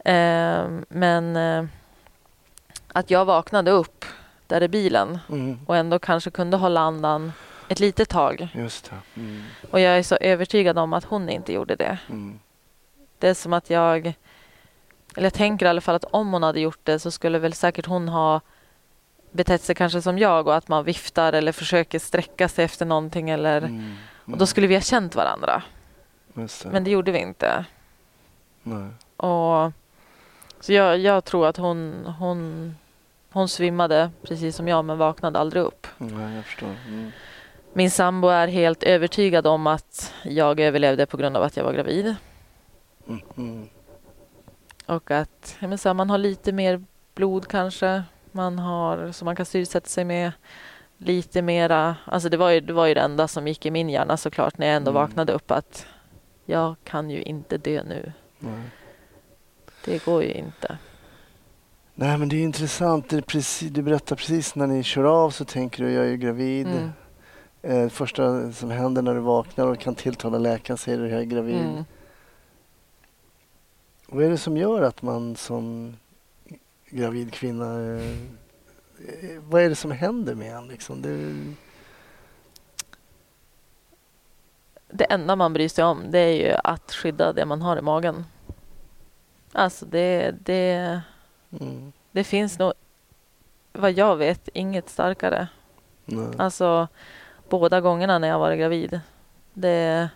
Ehm, 0.05 0.85
men 0.89 1.35
eh, 1.35 1.65
att 2.87 3.11
jag 3.11 3.25
vaknade 3.25 3.71
upp 3.71 4.05
där 4.47 4.63
i 4.63 4.67
bilen 4.67 5.19
Mm. 5.29 5.59
och 5.65 5.75
ändå 5.77 5.99
kanske 5.99 6.31
kunde 6.31 6.57
hålla 6.57 6.79
andan 6.81 7.31
ett 7.67 7.79
litet 7.79 8.09
tag. 8.09 8.47
Just. 8.53 8.91
Mm. 9.15 9.43
Och 9.71 9.79
jag 9.79 9.97
är 9.97 10.03
så 10.03 10.15
övertygad 10.15 10.77
om 10.77 10.93
att 10.93 11.03
hon 11.03 11.29
inte 11.29 11.53
gjorde 11.53 11.75
det. 11.75 11.97
Mm. 12.09 12.39
Det 13.19 13.27
är 13.29 13.33
som 13.33 13.53
att 13.53 13.69
jag... 13.69 14.13
Eller 15.15 15.25
jag 15.25 15.33
tänker 15.33 15.65
i 15.65 15.69
alla 15.69 15.81
fall 15.81 15.95
att 15.95 16.03
om 16.03 16.33
hon 16.33 16.43
hade 16.43 16.59
gjort 16.59 16.79
det 16.83 16.99
så 16.99 17.11
skulle 17.11 17.39
väl 17.39 17.53
säkert 17.53 17.85
hon 17.85 18.09
ha 18.09 18.41
betett 19.31 19.61
sig 19.61 19.75
kanske 19.75 20.01
som 20.01 20.17
jag 20.17 20.47
och 20.47 20.55
att 20.55 20.67
man 20.67 20.83
viftar 20.83 21.33
eller 21.33 21.51
försöker 21.51 21.99
sträcka 21.99 22.47
sig 22.47 22.65
efter 22.65 22.85
någonting 22.85 23.29
eller... 23.29 23.57
Mm. 23.57 23.95
Och 24.25 24.37
då 24.37 24.45
skulle 24.45 24.67
vi 24.67 24.75
ha 24.75 24.81
känt 24.81 25.15
varandra. 25.15 25.63
Det. 26.33 26.65
Men 26.71 26.83
det 26.83 26.91
gjorde 26.91 27.11
vi 27.11 27.19
inte. 27.19 27.65
Nej. 28.63 28.89
Och, 29.17 29.71
så 30.59 30.73
jag, 30.73 30.97
jag 30.97 31.25
tror 31.25 31.47
att 31.47 31.57
hon, 31.57 32.05
hon, 32.19 32.75
hon 33.31 33.49
svimmade 33.49 34.11
precis 34.21 34.55
som 34.55 34.67
jag 34.67 34.85
men 34.85 34.97
vaknade 34.97 35.39
aldrig 35.39 35.63
upp. 35.63 35.87
Nej, 35.97 36.35
jag 36.35 36.45
förstår. 36.45 36.75
Mm. 36.87 37.11
Min 37.73 37.91
sambo 37.91 38.27
är 38.27 38.47
helt 38.47 38.83
övertygad 38.83 39.47
om 39.47 39.67
att 39.67 40.13
jag 40.23 40.59
överlevde 40.59 41.05
på 41.05 41.17
grund 41.17 41.37
av 41.37 41.43
att 41.43 41.57
jag 41.57 41.63
var 41.63 41.73
gravid. 41.73 42.15
Mm. 43.07 43.21
Mm. 43.37 43.69
Och 44.85 45.11
att 45.11 45.57
ja, 45.59 45.67
men 45.67 45.77
så 45.77 45.89
här, 45.89 45.93
man 45.93 46.09
har 46.09 46.17
lite 46.17 46.51
mer 46.51 46.83
blod 47.15 47.47
kanske. 47.47 48.03
Man 48.31 48.59
har, 48.59 49.11
som 49.11 49.25
man 49.25 49.35
kan 49.35 49.45
styrsätta 49.45 49.87
sig 49.87 50.05
med. 50.05 50.31
Lite 50.97 51.41
mera, 51.41 51.95
alltså 52.05 52.29
det 52.29 52.37
var, 52.37 52.49
ju, 52.49 52.59
det 52.59 52.73
var 52.73 52.85
ju 52.87 52.93
det 52.93 53.01
enda 53.01 53.27
som 53.27 53.47
gick 53.47 53.65
i 53.65 53.71
min 53.71 53.89
hjärna 53.89 54.17
såklart 54.17 54.57
när 54.57 54.67
jag 54.67 54.75
ändå 54.75 54.91
Mm. 54.91 55.01
vaknade 55.01 55.33
upp 55.33 55.51
att 55.51 55.85
jag 56.45 56.75
kan 56.83 57.09
ju 57.09 57.21
inte 57.21 57.57
dö 57.57 57.83
nu. 57.83 58.13
Nej. 58.39 58.61
Det 59.85 60.05
går 60.05 60.23
ju 60.23 60.31
inte. 60.33 60.77
Nej, 61.95 62.17
men 62.17 62.29
det 62.29 62.35
är 62.35 62.43
intressant. 62.43 63.09
Det 63.09 63.21
precis, 63.21 63.69
du 63.71 63.81
berättar 63.81 64.15
precis 64.15 64.55
när 64.55 64.67
ni 64.67 64.83
kör 64.83 65.03
av 65.03 65.29
så 65.29 65.45
tänker 65.45 65.83
du 65.83 65.91
jag 65.91 66.07
är 66.07 66.15
gravid. 66.15 66.67
Mm. 66.67 66.89
Eh, 67.61 67.89
första 67.89 68.51
som 68.51 68.71
händer 68.71 69.01
när 69.01 69.13
du 69.13 69.19
vaknar 69.19 69.67
och 69.67 69.79
kan 69.79 69.95
tilltala 69.95 70.37
läkaren 70.37 70.77
säger 70.77 70.97
du 70.97 71.09
jag 71.09 71.19
är 71.19 71.25
gravid. 71.25 71.61
Mm. 71.65 71.83
Vad 74.07 74.23
är 74.23 74.29
det 74.29 74.37
som 74.37 74.57
gör 74.57 74.81
att 74.81 75.01
man 75.01 75.35
som 75.35 75.95
gravid 76.89 77.33
kvinna... 77.33 77.95
Eh, 77.95 78.11
eh, 79.07 79.41
vad 79.41 79.61
är 79.61 79.69
det 79.69 79.75
som 79.75 79.91
händer 79.91 80.35
med 80.35 80.55
en? 80.55 80.67
Liksom? 80.67 81.01
Det, 81.01 81.35
Det 84.91 85.03
enda 85.03 85.35
man 85.35 85.53
bryr 85.53 85.69
sig 85.69 85.83
om 85.83 86.11
det 86.11 86.19
är 86.19 86.47
ju 86.47 86.55
att 86.63 86.91
skydda 86.93 87.33
det 87.33 87.45
man 87.45 87.61
har 87.61 87.77
i 87.77 87.81
magen. 87.81 88.25
Alltså 89.51 89.85
det, 89.85 90.35
det, 90.43 91.01
mm, 91.59 91.91
det 92.11 92.23
finns 92.23 92.59
nog, 92.59 92.73
vad 93.73 93.91
jag 93.91 94.15
vet, 94.15 94.49
inget 94.53 94.89
starkare. 94.89 95.47
nej. 96.05 96.27
Alltså 96.37 96.87
båda 97.49 97.81
gångerna 97.81 98.19
när 98.19 98.27
jag 98.27 98.39
var 98.39 98.55
gravid. 98.55 98.99
Det, 99.53 100.09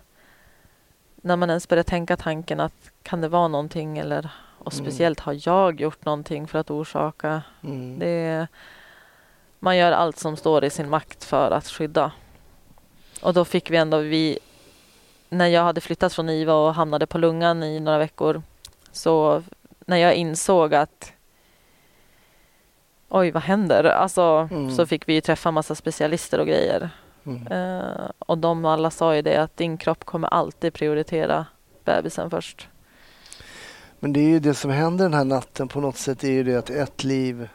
när 1.16 1.36
man 1.36 1.50
ens 1.50 1.68
börjar 1.68 1.84
tänka 1.84 2.16
tanken 2.16 2.60
att 2.60 2.90
kan 3.02 3.20
det 3.20 3.28
vara 3.28 3.48
någonting 3.48 3.98
eller 3.98 4.30
och 4.64 4.72
Mm. 4.74 4.84
speciellt 4.84 5.20
har 5.20 5.40
jag 5.48 5.80
gjort 5.80 6.04
någonting 6.04 6.46
för 6.48 6.58
att 6.58 6.70
orsaka. 6.70 7.42
Mm, 7.64 7.98
Det, 7.98 8.46
man 9.58 9.76
gör 9.76 9.92
allt 9.92 10.18
som 10.18 10.36
står 10.36 10.64
i 10.64 10.70
sin 10.70 10.88
makt 10.90 11.24
för 11.24 11.50
att 11.50 11.66
skydda. 11.68 12.12
Och 13.22 13.34
då 13.34 13.44
fick 13.44 13.70
vi 13.70 13.76
ändå, 13.76 13.98
vi, 13.98 14.38
när 15.28 15.46
jag 15.46 15.62
hade 15.62 15.80
flyttat 15.80 16.12
från 16.12 16.28
IVA 16.30 16.54
och 16.54 16.74
hamnade 16.74 17.06
på 17.06 17.18
lungan 17.18 17.62
i 17.62 17.80
några 17.80 17.98
veckor, 17.98 18.42
så 18.92 19.42
när 19.86 19.96
jag 19.96 20.14
insåg 20.14 20.74
att 20.74 21.12
oj, 23.08 23.30
vad 23.30 23.42
händer? 23.42 23.84
Alltså, 23.84 24.48
Mm. 24.50 24.70
så 24.70 24.86
fick 24.86 25.08
vi 25.08 25.14
ju 25.14 25.20
träffa 25.20 25.50
massa 25.50 25.74
specialister 25.74 26.38
och 26.40 26.46
grejer. 26.46 26.90
mm, 27.26 27.46
Eh, 27.46 28.10
och 28.18 28.38
de 28.38 28.64
alla 28.64 28.90
sa 28.90 29.14
ju 29.16 29.22
det 29.22 29.36
att 29.36 29.56
din 29.56 29.76
kropp 29.78 30.04
kommer 30.04 30.28
alltid 30.28 30.72
prioritera 30.74 31.46
bebisen 31.84 32.30
först. 32.30 32.68
Men 34.04 34.12
det 34.12 34.20
är 34.20 34.28
ju 34.28 34.40
det 34.40 34.54
som 34.54 34.70
händer 34.70 35.04
den 35.04 35.14
här 35.14 35.24
natten 35.24 35.68
på 35.68 35.80
något 35.80 35.96
sätt 35.96 36.24
är 36.24 36.30
ju 36.30 36.42
det 36.44 36.56
att 36.56 36.70
ett 36.70 37.04
liv 37.04 37.48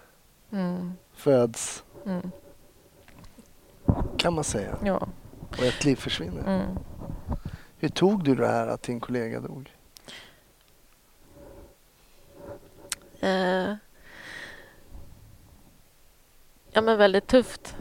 Mm. 0.51 0.93
föds 1.13 1.83
Mm. 2.05 2.31
kan 4.17 4.33
man 4.33 4.43
säga 4.43 4.77
Ja. 4.83 5.07
och 5.49 5.63
ett 5.63 5.85
liv 5.85 5.95
försvinner. 5.95 6.41
Mm. 6.41 6.77
Hur 7.77 7.89
tog 7.89 8.23
du 8.23 8.35
det 8.35 8.47
här 8.47 8.67
att 8.67 8.81
din 8.83 8.99
kollega 8.99 9.39
dog? 9.39 9.73
Eh, 13.19 13.73
ja, 16.71 16.81
men 16.81 16.97
väldigt 16.97 17.27
tufft. 17.27 17.75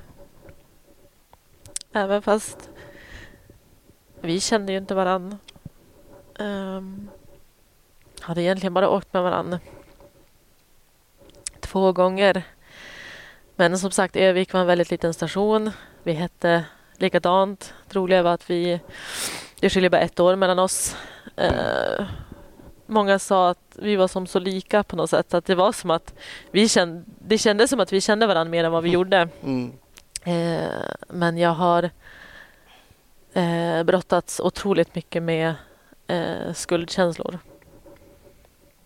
Även 1.92 2.22
fast 2.22 2.70
vi 4.20 4.40
kände 4.40 4.72
ju 4.72 4.78
inte 4.78 4.94
varann. 4.94 5.38
Um, 6.38 7.10
hade 8.28 8.42
egentligen 8.42 8.74
bara 8.74 8.88
åkt 8.88 9.12
med 9.12 9.22
varann 9.22 9.58
två 11.60 11.92
gånger. 11.92 12.42
Men 13.56 13.78
som 13.78 13.90
sagt, 13.90 14.16
Övik 14.16 14.52
var 14.52 14.60
en 14.60 14.66
väldigt 14.66 14.90
liten 14.90 15.14
station. 15.14 15.70
Vi 16.02 16.12
hette 16.12 16.64
likadant. 16.96 17.74
Det 17.88 17.98
roliga 17.98 18.22
var 18.22 18.34
att 18.34 18.50
vi... 18.50 18.80
Det 19.60 19.70
skiljer 19.70 19.90
bara 19.90 20.00
ett 20.00 20.20
år 20.20 20.36
mellan 20.36 20.58
oss. 20.58 20.96
Eh, 21.36 22.06
många 22.86 23.18
sa 23.18 23.50
att 23.50 23.76
vi 23.78 23.96
var 23.96 24.08
som 24.08 24.26
så 24.26 24.38
lika 24.38 24.82
på 24.82 24.96
något 24.96 25.10
sätt. 25.10 25.34
Att 25.34 25.44
det 25.44 25.54
var 25.54 25.72
som 25.72 25.90
att 25.90 26.14
vi 26.50 26.68
kände, 26.68 27.04
det 27.18 27.38
kändes 27.38 27.70
som 27.70 27.80
att 27.80 27.92
vi 27.92 28.00
kände 28.00 28.26
varandra 28.26 28.50
mer 28.50 28.64
än 28.64 28.72
vad 28.72 28.82
vi 28.82 28.90
gjorde. 28.90 29.28
Mm, 29.42 29.72
Eh, 30.24 30.94
men 31.08 31.38
jag 31.38 31.50
har 31.50 31.90
eh, 33.32 33.82
brottats 33.82 34.40
otroligt 34.40 34.94
mycket 34.94 35.22
med 35.22 35.54
eh, 36.06 36.52
skuldkänslor. 36.54 37.38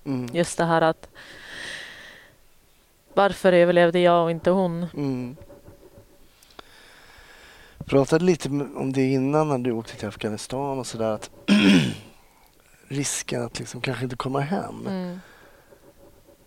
Mm, 0.05 0.29
Just 0.33 0.59
det 0.59 0.65
här 0.65 0.83
att 0.83 1.09
varför 3.15 3.53
överlevde 3.53 3.99
jag 4.01 4.25
och 4.25 4.31
inte 4.31 4.51
hon? 4.51 4.87
mm. 4.95 5.37
Pratade 7.87 8.25
lite 8.25 8.49
om 8.49 8.93
det 8.93 9.03
innan 9.13 9.49
när 9.49 9.59
du 9.59 9.73
åkte 9.73 9.97
till 9.97 10.09
Afghanistan 10.09 10.79
och 10.79 10.87
sådär 10.87 11.11
att 11.11 11.31
risken 12.89 13.43
att 13.43 13.59
liksom 13.59 13.81
kanske 13.81 14.05
inte 14.05 14.17
komma 14.17 14.41
hem. 14.41 14.87
Mm. 14.87 15.21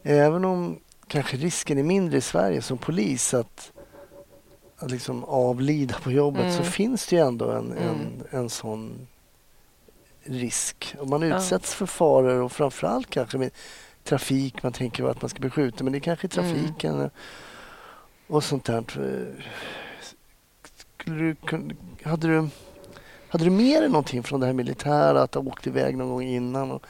Även 0.04 0.46
om 0.46 0.80
kanske 1.08 1.38
risken 1.38 1.78
är 1.78 1.84
mindre 1.84 2.18
i 2.18 2.22
Sverige 2.22 2.62
som 2.62 2.78
polis 2.78 3.34
att, 3.34 3.72
att 4.78 4.92
liksom 4.92 5.24
avlida 5.24 5.96
på 6.04 6.12
jobbet 6.12 6.54
så 6.54 6.60
Mm. 6.60 6.72
finns 6.72 7.08
det 7.08 7.16
ju 7.16 7.22
ändå 7.22 7.52
en, 7.52 7.72
Mm. 7.72 7.84
en, 7.84 8.24
en 8.40 8.50
sån 8.50 9.08
risk. 10.26 10.96
Och 11.00 11.08
man 11.08 11.22
Ja. 11.22 11.38
utsätts 11.38 11.74
för 11.76 11.86
faror 11.86 12.42
och 12.42 12.52
framförallt 12.52 13.10
kanske 13.10 13.38
med 13.38 13.52
trafik. 14.04 14.64
Man 14.64 14.72
tänker 14.74 15.04
att 15.10 15.22
man 15.22 15.30
ska 15.30 15.40
bli 15.40 15.50
skjuten 15.50 15.86
men 15.86 15.92
det 15.92 15.98
är 15.98 16.16
kanske 16.16 16.28
Mm. 16.40 16.54
trafiken 16.56 17.10
och 18.28 18.44
sånt 18.44 18.66
där. 18.66 18.84
Skulle 21.00 21.16
du, 21.24 21.36
hade, 22.10 22.28
du, 22.28 22.50
hade 23.30 23.44
du 23.44 23.50
med 23.52 23.82
dig 23.84 23.90
någonting 23.90 24.24
från 24.24 24.40
det 24.40 24.46
här 24.46 24.54
militära 24.54 25.22
att 25.22 25.34
ha 25.34 25.42
åkt 25.42 25.68
iväg 25.68 25.98
någon 25.98 26.10
gång 26.10 26.24
innan? 26.24 26.72
Och, 26.72 26.86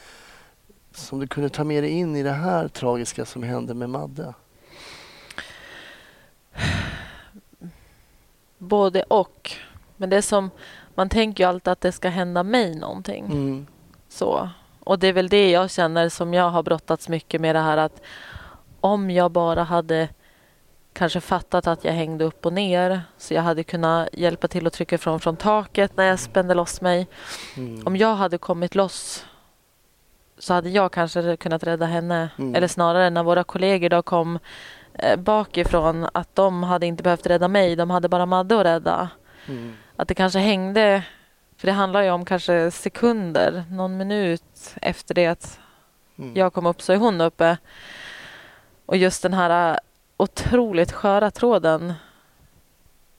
som 0.92 1.18
du 1.20 1.26
kunde 1.26 1.48
ta 1.48 1.64
med 1.64 1.82
dig 1.82 1.90
in 1.90 2.16
i 2.16 2.22
det 2.22 2.32
här 2.32 2.68
tragiska 2.68 3.24
som 3.24 3.42
hände 3.42 3.74
med 3.74 3.90
Madde? 3.90 4.34
Både 8.58 9.02
och. 9.02 9.52
Men 9.96 10.10
det 10.10 10.22
som, 10.22 10.50
man 10.96 11.08
tänker 11.08 11.44
ju 11.44 11.48
alltid 11.48 11.72
att 11.72 11.80
det 11.80 11.92
ska 11.92 12.08
hända 12.08 12.42
mig 12.42 12.74
någonting. 12.74 13.24
Mm. 13.24 13.66
Så. 14.08 14.48
Och 14.80 14.98
det 14.98 15.06
är 15.06 15.12
väl 15.12 15.28
det 15.28 15.50
jag 15.50 15.70
känner 15.70 16.08
som 16.08 16.34
jag 16.34 16.50
har 16.50 16.62
brottats 16.62 17.08
mycket 17.08 17.40
med 17.40 17.54
det 17.54 17.60
här 17.60 17.76
att 17.76 18.02
om 18.80 19.10
jag 19.10 19.30
bara 19.30 19.62
hade 19.62 20.08
kanske 20.92 21.20
fattat 21.20 21.66
att 21.66 21.84
jag 21.84 21.92
hängde 21.92 22.24
upp 22.24 22.46
och 22.46 22.52
ner 22.52 23.02
så 23.18 23.34
jag 23.34 23.42
hade 23.42 23.64
kunnat 23.64 24.08
hjälpa 24.12 24.48
till 24.48 24.66
att 24.66 24.72
trycka 24.72 24.94
ifrån 24.94 25.20
från 25.20 25.36
taket 25.36 25.96
när 25.96 26.04
jag 26.04 26.20
spände 26.20 26.54
loss 26.54 26.80
mig. 26.80 27.08
Mm. 27.56 27.86
Om 27.86 27.96
jag 27.96 28.14
hade 28.14 28.38
kommit 28.38 28.74
loss 28.74 29.26
så 30.38 30.54
hade 30.54 30.70
jag 30.70 30.92
kanske 30.92 31.36
kunnat 31.36 31.64
rädda 31.64 31.86
henne. 31.86 32.28
Mm. 32.38 32.54
Eller 32.54 32.68
snarare 32.68 33.10
när 33.10 33.22
våra 33.22 33.44
kollegor 33.44 33.88
då 33.88 34.02
kom 34.02 34.38
eh, 34.94 35.16
bakifrån 35.16 36.08
att 36.12 36.34
de 36.34 36.62
hade 36.62 36.86
inte 36.86 37.02
behövt 37.02 37.26
rädda 37.26 37.48
mig. 37.48 37.76
De 37.76 37.90
hade 37.90 38.08
bara 38.08 38.26
Madde 38.26 38.60
att 38.60 38.66
rädda. 38.66 39.08
Mm. 39.48 39.74
Att 39.96 40.08
det 40.08 40.14
kanske 40.14 40.38
hängde, 40.38 41.02
för 41.56 41.66
det 41.66 41.72
handlar 41.72 42.02
ju 42.02 42.10
om 42.10 42.24
kanske 42.24 42.70
sekunder, 42.70 43.64
någon 43.70 43.96
minut 43.96 44.74
efter 44.82 45.14
det 45.14 45.26
att 45.26 45.60
Mm. 46.18 46.36
jag 46.36 46.52
kom 46.52 46.66
upp 46.66 46.82
så 46.82 46.92
är 46.92 46.96
hon 46.96 47.20
uppe. 47.20 47.56
Och 48.86 48.96
just 48.96 49.22
den 49.22 49.34
här 49.34 49.72
äh, 49.72 49.78
otroligt 50.16 50.92
sköra 50.92 51.30
tråden 51.30 51.94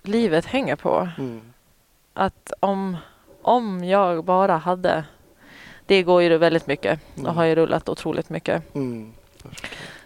livet 0.03 0.45
hänger 0.45 0.75
på. 0.75 1.09
Mm. 1.17 1.53
Att 2.13 2.53
om, 2.59 2.97
om 3.41 3.83
jag 3.83 4.23
bara 4.23 4.57
hade... 4.57 5.03
Det 5.85 6.03
går 6.03 6.21
ju 6.21 6.37
väldigt 6.37 6.67
mycket 6.67 6.99
och 7.13 7.19
Mm. 7.19 7.35
har 7.35 7.43
ju 7.43 7.55
rullat 7.55 7.89
otroligt 7.89 8.29
mycket. 8.29 8.75
Mm. 8.75 9.13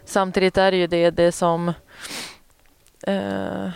Samtidigt 0.05 0.57
är 0.57 0.71
det 0.71 0.77
ju 0.77 0.87
det, 0.87 1.09
det 1.09 1.31
som... 1.31 1.73
Eh, 3.07 3.69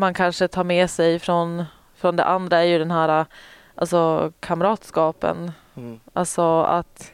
man 0.00 0.14
kanske 0.14 0.48
tar 0.48 0.64
med 0.64 0.90
sig 0.90 1.18
från, 1.18 1.64
från 1.94 2.16
det 2.16 2.24
andra 2.24 2.58
är 2.58 2.64
ju 2.64 2.78
den 2.78 2.90
här 2.90 3.26
alltså, 3.74 4.32
kamratskapen. 4.40 5.52
Mm. 5.76 6.00
Alltså 6.12 6.62
att, 6.62 7.12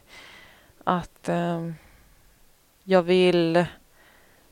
att 0.85 1.29
eh, 1.29 1.71
jag 2.85 3.03
vill... 3.03 3.65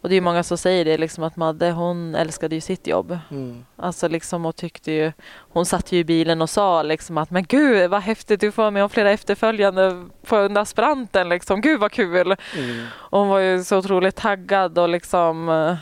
Och 0.01 0.11
det 0.11 0.16
är 0.16 0.20
många 0.20 0.43
som 0.43 0.59
säger 0.59 0.85
det, 0.85 0.99
liksom 0.99 1.24
att 1.24 1.37
Madde 1.37 1.70
hon 1.70 2.14
älskade 2.14 2.55
ju 2.55 2.61
sitt 2.61 2.87
jobb. 2.87 3.18
Mm. 3.30 3.64
Alltså 3.76 4.09
liksom 4.09 4.47
och 4.47 4.57
tyckte 4.57 4.93
ju... 4.93 5.12
Hon 5.53 5.66
satt 5.66 5.93
ju 5.93 5.99
i 5.99 6.05
bilen 6.05 6.43
och 6.43 6.51
sa 6.51 6.82
liksom 6.82 7.18
att 7.18 7.30
men 7.30 7.45
gud 7.45 7.91
vad 7.91 8.03
häftigt, 8.03 8.41
du 8.41 8.53
får 8.53 8.62
vara 8.62 8.70
med 8.70 8.82
om 8.82 8.91
flera 8.91 9.11
efterföljande 9.11 10.05
på 10.26 10.37
under 10.37 10.61
aspiranten 10.61 11.28
liksom. 11.28 11.61
Gud 11.61 11.80
vad 11.80 11.93
kul! 11.93 12.37
Mm. 12.57 12.87
Och 12.93 13.18
hon 13.18 13.28
var 13.28 13.39
ju 13.39 13.64
så 13.64 13.78
otroligt 13.78 14.16
taggad 14.16 14.78
och 14.78 14.89
liksom... 14.89 15.49
eh, 15.49 15.76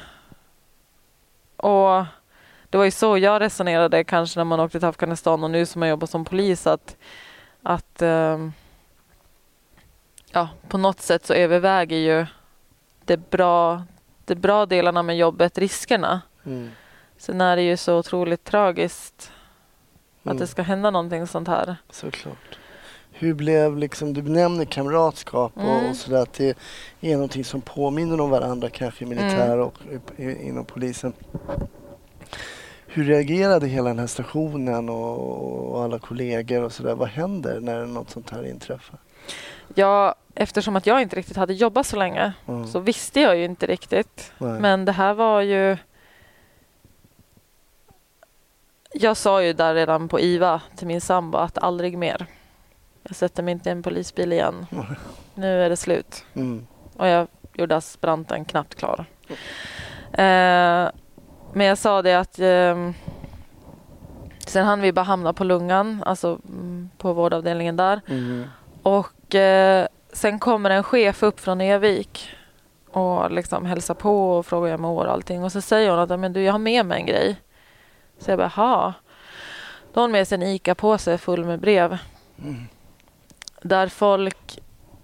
Och 1.57 2.05
det 2.73 2.79
var 2.79 2.85
ju 2.85 2.91
så 2.91 3.19
jag 3.19 3.41
resonerade 3.41 4.05
kanske 4.05 4.41
när 4.41 4.45
man 4.45 4.61
åkte 4.61 4.79
till 4.79 4.89
Afghanistan 4.89 5.45
och 5.45 5.51
nu 5.51 5.67
som 5.67 5.83
jag 5.83 5.91
jobbar 5.91 6.07
som 6.07 6.25
polis 6.25 6.67
att, 6.67 6.97
att 7.63 8.03
ehm, 8.03 8.53
ja, 10.33 10.49
på 10.69 10.79
något 10.79 11.01
sätt 11.01 11.27
så 11.27 11.35
överväger 11.35 11.97
ju 11.97 12.27
det 13.05 13.31
bra, 13.31 13.83
det 14.25 14.35
bra 14.35 14.67
delarna 14.67 15.03
med 15.03 15.17
jobbet 15.17 15.59
riskerna. 15.59 16.21
Mm. 16.47 16.71
Sen 17.17 17.41
är 17.41 17.57
det 17.57 17.63
ju 17.63 17.77
så 17.77 17.99
otroligt 17.99 18.45
tragiskt 18.45 19.33
att 20.23 20.27
Mm. 20.27 20.37
det 20.39 20.47
ska 20.47 20.63
hända 20.63 20.91
någonting 20.91 21.27
sånt 21.27 21.49
här. 21.49 21.77
Såklart. 21.91 22.59
Hur 23.11 23.35
blev 23.35 23.77
liksom, 23.77 24.15
du 24.15 24.23
nämner 24.23 24.65
kamratskap 24.65 25.53
och, 25.57 25.63
Mm. 25.63 25.91
och 25.91 25.97
sådär 25.97 26.23
att 26.23 26.33
det 26.33 26.57
är 27.01 27.13
någonting 27.15 27.45
som 27.45 27.61
påminner 27.61 28.21
om 28.21 28.31
varandra 28.31 28.71
kanske 28.71 29.05
i 29.05 29.09
militär 29.09 29.53
Mm. 29.55 29.61
och 29.67 29.75
i, 30.17 30.47
inom 30.49 30.65
polisen. 30.65 31.13
Hur 32.95 33.05
reagerade 33.05 33.67
hela 33.67 33.89
den 33.89 33.99
här 33.99 34.07
stationen 34.07 34.89
och, 34.89 35.73
och 35.73 35.83
alla 35.85 35.99
kollegor 35.99 36.63
och 36.63 36.73
sådär? 36.73 36.95
Vad 36.95 37.09
händer 37.09 37.61
när 37.61 37.87
något 37.87 38.11
sånt 38.11 38.31
här 38.31 38.47
inträffar? 38.47 38.99
Ja, 39.75 40.15
eftersom 40.35 40.77
att 40.77 40.87
jag 40.87 41.03
inte 41.03 41.17
riktigt 41.17 41.37
hade 41.37 41.55
jobbat 41.55 41.87
så 41.87 41.97
länge 41.97 42.33
Mm. 42.49 42.67
så 42.67 42.81
visste 42.81 43.21
jag 43.21 43.37
ju 43.37 43.45
inte 43.45 43.67
riktigt. 43.67 44.33
Nej. 44.39 44.61
Men 44.61 44.85
det 44.85 44.93
här 44.93 45.15
var 45.15 45.41
ju... 45.41 45.77
Jag 48.95 49.17
sa 49.17 49.43
ju 49.43 49.53
där 49.53 49.75
redan 49.75 50.09
på 50.09 50.21
IVA 50.21 50.61
till 50.77 50.87
min 50.87 51.01
sambo 51.01 51.39
att 51.39 51.59
aldrig 51.59 51.99
mer. 51.99 52.27
Jag 53.03 53.17
sätter 53.17 53.43
mig 53.43 53.53
inte 53.53 53.69
i 53.69 53.73
en 53.73 53.83
polisbil 53.83 54.33
igen. 54.33 54.67
Nu 55.35 55.63
är 55.63 55.69
det 55.69 55.77
slut. 55.77 56.25
Mm. 56.35 56.67
Och 56.97 57.07
jag 57.09 57.27
gjorde 57.55 57.77
aspiranten 57.77 58.45
knappt 58.45 58.75
klar. 58.75 59.05
Eh, 60.13 60.91
men 61.53 61.67
jag 61.67 61.79
sa 61.79 62.03
det 62.03 62.15
att 62.15 62.39
ehm, 62.39 62.95
sen 64.47 64.67
hann 64.67 64.81
vi 64.81 64.93
bara 64.93 65.03
hamna 65.03 65.33
på 65.33 65.45
lungan, 65.45 66.03
alltså 66.07 66.39
mm, 66.49 66.91
på 66.99 67.13
vårdavdelningen 67.13 67.77
där. 67.77 68.01
Mm. 68.07 68.45
Och 68.83 69.35
eh, 69.35 69.87
sen 70.13 70.39
kommer 70.39 70.71
en 70.71 70.83
chef 70.83 71.23
upp 71.23 71.41
från 71.41 71.61
Evik 71.61 72.29
och 72.91 73.31
liksom 73.31 73.67
hälsar 73.67 73.95
på 73.95 74.33
och 74.39 74.47
frågar 74.47 74.63
hur 74.67 74.71
jag 74.71 74.81
mår 74.81 75.05
och 75.05 75.13
allting. 75.13 75.45
Och 75.45 75.53
så 75.53 75.61
säger 75.61 75.91
hon 75.91 75.99
att 75.99 76.21
men 76.21 76.33
du, 76.33 76.43
jag 76.43 76.53
har 76.53 76.59
med 76.59 76.87
mig 76.87 77.01
en 77.01 77.07
grej. 77.07 77.37
Så 78.19 78.31
jag 78.31 78.39
bara, 78.39 78.53
jaha. 78.57 78.95
Då 79.93 80.01
har 80.01 80.03
hon 80.03 80.13
med 80.13 80.29
sig 80.29 80.37
en 80.37 80.43
ICA-påse 80.43 81.19
full 81.19 81.45
med 81.45 81.61
brev. 81.61 81.99
Mm. 82.39 82.65
Där 83.63 83.89
folk, 83.89 84.59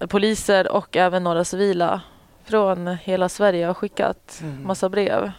poliser 0.08 0.72
och 0.72 0.96
även 0.96 1.24
några 1.24 1.44
civila 1.44 2.00
från 2.44 2.86
hela 2.86 3.28
Sverige 3.28 3.66
har 3.66 3.74
skickat 3.74 4.38
Mm. 4.42 4.66
massa 4.66 4.88
brev 4.88 5.32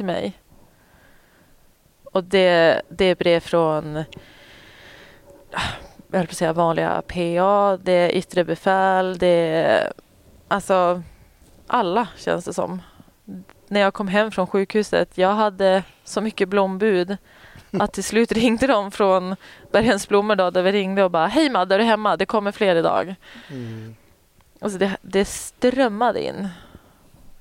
till 0.00 0.06
mig. 0.06 0.32
Och 2.04 2.24
det, 2.24 2.82
det 2.88 3.04
är 3.04 3.14
brev 3.14 3.40
från 3.40 4.04
jag 6.10 6.18
höll 6.18 6.26
på 6.26 6.30
att 6.30 6.36
säga 6.36 6.52
vanliga 6.52 7.02
PA, 7.06 7.76
det 7.76 7.92
är 7.92 8.10
yttre 8.10 8.44
befäl, 8.44 9.18
det 9.18 9.26
är 9.26 9.92
alltså 10.48 11.02
alla 11.66 12.08
känns 12.16 12.44
det 12.44 12.52
som. 12.52 12.82
När 13.68 13.80
jag 13.80 13.94
kom 13.94 14.08
hem 14.08 14.30
från 14.30 14.46
sjukhuset, 14.46 15.18
jag 15.18 15.34
hade 15.34 15.82
så 16.04 16.20
mycket 16.20 16.48
blombud 16.48 17.16
att 17.70 17.92
till 17.92 18.04
slut 18.04 18.32
ringde 18.42 18.66
de 18.66 18.90
från 18.90 19.36
Bergens 19.72 20.08
blommor 20.08 20.36
då, 20.36 20.50
där 20.50 20.62
vi 20.62 20.72
ringde 20.72 21.04
och 21.04 21.10
bara 21.10 21.26
Hej 21.26 21.50
Madde, 21.50 21.74
är 21.74 21.78
du 21.78 21.84
hemma? 21.84 22.16
Det 22.16 22.26
kommer 22.26 22.52
fler 22.52 22.76
idag. 22.76 23.14
Mm. 23.48 23.96
Alltså 24.60 24.78
det, 24.78 24.96
det 25.02 25.24
strömmade 25.24 26.24
in 26.24 26.48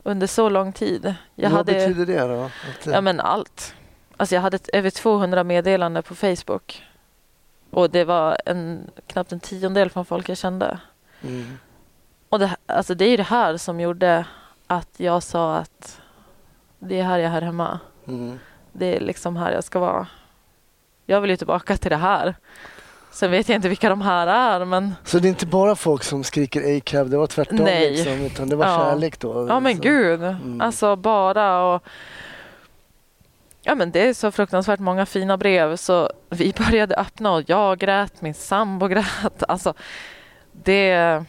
under 0.04 0.28
så 0.28 0.50
lång 0.50 0.74
tid. 0.74 1.16
Jag 1.36 1.50
Vad 1.50 1.58
hade, 1.58 1.74
betyder 1.74 2.06
det 2.06 2.28
då? 2.36 2.44
Att, 2.44 2.52
det- 2.84 2.92
Ja 2.92 3.02
men 3.02 3.20
allt. 3.20 3.74
Alltså 4.18 4.36
jag 4.36 4.42
hade 4.42 4.60
över 4.74 4.90
200 4.90 5.44
meddelanden 5.44 6.04
på 6.04 6.16
Facebook. 6.16 6.84
Och 7.72 7.90
det 7.90 8.04
var 8.04 8.38
en, 8.46 8.90
knappt 9.08 9.32
en 9.32 9.40
tiondel 9.40 9.90
från 9.90 10.06
folk 10.06 10.30
jag 10.30 10.38
kände. 10.38 10.80
mm. 11.22 11.58
Och 12.30 12.40
det, 12.40 12.56
alltså 12.66 12.96
det 12.96 13.06
är 13.06 13.10
ju 13.10 13.18
det 13.18 13.24
här 13.24 13.58
som 13.58 13.80
gjorde 13.80 14.26
att 14.68 14.90
jag 14.98 15.24
sa 15.24 15.56
att 15.58 16.02
det 16.80 17.00
är 17.00 17.04
här 17.04 17.18
jag 17.18 17.26
är 17.26 17.30
här 17.32 17.42
hemma. 17.42 17.80
Mm. 18.08 18.40
Det 18.72 18.96
är 18.96 19.00
liksom 19.00 19.36
här 19.38 19.52
jag 19.52 19.64
ska 19.64 19.80
vara. 19.80 20.08
Jag 21.06 21.22
vill 21.22 21.30
ju 21.30 21.38
tillbaka 21.38 21.78
till 21.78 21.90
det 21.90 21.98
här. 21.98 22.36
Sen 23.12 23.32
vet 23.32 23.50
jag 23.50 23.56
inte 23.56 23.70
vilka 23.70 23.90
de 23.90 24.02
här 24.02 24.28
är 24.28 24.66
men 24.66 24.96
Så 25.04 25.20
det 25.20 25.28
är 25.28 25.30
inte 25.30 25.46
bara 25.46 25.76
folk 25.76 26.04
som 26.04 26.24
skriker 26.24 26.78
A-cab, 26.78 27.10
det 27.10 27.18
var 27.18 27.28
tvärtom 27.28 27.58
Nej. 27.58 27.92
liksom, 27.92 28.12
utan 28.14 28.50
det 28.50 28.56
var 28.56 28.66
Ja. 28.68 28.78
kärlek 28.78 29.20
då? 29.20 29.46
Ja 29.50 29.60
men 29.60 29.76
Så- 29.76 29.82
gud. 29.82 30.24
Mm. 30.24 30.62
Alltså 30.62 30.96
bara 30.96 31.64
och 31.76 31.84
Ja 33.62 33.76
men 33.76 33.92
det 33.92 34.08
är 34.10 34.14
så 34.14 34.32
fruktansvärt 34.32 34.80
många 34.80 35.06
fina 35.06 35.38
brev 35.38 35.76
så 35.76 36.10
vi 36.30 36.54
började 36.58 36.96
öppna 36.96 37.32
och 37.34 37.44
jag 37.50 37.78
grät, 37.78 38.22
min 38.22 38.34
sambo 38.34 38.88
grät. 38.88 39.44
Alltså 39.48 39.74
det, 40.52 41.24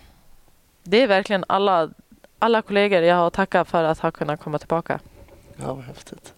det 0.82 1.02
är 1.02 1.06
verkligen 1.06 1.44
alla, 1.48 1.90
alla 2.38 2.62
kollegor 2.62 3.02
jag 3.02 3.16
har 3.16 3.30
tackat 3.30 3.68
för 3.68 3.84
att 3.84 3.98
ha 3.98 4.10
kunnat 4.10 4.40
komma 4.40 4.58
tillbaka. 4.58 4.98
Ja, 5.56 5.74
vad 5.74 5.84
häftigt. 5.84 6.34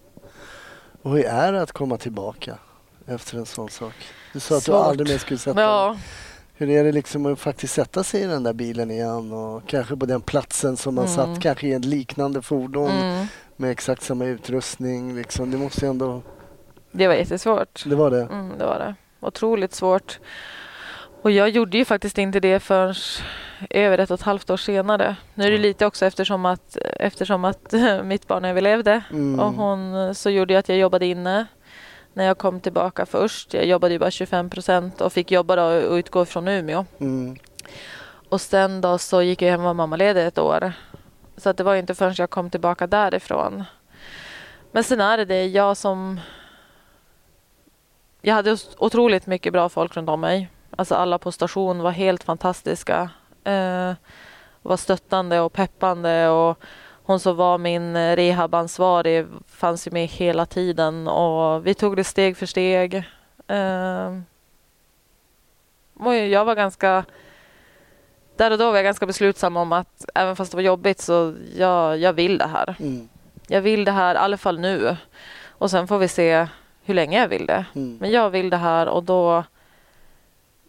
Och 1.03 1.11
hur 1.11 1.25
är 1.25 1.53
det 1.53 1.63
att 1.63 1.73
komma 1.73 1.97
tillbaka 1.97 2.59
efter 3.07 3.39
en 3.39 3.47
sån 3.47 3.69
sak? 3.69 3.93
Du 4.33 4.41
sa 4.41 4.55
att 4.57 4.61
du 4.61 4.65
Svårt. 4.73 4.87
aldrig 4.87 5.09
mer 5.09 5.19
skulle 5.19 5.39
sätta 5.39 5.55
dig. 5.55 5.65
Ja, 5.65 5.97
Hur 6.55 6.71
är 6.71 6.85
det 6.85 6.93
liksom 6.93 7.27
att 7.27 7.39
faktiskt 7.39 7.75
sätta 7.75 8.05
sig 8.05 8.21
i 8.23 8.27
den 8.27 8.43
där 8.43 8.53
bilen 8.53 8.91
igen 8.91 9.33
och 9.33 9.63
kanske 9.67 9.97
på 9.97 10.07
den 10.07 10.21
platsen 10.21 10.77
som 10.77 10.95
man 10.95 11.05
Mm. 11.07 11.17
satt, 11.17 11.43
kanske 11.43 11.67
i 11.67 11.73
ett 11.73 11.85
liknande 11.85 12.43
fordon 12.43 12.91
mm, 12.91 13.27
med 13.57 13.71
exakt 13.71 14.03
samma 14.03 14.25
utrustning. 14.25 15.17
Liksom. 15.17 15.51
Det 15.51 15.57
måste 15.57 15.85
ju 15.85 15.91
ändå... 15.91 16.23
det 16.93 17.07
var 17.09 17.15
jättesvårt. 17.15 17.85
Det 17.87 17.95
var 17.95 18.11
det? 18.11 18.23
Mm, 18.23 18.59
det 18.59 18.65
var 18.67 18.79
det. 18.79 18.95
Otroligt 19.27 19.75
svårt. 19.75 20.19
Och 21.23 21.31
jag 21.31 21.49
gjorde 21.49 21.79
ju 21.79 21.85
faktiskt 21.85 22.19
inte 22.19 22.41
det 22.41 22.61
förrän 22.61 22.95
över 23.71 23.99
ett 23.99 24.11
och 24.11 24.15
ett 24.21 24.23
halvt 24.27 24.51
år 24.51 24.57
senare. 24.57 25.17
Nu 25.35 25.45
är 25.47 25.51
det 25.51 25.59
lite 25.59 25.87
också 25.87 26.07
eftersom 26.07 26.47
att, 26.47 26.77
eftersom 27.01 27.45
att 27.45 27.75
mitt 28.05 28.27
barn 28.27 28.45
överlevde. 28.45 29.03
Mm. 29.11 29.41
Och 29.41 29.53
hon, 29.53 30.15
så 30.15 30.31
gjorde 30.31 30.53
jag 30.55 30.59
att 30.59 30.69
jag 30.69 30.79
jobbade 30.79 31.07
inne 31.07 31.47
när 32.15 32.25
jag 32.25 32.39
kom 32.39 32.61
tillbaka 32.61 33.07
först. 33.07 33.55
Jag 33.55 33.65
jobbade 33.65 33.95
ju 33.95 33.99
bara 33.99 34.11
25 34.11 34.51
procent 34.51 35.01
och 35.01 35.13
fick 35.13 35.31
jobba 35.31 35.57
då 35.57 35.63
och 35.63 35.93
utgå 35.93 36.25
från 36.25 36.49
Umeå. 36.49 36.85
Mm. 36.99 37.37
Och 38.29 38.41
sen 38.41 38.81
då 38.81 38.99
så 38.99 39.23
gick 39.23 39.43
jag 39.43 39.51
hem 39.51 39.61
och 39.61 39.67
var 39.67 39.75
mammaledig 39.75 40.27
ett 40.27 40.39
år. 40.39 40.73
Så 41.37 41.51
att 41.51 41.57
det 41.57 41.65
var 41.65 41.75
inte 41.75 41.95
förrän 41.95 42.15
jag 42.19 42.31
kom 42.31 42.51
tillbaka 42.51 42.87
därifrån. 42.87 43.65
Men 44.73 44.85
sen 44.85 45.01
är 45.01 45.17
det 45.17 45.25
det 45.25 45.47
jag 45.47 45.77
som... 45.77 46.21
Jag 48.21 48.35
hade 48.35 48.57
otroligt 48.79 49.27
mycket 49.27 49.53
bra 49.53 49.69
folk 49.69 49.97
runt 49.97 50.09
om 50.09 50.21
mig. 50.21 50.49
Alltså 50.77 50.95
alla 50.95 51.19
på 51.19 51.33
station 51.33 51.79
var 51.79 51.91
helt 51.91 52.23
fantastiska. 52.23 53.11
Eh, 53.45 53.93
var 54.63 54.77
stöttande 54.77 55.41
och 55.41 55.53
peppande 55.53 56.29
och 56.29 56.59
hon 57.05 57.21
som 57.21 57.37
var 57.37 57.59
min 57.59 57.97
eh, 57.97 58.17
rehabansvarig 58.17 59.27
fanns 59.47 59.87
ju 59.87 59.91
med 59.91 60.09
hela 60.09 60.47
tiden 60.47 61.09
och 61.09 61.67
vi 61.67 61.75
tog 61.75 61.97
det 61.97 62.05
steg 62.05 62.37
för 62.37 62.47
steg. 62.47 63.05
Och 65.95 66.15
jag 66.15 66.45
var 66.45 66.55
ganska 66.55 67.05
där 68.37 68.51
och 68.51 68.59
då 68.59 68.71
var 68.71 68.77
jag 68.77 68.85
ganska 68.85 69.07
beslutsam 69.07 69.57
om 69.57 69.73
att 69.73 70.05
även 70.15 70.37
fast 70.37 70.51
det 70.51 70.57
var 70.57 70.63
jobbigt 70.63 71.01
så 71.01 71.35
jag, 71.57 71.99
jag 71.99 72.13
vill 72.13 72.39
det 72.39 72.47
här. 72.47 72.75
Mm. 72.81 73.09
Jag 73.47 73.61
vill 73.61 73.85
det 73.85 73.93
här 73.93 74.15
i 74.15 74.19
alla 74.19 74.37
fall 74.37 74.59
nu. 74.59 74.97
Och 75.49 75.71
sen 75.71 75.89
får 75.89 75.99
vi 75.99 76.09
se 76.09 76.47
hur 76.85 76.95
länge 76.95 77.21
jag 77.21 77.29
vill 77.29 77.47
det. 77.47 77.65
Mm. 77.75 77.99
Men 78.01 78.11
jag 78.11 78.31
vill 78.31 78.51
det 78.51 78.57
här 78.57 78.89
och 78.89 79.03
då 79.03 79.45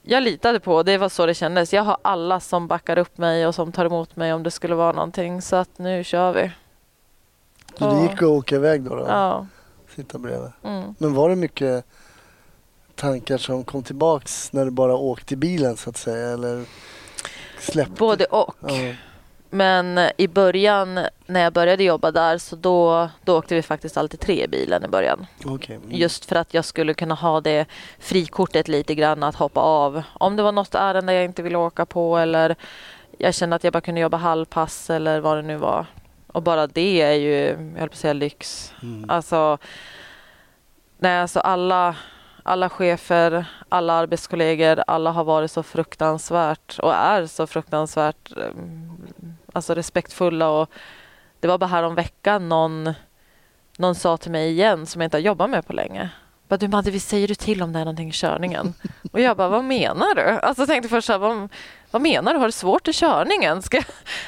jag 0.04 0.24
litade 0.24 0.60
på, 0.60 0.84
det 0.84 0.97
var 0.97 1.10
så 1.10 1.26
det 1.26 1.34
kändes. 1.34 1.74
Jag 1.74 1.84
har 1.84 1.97
alla 2.01 2.39
som 2.39 2.68
backar 2.68 2.97
upp 2.97 3.18
mig 3.18 3.47
och 3.47 3.56
som 3.56 3.72
tar 3.72 3.86
emot 3.86 4.16
mig 4.16 4.34
om 4.34 4.43
det 4.43 4.51
skulle 4.51 4.76
vara 4.76 4.91
någonting. 4.91 5.41
Så 5.41 5.56
att 5.56 5.78
nu 5.78 6.04
kör 6.04 6.34
vi. 6.34 6.51
Så 7.80 7.95
det 7.95 8.01
gick 8.01 8.12
att 8.12 8.24
åka 8.24 8.56
iväg 8.56 8.82
då? 8.82 8.95
då? 8.95 9.06
Ja. 9.08 9.47
Sitta 9.95 10.18
bredvid. 10.18 10.51
Mm. 10.64 10.95
Men 10.97 11.14
var 11.14 11.30
det 11.30 11.36
mycket 11.36 11.86
tankar 12.95 13.38
som 13.38 13.64
kom 13.64 13.84
tillbaks 13.84 14.54
när 14.54 14.66
du 14.66 14.72
bara 14.72 14.95
åkte 14.95 15.34
i 15.34 15.38
bilen 15.38 15.78
så 15.78 15.89
att 15.89 15.97
säga? 15.97 16.30
Eller 16.30 16.66
släppte? 17.60 17.93
Både 17.99 18.26
och. 18.26 18.56
Ja. 18.60 18.95
Men 19.54 19.99
i 20.18 20.28
början 20.28 20.99
när 21.26 21.43
jag 21.43 21.54
började 21.54 21.84
jobba 21.84 22.12
där 22.12 22.38
så 22.38 22.56
då, 22.56 23.10
då 23.24 23.38
åkte 23.38 23.56
vi 23.56 23.62
faktiskt 23.62 23.97
alltid 23.97 24.20
tre 24.20 24.43
i 24.43 24.47
bilen 24.47 24.86
i 24.86 24.88
början. 24.88 25.26
Okej. 25.45 25.76
Mm. 25.76 25.91
Just 25.91 26.26
för 26.26 26.36
att 26.36 26.54
jag 26.54 26.66
skulle 26.66 26.93
kunna 26.93 27.16
ha 27.16 27.41
det 27.41 27.66
frikortet 27.99 28.68
lite 28.68 28.95
grann 28.95 29.24
att 29.24 29.36
hoppa 29.36 29.62
av. 29.62 30.04
Om 30.14 30.36
det 30.36 30.43
var 30.43 30.51
något 30.51 30.76
ärende 30.76 31.14
jag 31.14 31.26
inte 31.26 31.43
ville 31.43 31.58
åka 31.58 31.86
på 31.86 32.18
eller 32.18 32.56
jag 33.18 33.34
kände 33.34 33.56
att 33.56 33.64
jag 33.64 33.74
bara 33.74 33.82
kunde 33.82 34.01
jobba 34.01 34.18
halvpass 34.18 34.89
eller 34.89 35.20
vad 35.20 35.38
det 35.38 35.41
nu 35.41 35.58
var. 35.58 35.86
Och 36.28 36.43
bara 36.43 36.68
det 36.68 37.01
är 37.01 37.14
ju, 37.14 37.34
jag 37.74 37.80
höll 37.80 37.89
på 37.89 37.93
att 37.93 37.99
säga 37.99 38.14
lyx. 38.14 38.74
Mm. 38.82 39.10
Alltså, 39.10 39.58
nej, 40.97 41.20
alltså 41.20 41.39
alla, 41.39 41.95
alla 42.43 42.70
chefer, 42.70 43.45
alla 43.70 43.93
arbetskollegor, 43.93 44.84
alla 44.88 45.12
har 45.12 45.24
varit 45.24 45.51
så 45.51 45.64
fruktansvärt 45.64 46.80
och 46.80 46.93
är 46.93 47.26
så 47.26 47.47
fruktansvärt 47.47 48.38
eh, 48.38 48.43
alltså 49.54 49.74
respektfulla. 49.74 50.49
Och 50.49 50.70
det 51.39 51.47
var 51.47 51.58
bara 51.58 51.68
här 51.68 51.84
om 51.84 51.95
veckan 51.95 52.49
någon, 52.49 52.93
någon 53.78 53.95
sa 53.95 54.18
till 54.18 54.32
mig 54.32 54.51
igen 54.51 54.86
som 54.86 55.01
jag 55.01 55.08
inte 55.08 55.18
har 55.18 55.22
jobbat 55.22 55.49
med 55.49 55.68
på 55.68 55.74
länge. 55.74 56.10
Bara, 56.47 56.58
du 56.58 56.68
Madde, 56.68 56.91
vi 56.91 56.99
säger 56.99 57.28
du 57.28 57.36
till 57.36 57.62
om 57.62 57.74
det 57.74 57.80
är 57.80 57.86
någonting 57.86 58.10
i 58.10 58.12
körningen? 58.12 58.74
Och 59.12 59.20
jag 59.20 59.38
bara, 59.38 59.49
vad 59.49 59.64
menar 59.64 60.16
du? 60.16 60.22
Alltså 60.22 60.62
jag 60.62 60.68
tänkte 60.68 60.89
först 60.89 61.08
så 61.08 61.14
här, 61.14 61.20
vad, 61.20 61.49
vad 61.91 62.01
menar 62.01 62.34
du? 62.34 62.39
Har 62.39 62.45
du 62.45 62.51
svårt 62.51 62.88
i 62.88 62.93
körningen? 62.93 63.62
Ska 63.62 63.78
jag... 63.78 63.86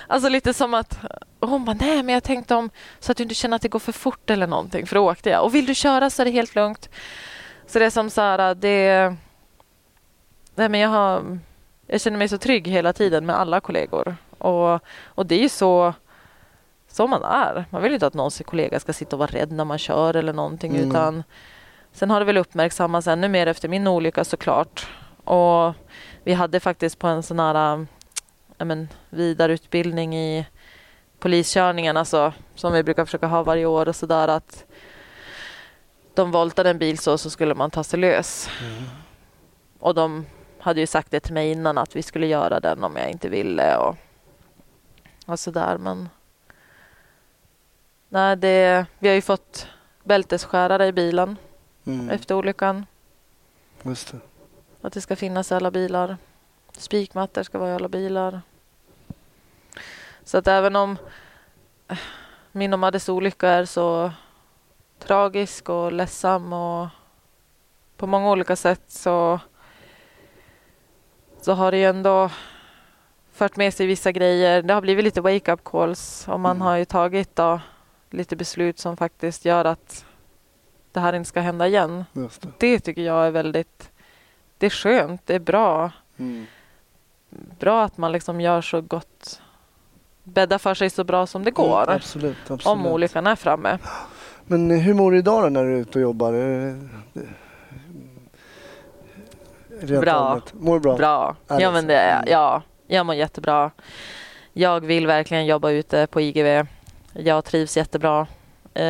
Alltså 0.08 0.30
lite 0.30 0.54
som 0.54 0.74
att... 0.74 1.00
Och 1.40 1.50
hon 1.50 1.66
bara, 1.66 1.78
nej 1.80 2.04
men 2.04 2.14
jag 2.14 2.24
tänkte 2.24 2.56
om 2.56 2.70
så 3.00 3.12
att 3.12 3.18
du 3.18 3.24
inte 3.24 3.36
känner 3.36 3.56
att 3.56 3.62
det 3.62 3.70
går 3.70 3.80
för 3.80 3.92
fort 3.92 4.30
eller 4.30 4.48
någonting. 4.48 4.88
För 4.88 4.96
då 4.96 5.12
åkte 5.12 5.30
jag. 5.30 5.44
Och 5.44 5.56
vill 5.56 5.66
du 5.66 5.76
köra 5.76 6.10
så 6.10 6.22
är 6.22 6.26
det 6.26 6.32
helt 6.32 6.56
lugnt. 6.56 6.90
Så 7.68 7.80
det 7.80 7.86
är 7.86 7.90
som 7.90 8.10
så 8.10 8.22
här, 8.22 8.56
det... 8.56 9.16
Nej 10.56 10.70
men 10.70 10.80
jag 10.80 10.90
har... 10.90 11.40
Jag 11.88 12.02
känner 12.02 12.18
mig 12.18 12.30
så 12.30 12.38
trygg 12.38 12.68
hela 12.68 12.94
tiden 12.94 13.26
med 13.26 13.40
alla 13.40 13.60
kollegor. 13.60 14.16
Och, 14.46 14.80
och 15.06 15.26
det 15.26 15.36
är 15.36 15.40
ju 15.40 15.50
så, 15.50 15.94
så 16.88 17.08
man 17.08 17.24
är. 17.24 17.66
Man 17.70 17.82
vill 17.82 17.94
inte 17.94 18.08
att 18.08 18.14
någons 18.14 18.42
kollega 18.46 18.80
ska 18.80 18.94
sitta 18.94 19.16
och 19.16 19.20
vara 19.20 19.32
rädd 19.32 19.52
när 19.52 19.66
man 19.66 19.78
kör 19.78 20.16
eller 20.16 20.34
någonting. 20.34 20.76
Mm. 20.76 20.90
Utan, 20.90 21.24
sen 21.92 22.10
har 22.10 22.20
det 22.20 22.26
väl 22.26 22.38
uppmärksammats 22.38 23.08
ännu 23.08 23.30
mer 23.30 23.48
efter 23.48 23.70
min 23.70 23.88
olycka 23.88 24.24
såklart. 24.24 24.88
Och 25.24 25.74
vi 26.24 26.34
hade 26.34 26.60
faktiskt 26.60 27.00
på 27.00 27.08
en 27.08 27.24
sån 27.24 27.40
här 27.40 27.86
men, 28.58 28.88
vidareutbildning 29.10 30.16
i 30.18 30.46
poliskörningen, 31.20 31.98
alltså, 31.98 32.34
som 32.56 32.74
vi 32.74 32.84
brukar 32.84 33.06
försöka 33.06 33.28
ha 33.28 33.44
varje 33.44 33.66
år 33.66 33.88
och 33.88 33.96
sådär 33.96 34.28
att 34.28 34.66
de 36.14 36.32
voltade 36.32 36.70
en 36.70 36.78
bil 36.78 36.98
så, 36.98 37.18
så 37.18 37.30
skulle 37.30 37.56
man 37.56 37.72
ta 37.72 37.84
sig 37.84 38.00
lös. 38.00 38.50
Mm. 38.62 38.84
Och 39.80 39.96
de 39.96 40.26
hade 40.60 40.80
ju 40.80 40.88
sagt 40.88 41.12
det 41.12 41.20
till 41.20 41.34
mig 41.34 41.52
innan 41.52 41.78
att 41.78 41.96
vi 41.96 42.04
skulle 42.04 42.28
göra 42.28 42.60
den 42.60 42.84
om 42.84 42.96
jag 42.96 43.10
inte 43.10 43.30
ville 43.30 43.78
och, 43.78 43.96
och 45.26 45.40
sådär. 45.40 45.78
Men 45.78 46.10
nej, 48.10 48.36
det, 48.36 48.86
vi 49.00 49.08
har 49.08 49.16
ju 49.16 49.22
fått 49.22 49.68
bältesskärare 50.04 50.88
i 50.88 50.92
bilen 50.92 51.38
Mm. 51.88 52.10
efter 52.10 52.36
olyckan. 52.36 52.86
Just 53.84 54.12
det. 54.12 54.20
Att 54.82 54.94
det 54.94 55.02
ska 55.02 55.16
finnas 55.16 55.52
i 55.52 55.56
alla 55.56 55.72
bilar. 55.72 56.18
Spikmattor 56.72 57.44
ska 57.44 57.58
vara 57.60 57.70
i 57.72 57.74
alla 57.74 57.88
bilar. 57.88 58.42
Så 60.24 60.38
att 60.38 60.48
även 60.48 60.76
om 60.76 60.98
eh, 61.88 61.98
min 62.52 62.74
och 62.74 62.80
Maddes 62.80 63.10
olycka 63.10 63.50
är 63.50 63.66
så 63.66 64.12
tragisk 65.00 65.70
och 65.70 65.92
ledsam 65.92 66.54
och 66.54 66.88
på 67.98 68.08
många 68.08 68.32
olika 68.32 68.56
sätt 68.56 68.82
så, 68.88 69.40
så 71.42 71.54
har 71.54 71.72
det 71.72 71.78
ju 71.78 71.86
ändå 71.86 72.30
fört 73.36 73.56
med 73.58 73.74
sig 73.74 73.86
vissa 73.88 74.12
grejer. 74.12 74.62
Det 74.62 74.74
har 74.74 74.82
blivit 74.82 75.04
lite 75.06 75.22
wake-up 75.22 75.64
calls 75.64 76.28
och 76.28 76.40
man 76.40 76.52
Mm. 76.56 76.62
har 76.62 76.76
ju 76.78 76.86
tagit 76.86 77.36
då 77.36 77.60
lite 78.10 78.36
beslut 78.36 78.80
som 78.80 78.98
faktiskt 78.98 79.46
gör 79.46 79.66
att 79.66 80.06
det 80.92 81.00
här 81.00 81.14
inte 81.14 81.30
ska 81.30 81.40
hända 81.42 81.68
igen. 81.68 82.06
Det. 82.14 82.30
Det 82.58 82.80
tycker 82.80 83.02
jag 83.02 83.28
är 83.28 83.32
väldigt... 83.32 83.92
Det 84.58 84.66
är 84.66 84.70
skönt, 84.70 85.22
det 85.26 85.36
är 85.36 85.40
bra. 85.40 85.92
Mm. 86.18 86.46
Bra 87.60 87.84
att 87.84 87.98
man 87.98 88.12
liksom 88.12 88.42
gör 88.42 88.62
så 88.62 88.82
gott... 88.82 89.42
Bäddar 90.24 90.58
för 90.58 90.74
sig 90.74 90.90
så 90.90 91.04
bra 91.04 91.28
som 91.28 91.44
det 91.44 91.52
går. 91.52 91.84
Mm, 91.84 91.96
absolut, 91.96 92.38
absolut. 92.42 92.66
om 92.66 92.86
olyckan 92.88 93.28
är 93.28 93.36
framme. 93.36 93.78
Men 94.46 94.72
hur 94.72 94.94
mår 94.94 95.12
du 95.12 95.18
idag 95.18 95.44
då 95.44 95.50
när 95.50 95.64
du 95.64 95.74
är 95.76 95.78
ute 95.78 95.98
och 96.00 96.02
jobbar? 96.02 96.34
Är 96.34 96.80
Rent 99.80 100.02
Bra. 100.02 100.42
Mår 100.54 100.80
bra? 100.80 100.96
Bra. 100.98 101.36
Ja, 101.48 101.60
är 101.62 101.72
men 101.72 101.88
det, 101.88 102.00
Mm. 102.00 102.24
ja, 102.28 102.62
jag 102.88 103.06
mår 103.06 103.16
jättebra. 103.16 103.72
Jag 104.54 104.86
vill 104.86 105.08
verkligen 105.08 105.46
jobba 105.46 105.70
ute 105.70 106.08
på 106.08 106.22
IGV. 106.22 106.68
Jag 107.14 107.46
trivs 107.46 107.78
jättebra. 107.78 108.28
Eh, 108.74 108.84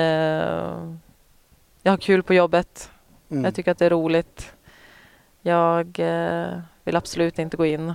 jag 1.82 1.92
har 1.92 1.98
kul 1.98 2.24
på 2.24 2.34
jobbet. 2.34 2.92
Mm. 3.32 3.44
Jag 3.44 3.56
tycker 3.56 3.72
att 3.72 3.78
det 3.78 3.86
är 3.86 3.90
roligt. 3.90 4.54
Jag 5.42 6.00
eh, 6.00 6.60
vill 6.84 6.96
absolut 6.96 7.40
inte 7.40 7.58
gå 7.58 7.66
in 7.66 7.94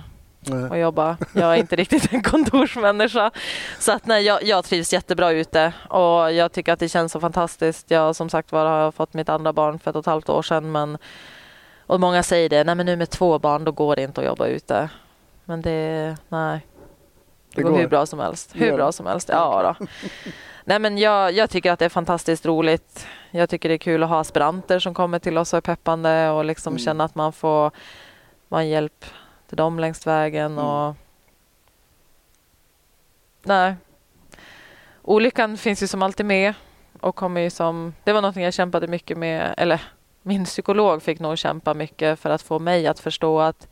och 0.69 0.77
jobba. 0.77 1.17
Jag 1.33 1.53
är 1.53 1.55
inte 1.55 1.75
riktigt 1.75 2.13
en 2.13 2.23
kontorsmänniska. 2.23 3.31
Så 3.79 3.91
att 3.91 4.05
nej, 4.05 4.23
jag, 4.23 4.43
jag 4.43 4.65
trivs 4.65 4.93
jättebra 4.93 5.31
ute 5.31 5.73
och 5.89 6.33
jag 6.33 6.51
tycker 6.51 6.73
att 6.73 6.79
det 6.79 6.89
känns 6.89 7.11
så 7.11 7.19
fantastiskt. 7.19 7.91
Jag 7.91 8.15
som 8.15 8.29
sagt 8.29 8.51
var 8.51 8.65
har 8.65 8.91
fått 8.91 9.13
mitt 9.13 9.29
andra 9.29 9.53
barn 9.53 9.79
för 9.79 9.89
ett 9.89 9.95
och 9.95 9.99
ett 9.99 10.05
halvt 10.05 10.29
år 10.29 10.41
sedan. 10.41 10.71
Men, 10.71 10.97
och 11.79 11.99
många 11.99 12.23
säger 12.23 12.49
det, 12.49 12.63
nej 12.63 12.75
men 12.75 12.85
nu 12.85 12.95
med 12.95 13.09
två 13.09 13.39
barn 13.39 13.63
då 13.63 13.71
går 13.71 13.95
det 13.95 14.03
inte 14.03 14.21
att 14.21 14.27
jobba 14.27 14.47
ute. 14.47 14.89
Men 15.45 15.61
det, 15.61 16.17
nej. 16.29 16.67
Det, 17.55 17.61
Det 17.61 17.61
går, 17.61 17.77
hur 17.77 17.87
bra 17.87 18.05
som 18.05 18.19
helst. 18.19 18.51
Hur 18.53 18.73
bra 18.73 18.91
som 18.91 19.05
helst, 19.05 19.29
ja 19.29 19.75
då. 19.79 19.85
Nej 20.65 20.79
men 20.79 20.97
jag, 20.97 21.31
jag 21.31 21.49
tycker 21.49 21.71
att 21.71 21.79
det 21.79 21.85
är 21.85 21.89
fantastiskt 21.89 22.45
roligt. 22.45 23.07
Jag 23.31 23.49
tycker 23.49 23.69
det 23.69 23.75
är 23.75 23.77
kul 23.79 24.03
att 24.03 24.09
ha 24.09 24.19
aspiranter 24.19 24.79
som 24.79 24.93
kommer 24.93 25.19
till 25.19 25.37
oss 25.37 25.53
och 25.53 25.57
är 25.57 25.61
peppande 25.61 26.29
och 26.29 26.45
liksom 26.45 26.73
Mm. 26.73 26.79
känna 26.79 27.03
att 27.03 27.15
man 27.15 27.33
får 27.33 27.71
en 28.49 28.69
hjälp 28.69 29.05
till 29.47 29.57
dem 29.57 29.79
längs 29.79 30.07
vägen. 30.07 30.51
Mm. 30.51 30.65
Och... 30.65 30.95
Nej. 33.43 33.75
Olyckan 35.01 35.57
finns 35.57 35.83
ju 35.83 35.87
som 35.87 36.01
alltid 36.03 36.25
med 36.25 36.53
och 37.01 37.15
kommer 37.15 37.41
ju 37.41 37.49
som... 37.49 37.93
Det 38.03 38.13
var 38.13 38.21
något 38.21 38.35
jag 38.35 38.53
kämpade 38.53 38.87
mycket 38.87 39.17
med, 39.17 39.53
eller 39.57 39.81
min 40.21 40.45
psykolog 40.45 41.03
fick 41.03 41.19
nog 41.19 41.37
kämpa 41.37 41.73
mycket 41.73 42.19
för 42.19 42.29
att 42.29 42.41
få 42.41 42.59
mig 42.59 42.87
att 42.87 42.99
förstå 42.99 43.39
att 43.39 43.67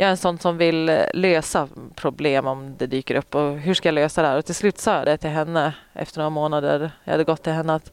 jag 0.00 0.06
är 0.06 0.10
en 0.10 0.16
sån 0.16 0.38
som 0.38 0.56
vill 0.56 1.06
lösa 1.14 1.68
problem 1.94 2.46
om 2.46 2.76
det 2.76 2.86
dyker 2.86 3.14
upp 3.14 3.34
och 3.34 3.58
hur 3.58 3.74
ska 3.74 3.88
jag 3.88 3.94
lösa 3.94 4.22
det 4.22 4.28
här? 4.28 4.38
Och 4.38 4.44
till 4.44 4.54
slut 4.54 4.78
sa 4.78 4.96
jag 4.96 5.06
det 5.06 5.16
till 5.16 5.30
henne 5.30 5.74
efter 5.92 6.18
några 6.18 6.30
månader. 6.30 6.90
Jag 7.04 7.12
hade 7.12 7.24
gått 7.24 7.42
till 7.42 7.52
henne 7.52 7.74
att 7.74 7.92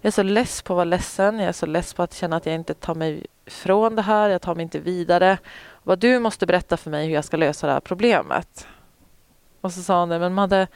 jag 0.00 0.08
är 0.08 0.12
så 0.12 0.22
less 0.22 0.62
på 0.62 0.72
att 0.72 0.76
vara 0.76 0.84
ledsen. 0.84 1.38
Jag 1.38 1.48
är 1.48 1.52
så 1.52 1.66
less 1.66 1.94
på 1.94 2.02
att 2.02 2.14
känna 2.14 2.36
att 2.36 2.46
jag 2.46 2.54
inte 2.54 2.74
tar 2.74 2.94
mig 2.94 3.26
från 3.46 3.96
det 3.96 4.02
här. 4.02 4.28
Jag 4.28 4.42
tar 4.42 4.54
mig 4.54 4.62
inte 4.62 4.78
vidare. 4.78 5.38
Vad 5.82 5.98
du 5.98 6.18
måste 6.18 6.46
berätta 6.46 6.76
för 6.76 6.90
mig 6.90 7.06
hur 7.06 7.14
jag 7.14 7.24
ska 7.24 7.36
lösa 7.36 7.66
det 7.66 7.72
här 7.72 7.80
problemet. 7.80 8.66
Och 9.60 9.72
så 9.72 9.82
sa 9.82 10.00
hon 10.00 10.08
det, 10.08 10.18
men 10.18 10.34
Madde, 10.34 10.66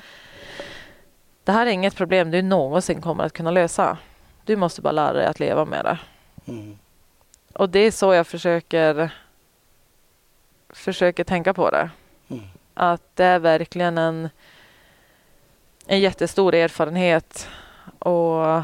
det 1.44 1.52
här 1.52 1.66
är 1.66 1.70
inget 1.70 1.96
problem 1.96 2.30
du 2.30 2.42
någonsin 2.42 3.00
kommer 3.00 3.24
att 3.24 3.32
kunna 3.32 3.50
lösa. 3.50 3.98
Du 4.44 4.56
måste 4.56 4.82
bara 4.82 4.92
lära 4.92 5.12
dig 5.12 5.26
att 5.26 5.40
leva 5.40 5.64
med 5.64 5.84
det. 5.84 5.98
Mm. 6.52 6.78
Och 7.52 7.68
det 7.68 7.80
är 7.80 7.90
så 7.90 8.14
jag 8.14 8.26
försöker 8.26 9.10
försöker 10.70 11.24
tänka 11.24 11.54
på 11.54 11.70
det. 11.70 11.90
Mm. 12.28 12.44
Att 12.74 13.02
det 13.16 13.24
är 13.24 13.38
verkligen 13.38 13.98
en, 13.98 14.28
en 15.86 16.00
jättestor 16.00 16.54
erfarenhet 16.54 17.48
och 17.98 18.62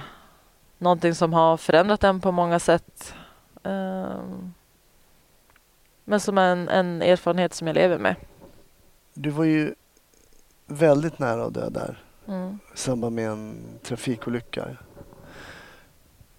någonting 0.78 1.14
som 1.14 1.32
har 1.32 1.56
förändrat 1.56 2.04
en 2.04 2.20
på 2.20 2.32
många 2.32 2.58
sätt. 2.58 3.14
Ehm, 3.62 4.54
men 6.04 6.20
som 6.20 6.38
en, 6.38 6.68
en 6.68 7.02
erfarenhet 7.02 7.54
som 7.54 7.66
jag 7.66 7.74
lever 7.74 7.98
med. 7.98 8.16
Du 9.14 9.30
var 9.30 9.44
ju 9.44 9.74
väldigt 10.66 11.18
nära 11.18 11.44
att 11.44 11.54
dö 11.54 11.70
där 11.70 12.04
Mm. 12.28 12.58
i 12.74 12.78
samband 12.78 13.16
med 13.16 13.28
en 13.30 13.64
trafikolycka. 13.82 14.64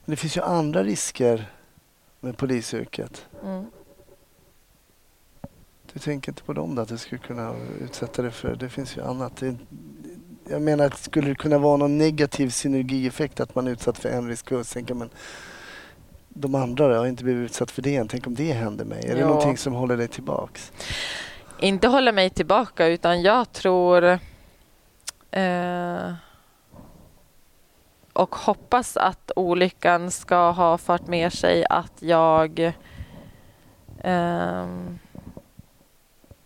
Men 0.05 0.11
det 0.11 0.15
finns 0.15 0.37
ju 0.37 0.41
andra 0.41 0.83
risker 0.83 1.51
med 2.19 2.37
polisyrket. 2.37 3.25
Mm. 3.43 3.65
Du 5.95 5.99
tänker 6.01 6.31
inte 6.31 6.43
på 6.43 6.53
dem 6.53 6.75
då? 6.75 6.81
Att 6.81 6.87
du 6.87 6.97
skulle 6.97 7.19
kunna 7.21 7.55
utsätta 7.81 8.21
dig 8.21 8.31
för... 8.31 8.55
Det 8.55 8.69
finns 8.69 8.97
ju 8.97 9.01
annat. 9.03 9.37
Det, 9.37 9.55
jag 10.49 10.61
menar, 10.61 10.85
att 10.85 10.97
skulle 10.97 11.27
det 11.27 11.35
kunna 11.35 11.57
vara 11.57 11.77
någon 11.77 11.97
negativ 11.97 12.49
synergieffekt 12.49 13.39
att 13.39 13.55
man 13.55 13.67
är 13.67 13.71
utsatt 13.71 13.97
för 13.97 14.09
en 14.09 14.27
risk 14.27 14.51
och 14.51 14.67
tänker 14.67 14.93
men 14.93 15.09
de 16.29 16.55
andra 16.55 16.87
då? 16.87 16.93
Jag 16.93 16.99
har 16.99 17.07
inte 17.07 17.23
blivit 17.23 17.45
utsatt 17.45 17.71
för 17.71 17.81
det 17.81 17.95
än. 17.95 18.07
Tänk 18.07 18.27
om 18.27 18.35
det 18.35 18.51
händer 18.53 18.85
mig? 18.85 19.05
Är 19.05 19.13
det 19.15 19.19
Ja. 19.21 19.27
någonting 19.27 19.57
som 19.57 19.73
håller 19.73 19.97
dig 19.97 20.07
tillbaks? 20.07 20.71
Inte 21.59 21.87
hålla 21.87 22.11
mig 22.11 22.29
tillbaka 22.29 22.87
utan 22.87 23.21
jag 23.21 23.51
tror 23.51 24.19
eh, 25.31 26.13
och 28.13 28.35
hoppas 28.35 28.97
att 28.97 29.31
olyckan 29.35 30.11
ska 30.11 30.51
ha 30.51 30.77
fört 30.77 31.07
med 31.07 31.33
sig 31.33 31.65
att 31.69 31.93
jag 32.01 32.73
ehm, 34.03 34.99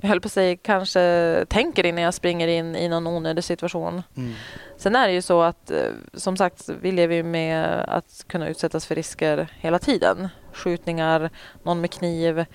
jag 0.01 0.09
höll 0.09 0.21
på 0.21 0.25
att 0.25 0.31
säga, 0.31 0.57
kanske 0.57 1.45
tänker 1.49 1.85
innan 1.85 2.03
jag 2.03 2.13
springer 2.13 2.47
in 2.47 2.75
i 2.75 2.87
någon 2.89 3.07
onödig 3.07 3.43
situation. 3.43 4.03
Mm. 4.17 4.33
Sen 4.77 4.95
är 4.95 5.07
det 5.07 5.13
ju 5.13 5.21
så 5.21 5.41
att 5.41 5.71
eh, 5.71 5.91
som 6.13 6.37
sagt, 6.37 6.69
vi 6.81 6.91
lever 6.91 7.15
ju 7.15 7.23
med 7.23 7.85
att 7.87 8.25
kunna 8.27 8.47
utsättas 8.47 8.85
för 8.85 8.95
risker 8.95 9.47
hela 9.59 9.79
tiden. 9.79 10.29
Skjutningar, 10.53 11.29
någon 11.63 11.81
med 11.81 11.91
kniv, 11.91 12.45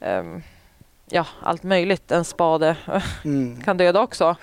ehm, 0.00 0.42
ja 1.10 1.26
allt 1.42 1.62
möjligt. 1.62 2.10
En 2.12 2.24
spade 2.24 2.76
Mm. 3.24 3.60
kan 3.62 3.76
döda 3.76 4.00
också. 4.00 4.36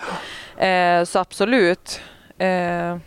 Eh, 0.57 1.03
så 1.03 1.19
absolut. 1.19 2.01
Eh, 2.37 2.97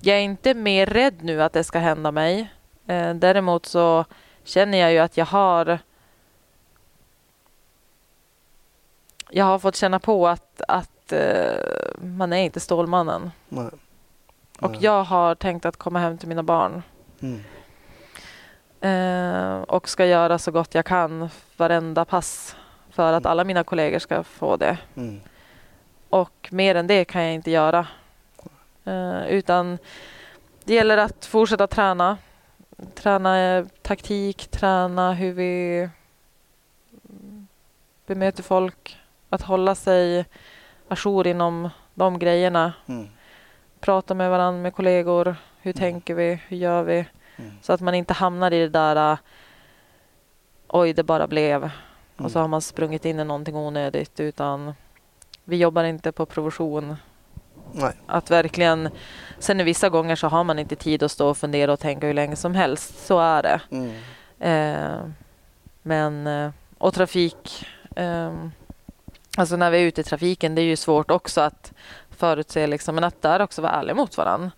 jag 0.00 0.16
är 0.16 0.20
inte 0.20 0.54
mer 0.54 0.86
rädd 0.86 1.22
nu 1.22 1.42
att 1.42 1.52
det 1.52 1.64
ska 1.64 1.78
hända 1.78 2.10
mig. 2.12 2.52
Eh, 2.86 3.14
däremot 3.14 3.66
så 3.66 4.04
känner 4.44 4.78
jag 4.78 4.92
ju 4.92 4.98
att 4.98 5.16
jag 5.16 5.26
har 5.26 5.78
jag 9.30 9.44
har 9.44 9.58
fått 9.58 9.76
känna 9.76 9.98
på 9.98 10.28
att, 10.28 10.62
att 10.68 11.12
eh, 11.12 11.56
man 12.02 12.32
är 12.32 12.42
inte 12.42 12.60
Stålmannen. 12.60 13.30
Nej. 13.48 13.70
Och 14.60 14.70
Nej. 14.70 14.80
jag 14.82 15.04
har 15.04 15.34
tänkt 15.34 15.66
att 15.66 15.76
komma 15.76 15.98
hem 15.98 16.18
till 16.18 16.28
mina 16.28 16.42
barn. 16.42 16.82
Mm. 17.20 17.44
Eh, 18.80 19.62
och 19.62 19.88
ska 19.88 20.06
göra 20.06 20.38
så 20.38 20.50
gott 20.50 20.74
jag 20.74 20.84
kan 20.84 21.28
varenda 21.56 22.04
pass 22.04 22.56
för 22.90 23.12
att 23.12 23.26
alla 23.26 23.44
mina 23.44 23.64
kollegor 23.64 23.98
ska 23.98 24.22
få 24.24 24.56
det. 24.56 24.78
Mm. 24.94 25.20
Och 26.08 26.48
mer 26.50 26.74
än 26.74 26.86
det 26.86 27.04
kan 27.04 27.24
jag 27.24 27.34
inte 27.34 27.50
göra. 27.50 27.86
Eh, 28.84 29.26
utan 29.28 29.78
det 30.64 30.74
gäller 30.74 30.98
att 30.98 31.24
fortsätta 31.24 31.66
träna. 31.66 32.18
Träna 32.94 33.38
eh, 33.38 33.66
taktik, 33.82 34.48
träna 34.50 35.12
hur 35.12 35.32
vi 35.32 35.88
bemöter 38.06 38.42
folk. 38.42 38.97
Att 39.30 39.42
hålla 39.42 39.74
sig 39.74 40.24
ajour 40.88 41.26
inom 41.26 41.70
de 41.94 42.18
grejerna. 42.18 42.72
Mm. 42.86 43.08
Prata 43.80 44.14
med 44.14 44.30
varandra, 44.30 44.62
med 44.62 44.74
kollegor. 44.74 45.36
Hur 45.60 45.72
tänker 45.72 46.14
vi? 46.14 46.40
Hur 46.48 46.56
gör 46.56 46.82
vi? 46.82 47.06
Mm. 47.36 47.52
Så 47.62 47.72
att 47.72 47.80
man 47.80 47.94
inte 47.94 48.14
hamnar 48.14 48.52
i 48.52 48.58
det 48.60 48.68
där 48.68 49.12
uh, 49.12 49.18
oj, 50.68 50.92
det 50.92 51.02
bara 51.02 51.26
blev. 51.26 51.62
Mm. 51.62 51.70
Och 52.24 52.30
så 52.30 52.40
har 52.40 52.48
man 52.48 52.60
sprungit 52.60 53.04
in 53.04 53.20
i 53.20 53.24
någonting 53.24 53.56
onödigt. 53.56 54.20
Utan 54.20 54.74
vi 55.44 55.56
jobbar 55.56 55.84
inte 55.84 56.12
på 56.12 56.26
provision. 56.26 56.96
Nej. 57.72 57.92
Att 58.06 58.30
verkligen... 58.30 58.88
Sen 59.38 59.64
vissa 59.64 59.88
gånger 59.88 60.16
så 60.16 60.28
har 60.28 60.44
man 60.44 60.58
inte 60.58 60.76
tid 60.76 61.02
att 61.02 61.10
stå 61.12 61.28
och 61.28 61.36
fundera 61.36 61.72
och 61.72 61.80
tänka 61.80 62.06
hur 62.06 62.14
länge 62.14 62.36
som 62.36 62.54
helst. 62.54 63.06
Så 63.06 63.18
är 63.18 63.42
det. 63.42 63.60
Mm. 63.70 63.92
Eh, 64.40 65.10
men... 65.82 66.26
eh, 66.26 66.50
Och 66.78 66.94
trafik. 66.94 67.66
ehm, 67.96 68.50
alltså 69.38 69.56
när 69.56 69.70
vi 69.70 69.78
är 69.78 69.82
ute 69.86 70.00
i 70.00 70.04
trafiken, 70.04 70.54
det 70.54 70.62
är 70.62 70.64
ju 70.64 70.76
svårt 70.76 71.10
också 71.10 71.40
att 71.40 71.72
förutse. 72.10 72.66
Liksom, 72.66 72.94
men 72.94 73.04
att 73.04 73.22
där 73.22 73.40
också 73.42 73.62
vara 73.62 73.72
ärlig 73.72 73.96
mot 73.96 74.16
varandra. 74.16 74.50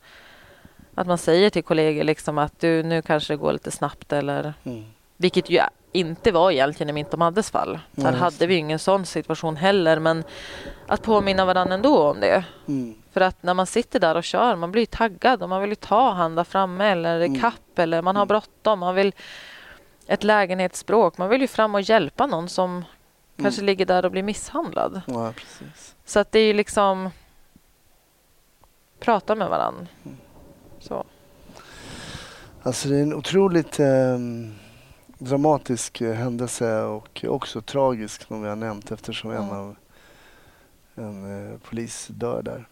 Att 0.94 1.06
man 1.06 1.18
säger 1.18 1.50
till 1.50 1.62
kollegor 1.64 2.04
liksom 2.04 2.38
att 2.38 2.60
du, 2.60 2.82
nu 2.82 3.02
kanske 3.02 3.32
det 3.32 3.36
går 3.36 3.52
lite 3.52 3.70
snabbt. 3.70 4.12
Eller, 4.12 4.54
Mm. 4.64 4.84
vilket 5.16 5.50
ju 5.50 5.60
inte 5.92 6.32
var 6.32 6.50
egentligen 6.50 6.90
i 6.90 6.92
Mint 6.92 7.12
och 7.12 7.18
Maddes 7.18 7.50
fall. 7.50 7.78
Där 7.92 8.12
hade 8.12 8.46
vi 8.46 8.54
ingen 8.54 8.78
sån 8.78 9.06
situation 9.06 9.56
heller. 9.56 9.98
Men 9.98 10.24
att 10.86 11.02
påminna 11.02 11.44
varandra 11.44 11.74
ändå 11.74 12.02
om 12.10 12.20
det. 12.20 12.44
Mm. 12.68 12.94
För 13.12 13.20
att 13.20 13.42
när 13.42 13.54
man 13.54 13.66
sitter 13.66 14.00
där 14.00 14.14
och 14.14 14.24
kör, 14.24 14.56
man 14.56 14.72
blir 14.72 14.86
taggad 14.86 15.42
och 15.42 15.48
man 15.48 15.60
vill 15.60 15.70
ju 15.70 15.74
ta 15.76 16.10
han 16.12 16.34
där 16.34 16.44
framme 16.44 16.84
eller 16.90 17.20
Mm. 17.20 17.40
kapp 17.40 17.78
eller 17.78 18.02
man 18.02 18.16
har 18.16 18.22
Mm. 18.22 18.28
bråttom. 18.28 18.78
Man 18.78 18.94
vill 18.94 19.12
ett 20.06 20.24
lägenhetsspråk. 20.24 21.18
Man 21.18 21.28
vill 21.28 21.40
ju 21.40 21.46
fram 21.46 21.74
och 21.74 21.80
hjälpa 21.80 22.26
någon 22.26 22.48
som 22.48 22.84
kanske 23.42 23.62
ligger 23.62 23.86
där 23.86 24.04
och 24.04 24.10
blir 24.10 24.22
misshandlad. 24.22 25.00
Ja. 25.06 25.32
Så 26.04 26.18
att 26.20 26.32
det 26.32 26.38
är 26.38 26.46
ju 26.46 26.52
liksom 26.52 27.10
prata 29.00 29.34
med 29.34 29.48
varandra. 29.48 29.86
Mm. 30.04 30.16
Så. 30.80 31.04
Alltså 32.62 32.88
det 32.88 32.96
är 32.96 33.02
en 33.02 33.14
otroligt 33.14 33.80
eh, 33.80 34.18
dramatisk 35.18 36.00
händelse 36.00 36.82
och 36.82 37.24
också 37.28 37.60
tragisk 37.62 38.26
som 38.26 38.42
vi 38.42 38.48
har 38.48 38.56
nämnt 38.56 38.90
eftersom 38.90 39.30
en 39.30 39.36
Mm. 39.36 39.56
av 39.56 39.76
en 40.94 41.50
eh, 41.52 41.58
polis 41.58 42.06
dör 42.10 42.42
där. 42.42 42.64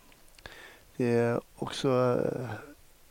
Det 0.97 1.17
är 1.19 1.41
också 1.57 1.89
eh, 2.25 2.49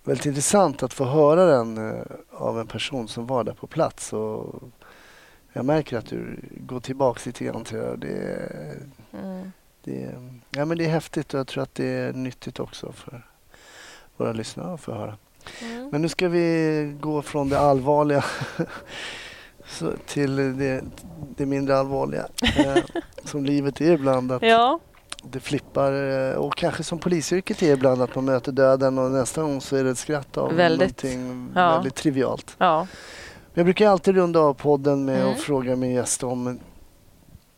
väldigt 0.03 0.25
intressant 0.25 0.83
att 0.83 0.93
få 0.93 1.05
höra 1.05 1.45
den 1.45 1.89
eh, 1.89 2.03
av 2.31 2.59
en 2.59 2.67
person 2.67 3.07
som 3.07 3.27
var 3.27 3.43
där 3.43 3.53
på 3.53 3.67
plats. 3.67 4.13
Och 4.13 4.55
jag 5.57 5.65
märker 5.65 5.97
att 5.97 6.05
du 6.05 6.39
går 6.57 6.79
tillbaka 6.79 7.21
lite 7.25 7.43
grann 7.45 7.63
till 7.63 7.77
det. 7.77 7.95
Det 7.97 8.47
Mm. 9.13 9.51
det, 9.83 10.13
ja, 10.51 10.65
men 10.65 10.77
det 10.77 10.85
är 10.85 10.89
häftigt 10.89 11.33
och 11.33 11.39
jag 11.39 11.47
tror 11.47 11.63
att 11.63 11.75
det 11.75 11.85
är 11.85 12.13
nyttigt 12.13 12.59
också 12.59 12.91
för 12.91 13.25
våra 14.17 14.33
lyssnare 14.33 14.73
att 14.73 14.81
få 14.81 14.93
höra. 14.93 15.17
Mm. 15.61 15.89
Men 15.91 16.01
nu 16.01 16.09
ska 16.09 16.27
vi 16.29 16.97
gå 17.01 17.21
från 17.21 17.49
det 17.49 17.59
allvarliga 17.59 18.25
till 20.05 20.35
det, 20.57 20.81
det 21.37 21.45
mindre 21.45 21.77
allvarliga. 21.77 22.27
Eh, 22.57 22.77
som 23.23 23.45
livet 23.45 23.81
är 23.81 23.91
ibland. 23.91 24.31
Att 24.31 24.41
Ja, 24.41 24.79
det 25.23 25.39
flippar 25.39 25.93
eh, 25.93 26.35
och 26.35 26.55
kanske 26.57 26.83
som 26.83 26.99
polisyrket 26.99 27.61
är 27.63 27.73
ibland 27.73 28.01
att 28.01 28.15
man 28.15 28.25
möter 28.25 28.51
döden 28.51 28.97
och 28.97 29.11
nästa 29.11 29.41
gång 29.41 29.61
så 29.61 29.75
är 29.75 29.83
det 29.83 29.89
ett 29.89 29.97
skratt 29.97 30.37
av 30.37 30.53
Väldigt. 30.53 31.03
någonting 31.03 31.51
Ja. 31.55 31.71
väldigt 31.75 31.95
trivialt. 31.95 32.55
ja. 32.57 32.87
Jag 33.57 33.65
brukar 33.65 33.89
alltid 33.89 34.15
runda 34.15 34.39
av 34.39 34.53
podden 34.53 35.05
med 35.05 35.19
Mm. 35.21 35.31
att 35.33 35.39
fråga 35.39 35.75
min 35.75 35.91
gäst 35.91 36.23
om, 36.23 36.59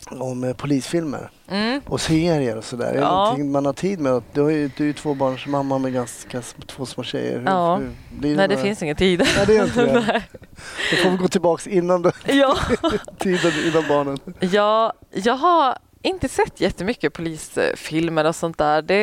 om 0.09 0.43
eh, 0.43 0.53
polisfilmer 0.55 1.29
Mm. 1.49 1.81
och 1.85 2.01
serier 2.01 2.57
och 2.57 2.63
sådär. 2.63 2.85
Är 2.89 2.93
det 2.93 2.99
Ja. 2.99 3.09
någonting 3.23 3.51
man 3.51 3.65
har 3.65 3.73
tid 3.73 3.99
med? 3.99 4.23
Du, 4.33 4.41
har 4.41 4.49
ju, 4.49 4.71
du 4.77 4.83
är 4.83 4.87
ju 4.87 4.93
tvåbarnsmamma 4.93 5.77
med 5.77 5.93
ganska 5.93 6.41
två 6.67 6.85
små 6.85 7.03
tjejer. 7.03 7.39
Hur, 7.39 7.45
Ja. 7.45 7.75
hur 7.75 7.91
blir 8.19 8.35
Nej, 8.35 8.47
det 8.47 8.57
finns 8.57 8.83
ingen 8.83 8.95
tid. 8.95 9.19
Nej, 9.37 9.45
det 9.47 9.57
är 9.57 9.63
inte 9.63 9.85
det. 9.85 10.23
Då 10.91 10.97
får 11.03 11.09
vi 11.09 11.17
gå 11.17 11.27
tillbaka 11.27 11.69
innan 11.69 12.01
då, 12.01 12.11
ja. 12.25 12.57
tiden 13.19 13.51
innan 13.67 13.83
barnen. 13.89 14.17
Ja, 14.39 14.93
jag 15.11 15.35
har 15.35 15.77
inte 16.01 16.29
sett 16.29 16.61
jättemycket 16.61 17.13
polisfilmer 17.13 18.25
och 18.25 18.35
sånt 18.35 18.57
där. 18.57 18.81
Det 18.81 18.95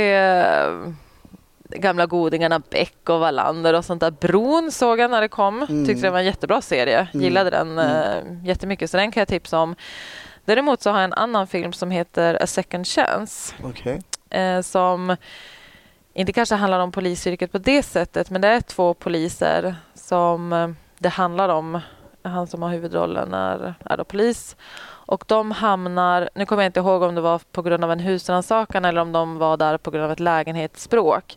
gamla 1.69 2.07
godingarna 2.07 2.59
Beck 2.71 3.09
och 3.09 3.21
Wallander 3.21 3.75
och 3.75 3.85
sånt 3.85 4.01
där. 4.01 4.11
Bron 4.11 4.73
såg 4.73 4.99
jag 4.99 5.11
när 5.11 5.21
det 5.21 5.29
kom. 5.29 5.63
Mm. 5.63 5.87
Tyckte 5.87 6.07
det 6.07 6.11
var 6.11 6.19
en 6.19 6.25
jättebra 6.25 6.63
serie. 6.63 7.09
Mm. 7.15 7.25
Gillade 7.25 7.51
den 7.51 7.79
eh, 7.79 8.45
jättemycket 8.45 8.91
så 8.91 8.97
den 8.97 9.13
kan 9.13 9.21
jag 9.21 9.29
tipsa 9.29 9.59
om. 9.59 9.75
Däremot 10.45 10.83
så 10.83 10.91
har 10.91 10.99
jag 10.99 11.05
en 11.05 11.13
annan 11.13 11.47
film 11.47 11.73
som 11.73 11.91
heter 11.91 12.43
A 12.43 12.47
second 12.47 12.87
chance 12.87 13.55
Okej. 13.63 14.01
eh, 14.31 14.61
som 14.61 15.17
inte 16.15 16.33
kanske 16.33 16.55
handlar 16.55 16.81
om 16.81 16.93
polisyrket 16.93 17.53
på 17.53 17.59
det 17.59 17.83
sättet 17.83 18.31
men 18.31 18.41
det 18.41 18.49
är 18.49 18.61
två 18.61 18.95
poliser 18.95 19.77
som 19.95 20.53
eh, 20.53 20.69
det 20.99 21.09
handlar 21.09 21.49
om. 21.49 21.81
Han 22.29 22.47
som 22.47 22.63
har 22.63 22.71
huvudrollen 22.71 23.35
är, 23.35 23.75
är 23.85 23.97
då 23.97 24.05
polis. 24.05 24.57
Och 25.09 25.25
de 25.27 25.51
hamnar, 25.51 26.31
nu 26.35 26.47
kommer 26.47 26.63
jag 26.63 26.69
inte 26.69 26.81
ihåg 26.81 27.03
om 27.03 27.15
det 27.15 27.21
var 27.21 27.41
på 27.53 27.63
grund 27.63 27.85
av 27.85 27.93
en 27.93 28.01
husrannsakan 28.01 28.85
eller 28.85 29.01
om 29.01 29.13
de 29.13 29.39
var 29.39 29.57
där 29.57 29.79
på 29.79 29.91
grund 29.91 30.05
av 30.05 30.13
ett 30.13 30.21
lägenhetsbråk. 30.21 31.37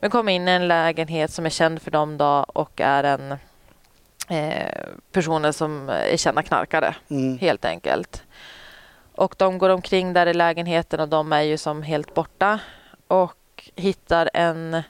Men 0.00 0.10
kom 0.10 0.28
in 0.28 0.48
i 0.48 0.50
en 0.50 0.68
lägenhet 0.68 1.30
som 1.30 1.46
är 1.46 1.50
känd 1.50 1.82
för 1.82 1.90
dem 1.90 2.18
då 2.18 2.44
och 2.48 2.80
är 2.80 3.04
en 3.04 3.32
eh, 4.28 4.84
personer 5.12 5.52
som 5.52 5.88
är 5.88 6.16
kända 6.16 6.42
knarkare 6.42 6.94
Mm. 7.10 7.38
helt 7.38 7.64
enkelt. 7.64 8.22
Och 9.16 9.34
de 9.38 9.58
går 9.58 9.68
omkring 9.70 10.12
där 10.12 10.26
i 10.26 10.34
lägenheten 10.34 11.00
och 11.00 11.08
de 11.08 11.32
är 11.32 11.40
ju 11.42 11.56
som 11.58 11.82
helt 11.82 12.14
borta 12.14 12.58
och 13.06 13.70
hittar 13.76 14.30
en 14.34 14.82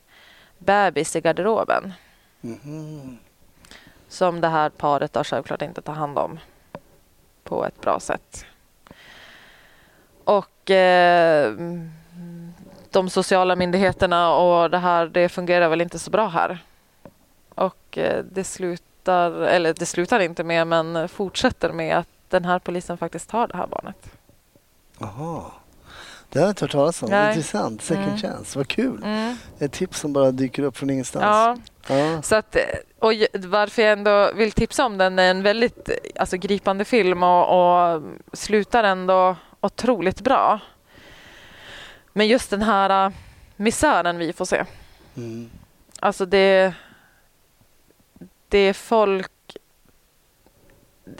bebis 0.58 1.16
i 1.16 1.20
garderoben 1.20 1.92
Mhm. 2.40 3.18
Som 4.14 4.40
det 4.40 4.48
här 4.48 4.70
paret 4.70 5.12
då 5.12 5.24
självklart 5.24 5.62
inte 5.62 5.82
tar 5.82 5.92
hand 5.94 6.18
om 6.18 6.38
på 7.44 7.64
ett 7.66 7.80
bra 7.80 8.00
sätt. 8.00 8.44
Och 10.24 10.70
eh, 10.70 11.52
de 12.90 13.10
sociala 13.10 13.56
myndigheterna 13.56 14.34
och 14.34 14.70
det 14.70 14.78
här, 14.78 15.06
det 15.06 15.28
fungerar 15.28 15.68
väl 15.68 15.80
inte 15.80 15.98
så 15.98 16.10
bra 16.10 16.28
här. 16.28 16.58
Och 17.54 17.98
eh, 17.98 18.24
det 18.32 18.44
slutar, 18.44 19.30
eller 19.30 19.74
det 19.74 19.86
slutar 19.86 20.20
inte 20.20 20.44
med, 20.44 20.66
men 20.66 21.08
fortsätter 21.08 21.72
med 21.72 21.96
att 21.98 22.08
den 22.28 22.44
här 22.44 22.58
polisen 22.58 22.98
faktiskt 22.98 23.30
tar 23.30 23.48
det 23.48 23.56
här 23.56 23.66
barnet. 23.66 24.10
Jaha. 24.98 25.42
Det 26.28 26.38
har 26.38 26.46
jag 26.46 26.50
inte 26.50 26.64
hört 26.64 26.72
talas 26.72 27.02
om. 27.02 27.10
Nej. 27.10 27.28
Intressant. 27.28 27.82
Second 27.82 28.06
Mm. 28.06 28.18
chance. 28.18 28.58
Vad 28.58 28.68
kul. 28.68 29.02
Mm. 29.04 29.36
Ett 29.58 29.72
tips 29.72 30.00
som 30.00 30.12
bara 30.12 30.30
dyker 30.30 30.62
upp 30.62 30.76
från 30.76 30.90
ingenstans. 30.90 31.24
Ja, 31.24 31.56
Ja. 31.96 32.22
Så 32.22 32.34
att, 32.36 32.56
och 33.04 33.12
varför 33.32 33.82
jag 33.82 33.92
ändå 33.92 34.32
vill 34.34 34.52
tipsa 34.52 34.86
om 34.86 34.98
den 34.98 35.18
är 35.18 35.30
en 35.30 35.42
väldigt 35.42 35.90
alltså, 36.16 36.36
gripande 36.36 36.84
film 36.84 37.22
och, 37.22 37.44
och 37.94 38.02
slutar 38.32 38.84
ändå 38.84 39.36
otroligt 39.60 40.20
bra. 40.20 40.60
Men 42.12 42.28
just 42.28 42.50
den 42.50 42.62
här 42.62 43.06
uh, 43.06 43.14
misären 43.56 44.18
vi 44.18 44.32
får 44.32 44.44
se. 44.44 44.64
Mm. 45.16 45.50
Alltså 46.00 46.26
det, 46.26 46.74
det 48.48 48.58
är 48.58 48.72
folk 48.72 49.30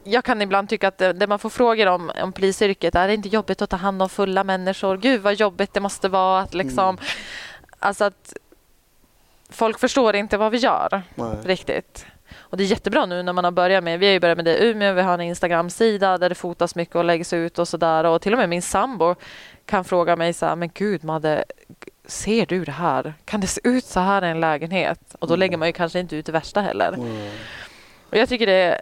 jag 0.05 0.25
kan 0.25 0.43
ibland 0.43 0.69
tycka 0.69 0.89
att 0.89 0.99
det, 0.99 1.13
det 1.13 1.27
man 1.27 1.39
får 1.39 1.51
frågor 1.51 1.87
om, 1.87 2.13
om 2.23 2.33
polisyrket, 2.33 2.95
är 2.95 3.09
det 3.09 3.15
inte 3.15 3.29
jobbigt 3.29 3.63
att 3.63 3.71
ta 3.71 3.77
hand 3.77 4.03
om 4.03 4.09
fulla 4.09 4.45
människor? 4.45 4.97
Gud 4.97 5.21
vad 5.23 5.35
jobbigt 5.35 5.75
det 5.75 5.81
måste 5.81 6.09
vara 6.09 6.41
att 6.41 6.55
liksom, 6.55 6.89
Mm. 6.89 7.05
alltså 7.79 8.05
att 8.05 8.37
folk 9.55 9.79
förstår 9.79 10.17
inte 10.17 10.37
vad 10.37 10.53
vi 10.53 10.59
gör 10.59 11.03
Nej. 11.15 11.37
riktigt. 11.45 12.07
Och 12.37 12.57
det 12.57 12.63
är 12.65 12.67
jättebra 12.67 13.07
nu 13.07 13.23
när 13.23 13.33
man 13.33 13.45
har 13.45 13.51
börjat 13.51 13.85
med, 13.85 13.99
vi 14.01 14.07
har 14.07 14.13
ju 14.13 14.21
börjat 14.21 14.37
med 14.39 14.45
det 14.45 14.59
i 14.59 14.71
Umeå, 14.71 14.93
vi 14.95 15.03
har 15.03 15.15
en 15.15 15.21
Instagram-sida 15.21 16.19
där 16.19 16.29
det 16.29 16.35
fotas 16.35 16.75
mycket 16.75 16.97
och 16.97 17.05
läggs 17.05 17.33
ut 17.33 17.59
och 17.59 17.69
sådär. 17.69 18.05
Och 18.05 18.23
till 18.23 18.33
och 18.33 18.39
med 18.39 18.49
min 18.49 18.63
sambo 18.63 19.15
kan 19.67 19.85
fråga 19.85 20.17
mig 20.17 20.33
så 20.33 20.47
här, 20.47 20.57
men 20.57 20.71
gud 20.75 21.05
Madde, 21.05 21.45
ser 22.07 22.47
du 22.47 22.65
det 22.65 22.73
här? 22.73 23.15
Kan 23.25 23.41
det 23.41 23.47
se 23.47 23.61
ut 23.65 23.85
så 23.85 24.01
här 24.01 24.25
i 24.25 24.29
en 24.29 24.41
lägenhet? 24.41 25.15
Och 25.19 25.27
då 25.29 25.35
Mm. 25.35 25.41
lägger 25.41 25.57
man 25.57 25.69
ju 25.69 25.73
kanske 25.73 26.01
inte 26.01 26.17
ut 26.17 26.27
det 26.27 26.33
värsta 26.33 26.61
heller. 26.61 26.93
Mm. 26.93 27.31
Och 28.11 28.17
jag 28.17 28.29
tycker 28.29 28.47
det 28.47 28.53
är 28.53 28.81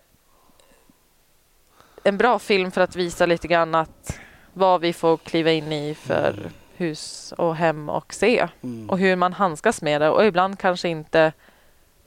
en 2.04 2.16
bra 2.16 2.38
film 2.38 2.70
för 2.70 2.80
att 2.80 2.96
visa 2.96 3.26
lite 3.26 3.48
grann 3.48 3.74
att 3.74 4.18
vad 4.52 4.80
vi 4.80 4.92
får 4.92 5.16
kliva 5.16 5.50
in 5.50 5.72
i 5.72 5.94
för 5.94 6.34
hus 6.82 7.34
och 7.38 7.56
hem 7.56 7.88
och 7.88 8.14
se. 8.14 8.48
Mm. 8.62 8.90
Och 8.90 8.98
hur 8.98 9.16
man 9.16 9.32
handskas 9.32 9.82
med 9.82 10.00
det 10.00 10.10
och 10.10 10.24
ibland 10.24 10.58
kanske 10.58 10.88
inte 10.88 11.32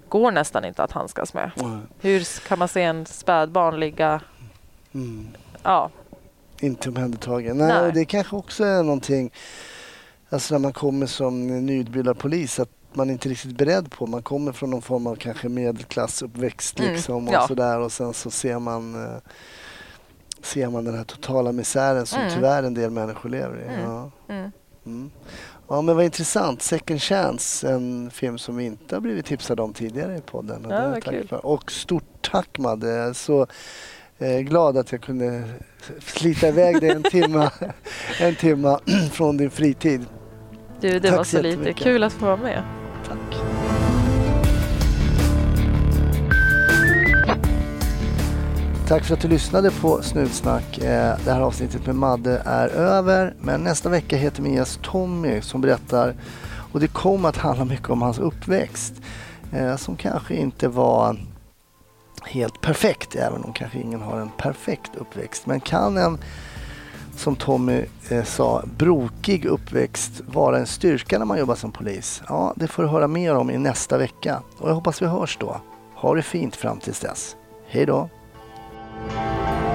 går 0.10 0.32
nästan 0.32 0.66
inte 0.66 0.84
att 0.84 0.92
handskas 0.92 1.34
med. 1.34 1.52
Nej. 1.56 1.78
Hur 2.00 2.48
kan 2.48 2.60
man 2.60 2.68
se 2.68 2.82
en 2.84 3.06
spädbarn 3.06 3.80
ligga... 3.80 4.22
Mm. 4.94 5.28
Ja, 5.64 5.90
Inte 6.60 6.90
omhändertagen. 6.90 7.58
Nej, 7.58 7.68
Nej. 7.68 7.88
och 7.88 7.94
det 7.94 8.06
kanske 8.06 8.36
också 8.36 8.64
är 8.64 8.84
någonting, 8.84 9.32
alltså 10.30 10.54
när 10.54 10.60
man 10.60 10.74
kommer 10.74 11.06
som 11.06 11.48
nyutbildad 11.66 12.18
polis, 12.20 12.60
att 12.60 12.70
man 12.94 13.10
inte 13.10 13.28
är 13.28 13.30
riktigt 13.30 13.58
beredd 13.58 13.92
på. 13.92 14.08
Man 14.08 14.24
kommer 14.24 14.52
från 14.52 14.70
någon 14.70 14.82
form 14.82 15.08
av 15.08 15.16
kanske 15.16 15.50
medelklassuppväxt 15.50 16.80
Mm, 16.80 16.94
liksom 16.94 17.28
och 17.28 17.34
ja. 17.34 17.48
sådär 17.48 17.80
och 17.80 17.92
sen 17.92 18.14
så 18.14 18.32
ser 18.32 18.60
man 18.60 19.04
eh, 19.06 19.18
ser 20.42 20.70
man 20.70 20.86
den 20.86 20.98
här 20.98 21.04
totala 21.04 21.52
misären 21.52 22.06
som 22.06 22.20
Mm. 22.22 22.34
tyvärr 22.34 22.64
en 22.64 22.74
del 22.74 22.90
människor 22.92 23.30
lever 23.30 23.60
i. 23.62 23.64
Mm. 23.68 23.82
Ja. 23.82 24.12
mm. 24.30 24.40
Mm. 24.40 24.52
Ja, 25.68 25.82
men 25.82 25.96
vad 25.96 26.06
intressant. 26.06 26.62
Second 26.62 27.02
Chance, 27.02 27.70
en 27.70 28.12
film 28.12 28.38
som 28.38 28.58
vi 28.58 28.66
inte 28.66 28.96
har 28.96 29.02
blivit 29.02 29.26
tipsade 29.26 29.62
om 29.62 29.74
tidigare 29.74 30.18
i 30.18 30.22
podden. 30.22 30.66
Och 30.66 30.72
Ja, 30.72 30.80
det 30.80 31.02
tack 31.02 31.28
för. 31.30 31.46
Och 31.46 31.72
stort 31.72 32.04
tack 32.32 32.58
Madde. 32.58 32.88
Jag 32.88 33.08
är 33.08 33.14
så 33.14 33.48
eh, 34.18 34.40
glad 34.40 34.78
att 34.78 34.92
jag 34.92 35.02
kunde 35.02 35.44
slita 36.00 36.48
iväg 36.48 36.82
dig 36.82 36.90
en 36.90 37.04
timma, 37.04 37.52
en 38.20 38.36
timma 38.36 38.80
från 39.12 39.38
din 39.38 39.50
fritid. 39.52 40.06
Du, 40.82 41.00
det 41.00 41.08
Tack 41.08 41.18
var 41.18 41.24
så 41.24 41.42
lite 41.42 41.74
kul 41.74 42.04
att 42.04 42.14
få 42.14 42.26
vara 42.26 42.38
med. 42.38 42.64
Tack. 43.08 43.65
Tack 48.88 49.04
för 49.04 49.14
att 49.14 49.22
du 49.22 49.28
lyssnade 49.28 49.72
på 49.72 50.02
Snutsnack. 50.02 50.78
Eh, 50.78 51.18
det 51.26 51.32
här 51.32 51.42
avsnittet 51.42 51.86
med 51.86 51.96
Madde 51.96 52.42
är 52.46 52.68
över. 52.68 53.34
Men 53.42 53.64
nästa 53.64 53.90
vecka 53.90 54.18
heter 54.18 54.42
min 54.42 54.54
gäst 54.54 54.82
Tommy 54.82 55.42
som 55.42 55.62
berättar 55.62 56.16
och 56.74 56.80
det 56.80 56.88
kommer 56.88 57.30
att 57.30 57.38
handla 57.38 57.66
mycket 57.66 57.90
om 57.90 58.02
hans 58.02 58.20
uppväxt. 58.20 58.94
Eh, 59.52 59.76
som 59.76 59.96
kanske 59.96 60.36
inte 60.36 60.68
var 60.68 61.18
helt 62.24 62.62
perfekt, 62.62 63.16
även 63.16 63.44
om 63.44 63.54
kanske 63.54 63.80
ingen 63.80 64.02
har 64.02 64.20
en 64.20 64.30
perfekt 64.38 64.96
uppväxt. 64.96 65.46
Men 65.46 65.60
kan 65.60 65.98
en, 65.98 66.18
som 67.16 67.36
Tommy 67.36 67.86
eh, 68.10 68.24
sa, 68.24 68.64
brokig 68.78 69.46
uppväxt 69.46 70.22
vara 70.28 70.60
en 70.60 70.68
styrka 70.68 71.20
när 71.20 71.26
man 71.26 71.40
jobbar 71.40 71.56
som 71.56 71.72
polis? 71.72 72.24
Ja, 72.28 72.54
det 72.56 72.68
får 72.68 72.84
du 72.84 72.90
höra 72.90 73.08
mer 73.08 73.36
om 73.36 73.50
i 73.50 73.58
nästa 73.58 73.98
vecka. 73.98 74.42
Och 74.58 74.70
jag 74.70 74.76
hoppas 74.76 75.02
vi 75.02 75.06
hörs 75.06 75.38
då. 75.40 75.62
Ha 75.96 76.16
det 76.16 76.22
fint 76.22 76.56
fram 76.56 76.80
tills 76.80 77.00
dess. 77.00 77.36
Hej 77.68 77.86
då! 77.86 78.10
Música 79.08 79.75